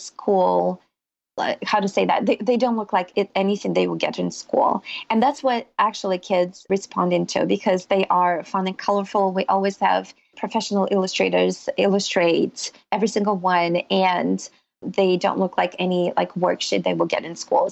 school 1.42 1.56
how 1.64 1.80
to 1.80 1.88
say 1.88 2.06
that 2.06 2.26
they, 2.26 2.38
they 2.38 2.58
don't 2.58 2.78
look 2.78 2.94
like 2.94 3.12
it, 3.16 3.30
anything 3.36 3.74
they 3.74 3.88
would 3.88 4.00
get 4.00 4.20
in 4.20 4.32
school 4.32 4.84
and 5.10 5.22
that's 5.22 5.44
what 5.44 5.68
actually 5.80 6.18
kids 6.18 6.66
respond 6.70 7.14
into 7.14 7.46
because 7.46 7.86
they 7.88 8.06
are 8.10 8.44
fun 8.44 8.68
and 8.68 8.78
colorful 8.78 9.32
we 9.32 9.46
always 9.46 9.78
have 9.78 10.14
professional 10.38 10.88
illustrators 10.92 11.70
illustrate 11.78 12.72
every 12.92 13.08
single 13.08 13.36
one 13.36 13.78
and 13.90 14.50
they 14.82 15.18
don't 15.18 15.40
look 15.40 15.58
like 15.58 15.76
any 15.78 16.14
like 16.18 16.34
worksheet 16.34 16.84
they 16.84 16.94
will 16.94 17.06
get 17.06 17.26
in 17.26 17.36
school 17.36 17.72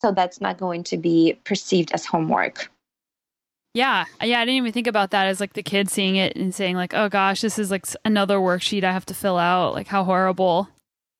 so 0.00 0.12
that's 0.12 0.40
not 0.40 0.58
going 0.58 0.82
to 0.82 0.96
be 0.96 1.38
perceived 1.44 1.92
as 1.92 2.04
homework 2.04 2.70
yeah. 3.72 4.06
Yeah. 4.20 4.40
I 4.40 4.44
didn't 4.44 4.56
even 4.56 4.72
think 4.72 4.88
about 4.88 5.12
that 5.12 5.28
as 5.28 5.38
like 5.38 5.52
the 5.52 5.62
kid 5.62 5.88
seeing 5.88 6.16
it 6.16 6.34
and 6.34 6.52
saying, 6.52 6.74
like, 6.74 6.92
oh 6.92 7.08
gosh, 7.08 7.40
this 7.40 7.56
is 7.56 7.70
like 7.70 7.86
another 8.04 8.38
worksheet 8.38 8.82
I 8.82 8.90
have 8.90 9.06
to 9.06 9.14
fill 9.14 9.38
out. 9.38 9.74
Like, 9.74 9.86
how 9.86 10.02
horrible. 10.02 10.68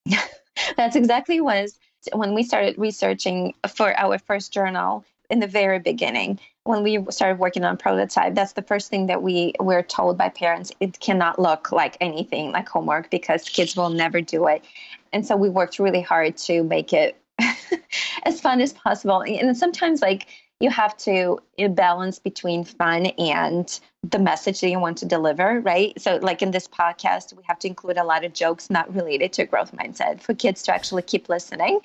That's 0.77 0.97
exactly 0.97 1.41
was 1.41 1.79
when 2.13 2.35
we 2.35 2.43
started 2.43 2.77
researching 2.79 3.55
for 3.69 3.99
our 3.99 4.19
first 4.19 4.53
journal 4.53 5.05
in 5.31 5.39
the 5.39 5.47
very 5.47 5.79
beginning. 5.79 6.39
When 6.65 6.83
we 6.83 7.05
started 7.11 7.39
working 7.39 7.65
on 7.65 7.77
prototype, 7.77 8.35
that's 8.35 8.53
the 8.53 8.63
first 8.63 8.91
thing 8.91 9.07
that 9.07 9.23
we 9.23 9.55
were 9.61 9.83
told 9.83 10.19
by 10.19 10.29
parents. 10.29 10.73
It 10.81 11.01
cannot 11.01 11.39
look 11.39 11.73
like 11.73 11.97
anything 12.01 12.53
like 12.53 12.69
homework 12.69 13.11
because 13.11 13.45
kids 13.49 13.77
will 13.77 13.91
never 13.91 14.21
do 14.21 14.47
it. 14.49 14.65
And 15.13 15.27
so 15.27 15.37
we 15.37 15.49
worked 15.49 15.79
really 15.79 16.03
hard 16.03 16.37
to 16.39 16.63
make 16.65 16.93
it 16.93 17.17
as 18.25 18.41
fun 18.41 18.61
as 18.61 18.73
possible. 18.73 19.23
And 19.23 19.57
sometimes, 19.57 20.03
like, 20.03 20.27
you 20.61 20.69
have 20.69 20.97
to 20.99 21.39
eh, 21.59 21.69
balance 21.69 22.19
between 22.19 22.65
fun 22.65 23.07
and 23.07 23.81
the 24.03 24.19
message 24.19 24.61
that 24.61 24.69
you 24.71 24.79
want 24.79 24.99
to 24.99 25.07
deliver, 25.07 25.61
right? 25.61 25.99
So, 26.01 26.17
like 26.17 26.43
in 26.43 26.51
this 26.51 26.69
podcast, 26.69 27.35
we 27.35 27.43
have 27.45 27.59
to 27.61 27.69
include 27.69 27.97
a 27.97 28.05
lot 28.05 28.25
of 28.25 28.33
jokes 28.35 28.71
not 28.71 28.95
related 28.95 29.33
to 29.35 29.47
growth 29.47 29.73
mindset 29.73 30.21
for 30.21 30.35
kids 30.35 30.63
to 30.65 30.75
actually 30.75 31.03
keep 31.03 31.29
listening, 31.29 31.81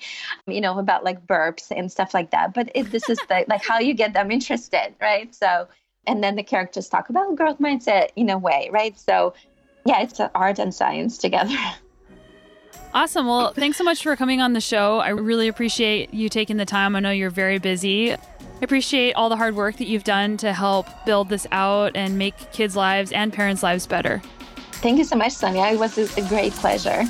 um, 0.46 0.54
you 0.54 0.60
know, 0.60 0.78
about 0.78 1.04
like 1.04 1.26
burps 1.26 1.70
and 1.76 1.90
stuff 1.90 2.14
like 2.14 2.30
that. 2.30 2.54
But 2.54 2.70
this 2.74 3.08
is 3.08 3.18
the, 3.28 3.44
like 3.48 3.64
how 3.64 3.78
you 3.78 3.94
get 3.94 4.12
them 4.12 4.30
interested, 4.30 4.94
right? 5.00 5.34
So, 5.34 5.66
and 6.06 6.22
then 6.22 6.36
the 6.36 6.42
characters 6.42 6.88
talk 6.88 7.08
about 7.08 7.34
growth 7.34 7.58
mindset 7.58 8.10
in 8.14 8.30
a 8.30 8.38
way, 8.38 8.68
right? 8.72 8.98
So, 8.98 9.34
yeah, 9.86 10.02
it's 10.02 10.20
art 10.34 10.58
and 10.58 10.74
science 10.74 11.18
together. 11.18 11.56
Awesome. 12.94 13.26
Well, 13.26 13.52
thanks 13.52 13.76
so 13.76 13.84
much 13.84 14.02
for 14.02 14.16
coming 14.16 14.40
on 14.40 14.54
the 14.54 14.60
show. 14.60 15.00
I 15.00 15.10
really 15.10 15.48
appreciate 15.48 16.14
you 16.14 16.30
taking 16.30 16.56
the 16.56 16.64
time. 16.64 16.96
I 16.96 17.00
know 17.00 17.10
you're 17.10 17.28
very 17.28 17.58
busy. 17.58 18.16
I 18.56 18.64
appreciate 18.64 19.12
all 19.12 19.28
the 19.28 19.36
hard 19.36 19.54
work 19.54 19.76
that 19.76 19.86
you've 19.86 20.04
done 20.04 20.38
to 20.38 20.54
help 20.54 20.86
build 21.04 21.28
this 21.28 21.46
out 21.52 21.94
and 21.94 22.16
make 22.16 22.34
kids' 22.52 22.74
lives 22.74 23.12
and 23.12 23.30
parents' 23.30 23.62
lives 23.62 23.86
better. 23.86 24.22
Thank 24.72 24.96
you 24.96 25.04
so 25.04 25.16
much, 25.16 25.32
Sonya. 25.32 25.66
It 25.66 25.78
was 25.78 25.98
a 25.98 26.26
great 26.28 26.52
pleasure. 26.54 27.04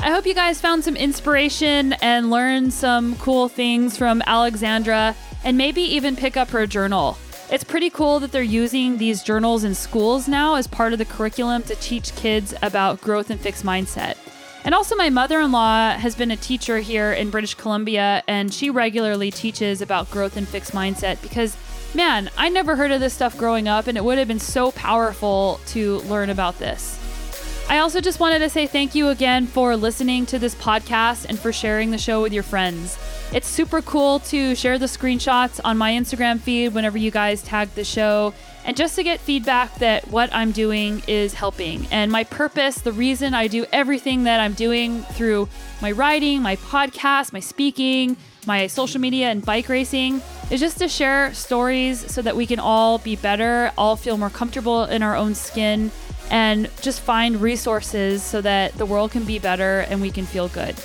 I 0.00 0.10
hope 0.10 0.24
you 0.24 0.34
guys 0.34 0.58
found 0.58 0.84
some 0.84 0.96
inspiration 0.96 1.92
and 1.94 2.30
learned 2.30 2.72
some 2.72 3.16
cool 3.16 3.48
things 3.48 3.98
from 3.98 4.22
Alexandra 4.26 5.14
and 5.44 5.58
maybe 5.58 5.82
even 5.82 6.16
pick 6.16 6.38
up 6.38 6.48
her 6.50 6.66
journal. 6.66 7.18
It's 7.50 7.64
pretty 7.64 7.90
cool 7.90 8.20
that 8.20 8.32
they're 8.32 8.42
using 8.42 8.96
these 8.96 9.22
journals 9.22 9.64
in 9.64 9.74
schools 9.74 10.28
now 10.28 10.54
as 10.54 10.66
part 10.66 10.94
of 10.94 10.98
the 10.98 11.04
curriculum 11.04 11.62
to 11.64 11.74
teach 11.76 12.14
kids 12.16 12.54
about 12.62 13.02
growth 13.02 13.28
and 13.28 13.38
fixed 13.38 13.64
mindset. 13.64 14.16
And 14.64 14.74
also, 14.74 14.96
my 14.96 15.08
mother 15.08 15.40
in 15.40 15.52
law 15.52 15.92
has 15.92 16.14
been 16.14 16.30
a 16.30 16.36
teacher 16.36 16.78
here 16.78 17.12
in 17.12 17.30
British 17.30 17.54
Columbia, 17.54 18.22
and 18.28 18.52
she 18.52 18.70
regularly 18.70 19.30
teaches 19.30 19.80
about 19.80 20.10
growth 20.10 20.36
and 20.36 20.46
fixed 20.46 20.72
mindset 20.72 21.22
because, 21.22 21.56
man, 21.94 22.30
I 22.36 22.48
never 22.48 22.76
heard 22.76 22.90
of 22.90 23.00
this 23.00 23.14
stuff 23.14 23.38
growing 23.38 23.66
up, 23.68 23.86
and 23.86 23.96
it 23.96 24.04
would 24.04 24.18
have 24.18 24.28
been 24.28 24.38
so 24.38 24.72
powerful 24.72 25.60
to 25.68 25.98
learn 26.00 26.28
about 26.28 26.58
this. 26.58 26.98
I 27.70 27.80
also 27.80 28.00
just 28.00 28.18
wanted 28.18 28.38
to 28.38 28.48
say 28.48 28.66
thank 28.66 28.94
you 28.94 29.08
again 29.08 29.46
for 29.46 29.76
listening 29.76 30.24
to 30.26 30.38
this 30.38 30.54
podcast 30.54 31.26
and 31.26 31.38
for 31.38 31.52
sharing 31.52 31.90
the 31.90 31.98
show 31.98 32.22
with 32.22 32.32
your 32.32 32.42
friends. 32.42 32.98
It's 33.30 33.46
super 33.46 33.82
cool 33.82 34.20
to 34.20 34.54
share 34.54 34.78
the 34.78 34.86
screenshots 34.86 35.60
on 35.62 35.76
my 35.76 35.92
Instagram 35.92 36.40
feed 36.40 36.72
whenever 36.72 36.96
you 36.96 37.10
guys 37.10 37.42
tag 37.42 37.68
the 37.74 37.84
show 37.84 38.32
and 38.64 38.76
just 38.76 38.96
to 38.96 39.02
get 39.02 39.20
feedback 39.20 39.74
that 39.76 40.08
what 40.08 40.28
I'm 40.32 40.52
doing 40.52 41.02
is 41.06 41.34
helping. 41.34 41.86
And 41.90 42.12
my 42.12 42.24
purpose, 42.24 42.80
the 42.80 42.92
reason 42.92 43.34
I 43.34 43.46
do 43.46 43.64
everything 43.72 44.24
that 44.24 44.40
I'm 44.40 44.52
doing 44.52 45.02
through 45.02 45.48
my 45.80 45.92
writing, 45.92 46.42
my 46.42 46.56
podcast, 46.56 47.32
my 47.32 47.40
speaking, 47.40 48.16
my 48.46 48.66
social 48.66 49.00
media, 49.00 49.30
and 49.30 49.44
bike 49.44 49.68
racing 49.68 50.20
is 50.50 50.60
just 50.60 50.78
to 50.78 50.88
share 50.88 51.32
stories 51.34 52.10
so 52.12 52.22
that 52.22 52.36
we 52.36 52.46
can 52.46 52.58
all 52.58 52.98
be 52.98 53.16
better, 53.16 53.70
all 53.78 53.96
feel 53.96 54.16
more 54.16 54.30
comfortable 54.30 54.84
in 54.84 55.02
our 55.02 55.14
own 55.14 55.34
skin, 55.34 55.90
and 56.30 56.70
just 56.80 57.00
find 57.00 57.40
resources 57.40 58.22
so 58.22 58.40
that 58.40 58.74
the 58.74 58.86
world 58.86 59.10
can 59.10 59.24
be 59.24 59.38
better 59.38 59.80
and 59.88 60.00
we 60.00 60.10
can 60.10 60.26
feel 60.26 60.48
good. 60.48 60.76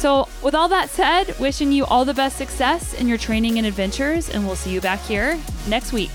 So, 0.00 0.28
with 0.42 0.54
all 0.54 0.68
that 0.68 0.88
said, 0.88 1.38
wishing 1.38 1.72
you 1.72 1.84
all 1.84 2.06
the 2.06 2.14
best 2.14 2.38
success 2.38 2.94
in 2.94 3.06
your 3.06 3.18
training 3.18 3.58
and 3.58 3.66
adventures, 3.66 4.30
and 4.30 4.46
we'll 4.46 4.56
see 4.56 4.70
you 4.70 4.80
back 4.80 5.00
here 5.00 5.38
next 5.68 5.92
week. 5.92 6.10